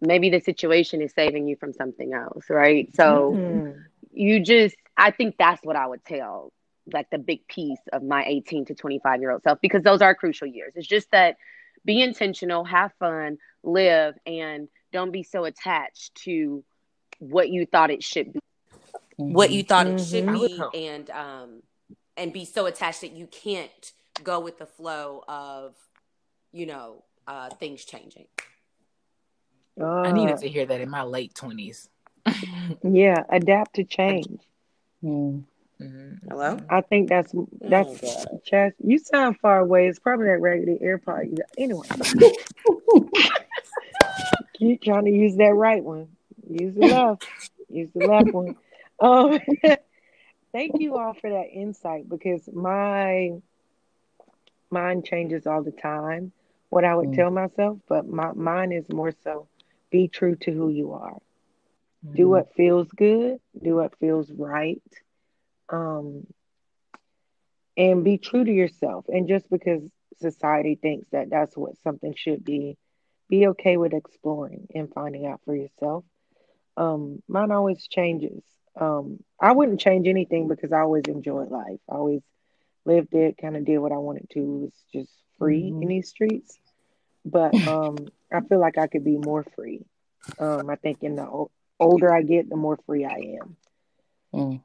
maybe 0.00 0.30
the 0.30 0.40
situation 0.40 1.02
is 1.02 1.12
saving 1.12 1.46
you 1.48 1.56
from 1.56 1.72
something 1.72 2.12
else 2.12 2.44
right 2.48 2.94
so 2.94 3.36
Mhm. 3.36 3.84
you 4.12 4.40
just 4.40 4.76
i 4.96 5.10
think 5.10 5.36
that's 5.38 5.62
what 5.64 5.76
i 5.76 5.86
would 5.86 6.04
tell 6.04 6.52
like 6.92 7.10
the 7.10 7.18
big 7.18 7.46
piece 7.48 7.80
of 7.92 8.02
my 8.02 8.24
18 8.24 8.64
to 8.66 8.74
25 8.74 9.20
year 9.20 9.30
old 9.30 9.42
self 9.42 9.60
because 9.60 9.82
those 9.82 10.00
are 10.00 10.14
crucial 10.14 10.46
years 10.46 10.72
it's 10.76 10.86
just 10.86 11.10
that 11.10 11.36
be 11.84 12.00
intentional 12.00 12.64
have 12.64 12.92
fun 12.98 13.38
live 13.62 14.14
and 14.26 14.68
don't 14.92 15.12
be 15.12 15.22
so 15.22 15.44
attached 15.44 16.14
to 16.14 16.64
what 17.18 17.50
you 17.50 17.66
thought 17.66 17.90
it 17.90 18.02
should 18.02 18.32
be 18.32 18.40
what 19.16 19.50
you 19.50 19.62
thought 19.62 19.86
it 19.86 20.00
should. 20.00 20.28
I 20.28 20.36
would 20.38 20.72
be 20.72 20.86
and 20.88 21.10
um 21.10 21.62
and 22.16 22.32
be 22.32 22.44
so 22.44 22.66
attached 22.66 23.02
that 23.02 23.12
you 23.12 23.26
can't 23.26 23.92
go 24.22 24.40
with 24.40 24.58
the 24.58 24.66
flow 24.66 25.24
of 25.28 25.74
you 26.52 26.66
know 26.66 27.04
uh 27.28 27.50
things 27.50 27.84
changing 27.84 28.26
I 29.80 30.10
needed 30.10 30.34
Uh, 30.34 30.38
to 30.38 30.48
hear 30.48 30.66
that 30.66 30.80
in 30.80 30.90
my 30.90 31.02
late 31.02 31.34
20s. 31.34 31.88
yeah, 32.82 33.22
adapt 33.30 33.76
to 33.76 33.84
change. 33.84 34.40
Mm. 35.04 35.44
Mhm. 35.80 36.18
hello 36.28 36.58
I 36.68 36.80
think 36.80 37.08
that's 37.08 37.32
that's 37.60 38.00
God. 38.00 38.40
Chas. 38.44 38.72
You 38.82 38.98
sound 38.98 39.38
far 39.38 39.60
away. 39.60 39.86
It's 39.86 40.00
probably 40.00 40.26
that 40.26 40.40
raggedy 40.40 40.76
AirPod. 40.82 41.30
you 41.30 41.36
got. 41.36 41.46
Anyway, 41.56 41.86
keep 44.54 44.82
trying 44.82 45.04
to 45.04 45.12
use 45.12 45.36
that 45.36 45.54
right 45.54 45.84
one. 45.84 46.08
Use 46.50 46.74
the 46.74 46.86
left. 46.86 47.22
Use 47.68 47.90
the 47.94 48.00
left 48.00 48.32
one. 48.32 48.56
Um, 48.98 49.38
thank 50.52 50.80
you 50.80 50.96
all 50.96 51.14
for 51.14 51.30
that 51.30 51.50
insight 51.52 52.08
because 52.08 52.48
my 52.52 53.34
mind 54.70 55.04
changes 55.04 55.46
all 55.46 55.62
the 55.62 55.70
time. 55.70 56.32
What 56.70 56.84
I 56.84 56.94
would 56.94 57.12
Mm. 57.12 57.12
tell 57.12 57.30
myself, 57.30 57.78
but 57.88 58.06
my 58.06 58.32
mine 58.32 58.72
is 58.72 58.88
more 58.90 59.12
so: 59.12 59.48
be 59.90 60.08
true 60.08 60.36
to 60.42 60.52
who 60.52 60.68
you 60.70 60.92
are. 60.92 61.18
Do 62.14 62.28
Mm. 62.28 62.30
what 62.30 62.52
feels 62.54 62.88
good. 62.92 63.38
Do 63.62 63.76
what 63.76 63.96
feels 63.98 64.30
right. 64.32 64.82
Um, 65.70 66.26
and 67.76 68.04
be 68.04 68.18
true 68.18 68.44
to 68.44 68.52
yourself. 68.52 69.04
And 69.08 69.28
just 69.28 69.48
because 69.50 69.82
society 70.18 70.78
thinks 70.80 71.08
that 71.12 71.30
that's 71.30 71.56
what 71.56 71.76
something 71.78 72.14
should 72.16 72.44
be, 72.44 72.76
be 73.28 73.46
okay 73.48 73.76
with 73.76 73.92
exploring 73.94 74.66
and 74.74 74.92
finding 74.92 75.26
out 75.26 75.40
for 75.44 75.54
yourself. 75.54 76.04
Um, 76.76 77.22
mine 77.28 77.50
always 77.52 77.86
changes. 77.88 78.42
Um, 78.80 79.18
I 79.40 79.52
wouldn't 79.52 79.80
change 79.80 80.08
anything 80.08 80.48
because 80.48 80.72
I 80.72 80.80
always 80.80 81.04
enjoyed 81.08 81.50
life. 81.50 81.80
I 81.90 81.96
always 81.96 82.22
lived 82.84 83.14
it, 83.14 83.36
kind 83.40 83.56
of 83.56 83.64
did 83.64 83.78
what 83.78 83.92
I 83.92 83.98
wanted 83.98 84.28
to. 84.30 84.40
It 84.40 84.60
was 84.60 84.84
just 84.92 85.12
free 85.38 85.70
Mhm. 85.70 85.82
in 85.82 85.88
these 85.88 86.08
streets. 86.08 86.58
But 87.24 87.54
um, 87.66 87.96
I 88.32 88.40
feel 88.40 88.60
like 88.60 88.78
I 88.78 88.86
could 88.86 89.04
be 89.04 89.16
more 89.18 89.44
free. 89.56 89.84
Um, 90.38 90.70
I 90.70 90.76
think 90.76 91.02
in 91.02 91.16
the 91.16 91.22
o- 91.24 91.50
older 91.80 92.12
I 92.12 92.22
get, 92.22 92.48
the 92.48 92.56
more 92.56 92.78
free 92.86 93.04
I 93.04 93.38
am. 93.40 93.56
Mm. 94.34 94.62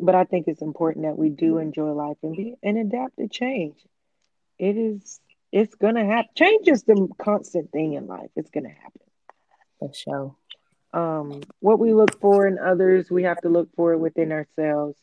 But 0.00 0.14
I 0.14 0.24
think 0.24 0.48
it's 0.48 0.62
important 0.62 1.04
that 1.04 1.18
we 1.18 1.28
do 1.28 1.58
enjoy 1.58 1.92
life 1.92 2.16
and 2.22 2.36
be 2.36 2.54
and 2.62 2.78
adapt 2.78 3.16
to 3.18 3.28
change. 3.28 3.76
It 4.58 4.76
is 4.76 5.20
it's 5.52 5.74
gonna 5.74 6.04
happen. 6.06 6.30
Change 6.34 6.68
is 6.68 6.82
the 6.84 7.08
constant 7.18 7.70
thing 7.72 7.92
in 7.94 8.06
life. 8.06 8.30
It's 8.36 8.50
gonna 8.50 8.70
happen. 8.70 9.00
For 9.78 9.92
sure. 9.92 10.36
um, 10.94 11.40
what 11.60 11.78
we 11.78 11.92
look 11.94 12.20
for 12.20 12.46
in 12.46 12.58
others, 12.58 13.10
we 13.10 13.22
have 13.24 13.40
to 13.40 13.48
look 13.48 13.68
for 13.74 13.92
it 13.92 13.98
within 13.98 14.30
ourselves. 14.32 14.96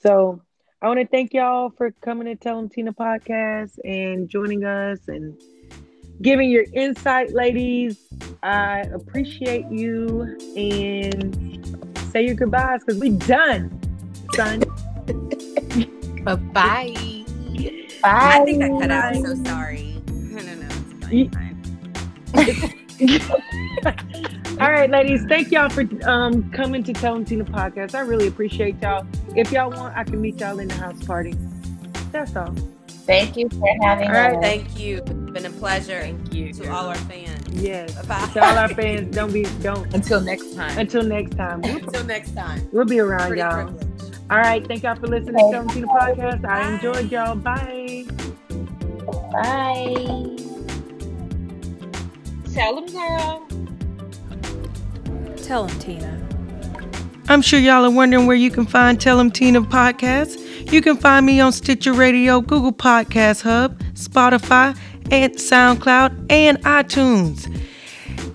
So 0.00 0.42
I 0.84 0.88
want 0.88 1.00
to 1.00 1.06
thank 1.06 1.32
y'all 1.32 1.70
for 1.70 1.92
coming 2.02 2.26
to 2.26 2.36
Tell 2.36 2.58
'em 2.58 2.68
Tina 2.68 2.92
podcast 2.92 3.78
and 3.86 4.28
joining 4.28 4.64
us 4.66 4.98
and 5.08 5.34
giving 6.20 6.50
your 6.50 6.64
insight, 6.74 7.32
ladies. 7.32 8.06
I 8.42 8.80
appreciate 8.92 9.64
you 9.70 10.36
and 10.54 11.96
say 12.12 12.26
your 12.26 12.34
goodbyes 12.34 12.80
because 12.84 13.00
we 13.00 13.08
done, 13.16 13.80
son. 14.34 14.60
Bye 16.22 16.34
bye. 16.34 16.92
Bye. 16.92 17.24
I 18.02 18.44
think 18.44 18.62
I 18.62 18.68
cut 18.68 18.90
out. 18.90 19.16
I'm 19.16 19.24
so 19.24 19.42
sorry. 19.42 20.02
No, 20.12 20.42
no, 20.42 20.54
no. 20.54 20.68
It's 21.10 21.34
fine. 21.34 21.56
Ye- 23.00 23.18
fine. 23.80 23.96
All 24.60 24.70
right, 24.70 24.88
ladies. 24.88 25.24
Thank 25.28 25.50
y'all 25.50 25.68
for 25.68 25.84
um, 26.08 26.48
coming 26.52 26.82
to 26.84 26.92
Tell 26.92 27.16
'em 27.16 27.24
Tina 27.24 27.44
podcast. 27.44 27.94
I 27.94 28.00
really 28.00 28.28
appreciate 28.28 28.80
y'all. 28.80 29.04
If 29.34 29.50
y'all 29.50 29.70
want, 29.70 29.96
I 29.96 30.04
can 30.04 30.20
meet 30.20 30.38
y'all 30.40 30.58
in 30.60 30.68
the 30.68 30.74
Houseparty. 30.74 31.34
That's 32.12 32.36
all. 32.36 32.54
Thank 32.88 33.36
you 33.36 33.48
for 33.50 33.66
having 33.82 34.08
All 34.08 34.14
right, 34.14 34.34
us. 34.36 34.42
Thank 34.42 34.78
you. 34.78 34.98
It's 34.98 35.10
been 35.32 35.44
a 35.46 35.50
pleasure. 35.50 36.00
Thank 36.00 36.32
you. 36.32 36.52
To 36.54 36.68
all 36.72 36.86
our 36.86 36.94
fans. 36.94 37.48
Yes. 37.50 37.94
Bye. 38.06 38.26
To 38.34 38.44
all 38.44 38.56
our 38.56 38.68
fans, 38.68 39.14
don't 39.16 39.32
be 39.32 39.42
don't. 39.60 39.92
Until 39.92 40.20
next 40.20 40.54
time. 40.54 40.78
Until 40.78 41.02
next 41.02 41.36
time, 41.36 41.62
Until 41.64 42.04
next 42.04 42.34
time. 42.36 42.66
we'll 42.72 42.84
be 42.86 43.00
around, 43.00 43.26
Pretty 43.28 43.42
y'all. 43.42 43.64
privileged. 43.66 44.18
All 44.30 44.38
right, 44.38 44.66
thank 44.66 44.84
y'all 44.84 44.94
for 44.94 45.06
listening 45.08 45.34
to 45.36 45.56
Come 45.58 45.68
to 45.68 45.80
the 45.80 45.86
podcast. 45.86 46.44
I 46.46 46.74
enjoyed 46.74 47.10
y'all. 47.12 47.34
Bye. 47.34 48.06
Bye. 49.32 50.36
Tell 52.54 52.76
them, 52.76 52.86
girl. 52.86 53.43
Tell 55.44 55.68
'em, 55.68 55.78
Tina. 55.78 56.18
I'm 57.28 57.42
sure 57.42 57.60
y'all 57.60 57.84
are 57.84 57.90
wondering 57.90 58.26
where 58.26 58.36
you 58.36 58.50
can 58.50 58.64
find 58.64 58.98
Tell 58.98 59.20
'em 59.20 59.30
Tina 59.30 59.60
podcast. 59.60 60.38
You 60.72 60.80
can 60.80 60.96
find 60.96 61.26
me 61.26 61.38
on 61.38 61.52
Stitcher 61.52 61.92
Radio, 61.92 62.40
Google 62.40 62.72
Podcast 62.72 63.42
Hub, 63.42 63.78
Spotify, 63.94 64.74
and 65.10 65.34
SoundCloud, 65.34 66.12
and 66.30 66.58
iTunes. 66.62 67.46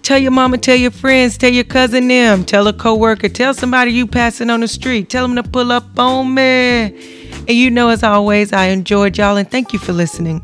Tell 0.03 0.19
your 0.19 0.31
mama, 0.31 0.59
tell 0.59 0.75
your 0.75 0.91
friends, 0.91 1.35
tell 1.37 1.51
your 1.51 1.63
cousin 1.63 2.07
them, 2.07 2.43
tell 2.43 2.67
a 2.67 2.73
coworker, 2.73 3.29
tell 3.29 3.55
somebody 3.55 3.91
you 3.91 4.05
passing 4.05 4.51
on 4.51 4.59
the 4.59 4.67
street, 4.67 5.09
tell 5.09 5.27
them 5.27 5.35
to 5.35 5.43
pull 5.43 5.71
up 5.71 5.97
on 5.97 6.35
me. 6.35 6.93
And 7.47 7.57
you 7.57 7.71
know, 7.71 7.89
as 7.89 8.03
always, 8.03 8.53
I 8.53 8.65
enjoyed 8.65 9.17
y'all 9.17 9.37
and 9.37 9.49
thank 9.49 9.73
you 9.73 9.79
for 9.79 9.93
listening. 9.93 10.41